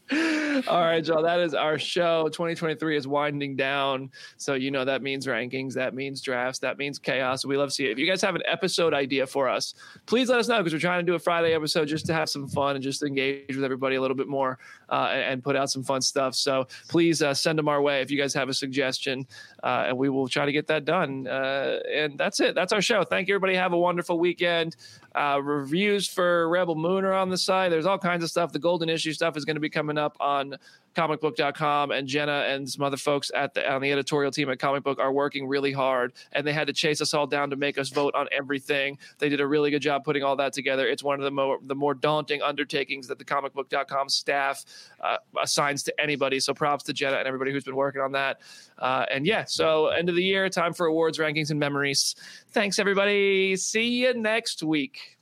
All 0.10 0.82
right, 0.82 1.04
Joe, 1.04 1.22
that 1.22 1.40
is 1.42 1.54
our 1.54 1.78
show. 1.78 2.30
2023 2.30 2.96
is 2.96 3.08
winding 3.08 3.56
down. 3.56 4.10
So, 4.38 4.54
you 4.54 4.72
know, 4.72 4.86
that 4.86 5.02
means 5.02 5.28
rankings, 5.28 5.74
that 5.74 5.94
means 5.94 6.22
drafts, 6.22 6.60
that 6.60 6.78
means 6.78 6.98
chaos. 6.98 7.46
We 7.46 7.58
love 7.58 7.70
to 7.70 7.76
see 7.76 7.86
it. 7.86 7.92
If 7.92 8.00
you 8.00 8.08
guys 8.08 8.22
have 8.22 8.36
an 8.36 8.44
episode 8.46 8.94
idea 8.94 9.28
for 9.28 9.50
us, 9.50 9.74
please 10.06 10.30
let 10.30 10.40
us 10.40 10.48
know 10.48 10.58
because 10.60 10.74
we're 10.74 10.80
trying 10.80 11.06
to 11.06 11.12
do 11.12 11.16
a 11.16 11.20
Friday 11.20 11.54
episode 11.54 11.90
just 11.90 12.06
to 12.06 12.14
have 12.14 12.30
some 12.30 12.48
fun 12.48 12.76
and 12.76 12.84
just 12.84 13.04
engage 13.04 13.56
with 13.56 13.64
everybody 13.64 13.98
a 13.98 14.02
little 14.02 14.16
bit 14.16 14.28
more 14.28 14.58
uh, 14.90 15.10
and, 15.12 15.44
put 15.44 15.56
out 15.56 15.70
some 15.70 15.84
fun 15.84 16.02
stuff. 16.02 16.36
So, 16.36 16.68
please 16.88 17.22
uh, 17.22 17.34
send 17.34 17.58
them 17.60 17.68
our 17.70 17.82
way 17.82 18.02
if 18.02 18.12
you 18.12 18.18
guys 18.18 18.34
have 18.34 18.50
a 18.50 18.54
suggestion, 18.54 19.26
uh, 19.64 19.86
and 19.88 19.98
we 19.98 20.10
will 20.10 20.28
try 20.28 20.46
to 20.46 20.52
get 20.52 20.68
that 20.68 20.86
done. 20.86 21.28
Uh, 21.28 21.80
and 21.92 22.18
that's 22.18 22.40
it. 22.40 22.56
That's 22.56 22.74
our 22.74 22.82
show. 22.82 23.04
Thank 23.04 23.28
you, 23.28 23.36
everybody. 23.36 23.56
Have 23.56 23.74
a 23.74 23.78
wonderful 23.78 24.20
weekend. 24.20 24.76
Uh, 25.16 25.40
reviews 25.42 26.08
for 26.08 26.50
Rebel 26.50 26.76
Moon 26.76 27.06
are 27.06 27.14
on 27.14 27.30
the 27.30 27.38
side. 27.38 27.72
There's 27.72 27.86
all 27.86 27.98
kinds 27.98 28.24
of 28.24 28.30
stuff. 28.30 28.52
The 28.52 28.60
golden 28.60 28.90
issue 28.90 29.14
stuff 29.14 29.38
is 29.38 29.46
going 29.46 29.56
to 29.56 29.62
be 29.62 29.70
coming 29.70 29.98
up 29.98 30.18
on 30.20 30.56
comicbook.com 30.98 31.92
and 31.92 32.08
Jenna 32.08 32.46
and 32.48 32.68
some 32.68 32.84
other 32.84 32.98
folks 32.98 33.30
at 33.36 33.54
the 33.54 33.72
on 33.72 33.82
the 33.82 33.92
editorial 33.92 34.32
team 34.32 34.50
at 34.50 34.58
Comic 34.58 34.84
Book 34.84 35.00
are 35.00 35.12
working 35.12 35.48
really 35.48 35.72
hard 35.72 36.14
and 36.32 36.46
they 36.46 36.54
had 36.54 36.68
to 36.68 36.74
chase 36.74 37.02
us 37.02 37.14
all 37.14 37.28
down 37.28 37.52
to 37.52 37.56
make 37.56 37.78
us 37.78 37.90
vote 37.90 38.16
on 38.16 38.28
everything. 38.32 38.98
They 39.20 39.30
did 39.30 39.40
a 39.40 39.48
really 39.48 39.70
good 39.70 39.82
job 39.82 40.04
putting 40.04 40.24
all 40.24 40.36
that 40.38 40.54
together. 40.54 40.88
It's 40.88 41.04
one 41.04 41.20
of 41.20 41.24
the 41.24 41.32
more 41.32 41.60
the 41.62 41.76
more 41.76 41.94
daunting 41.94 42.42
undertakings 42.42 43.08
that 43.08 43.20
the 43.20 43.26
comicbook.com 43.26 44.10
staff 44.10 44.66
uh, 45.00 45.18
assigns 45.42 45.84
to 45.84 46.02
anybody. 46.02 46.40
So 46.40 46.54
props 46.54 46.84
to 46.86 46.94
Jenna 46.94 47.18
and 47.18 47.28
everybody 47.28 47.52
who's 47.52 47.64
been 47.64 47.76
working 47.76 48.02
on 48.02 48.14
that. 48.14 48.42
Uh, 48.80 49.06
and 49.12 49.26
yeah, 49.26 49.44
so 49.46 49.88
end 49.88 50.10
of 50.10 50.16
the 50.16 50.24
year, 50.24 50.50
time 50.50 50.74
for 50.74 50.88
awards, 50.88 51.20
rankings, 51.20 51.52
and 51.52 51.60
memories. 51.60 52.16
Thanks 52.52 52.80
everybody. 52.80 53.56
See 53.56 53.88
you 53.88 54.14
next 54.16 54.64
week. 54.64 55.18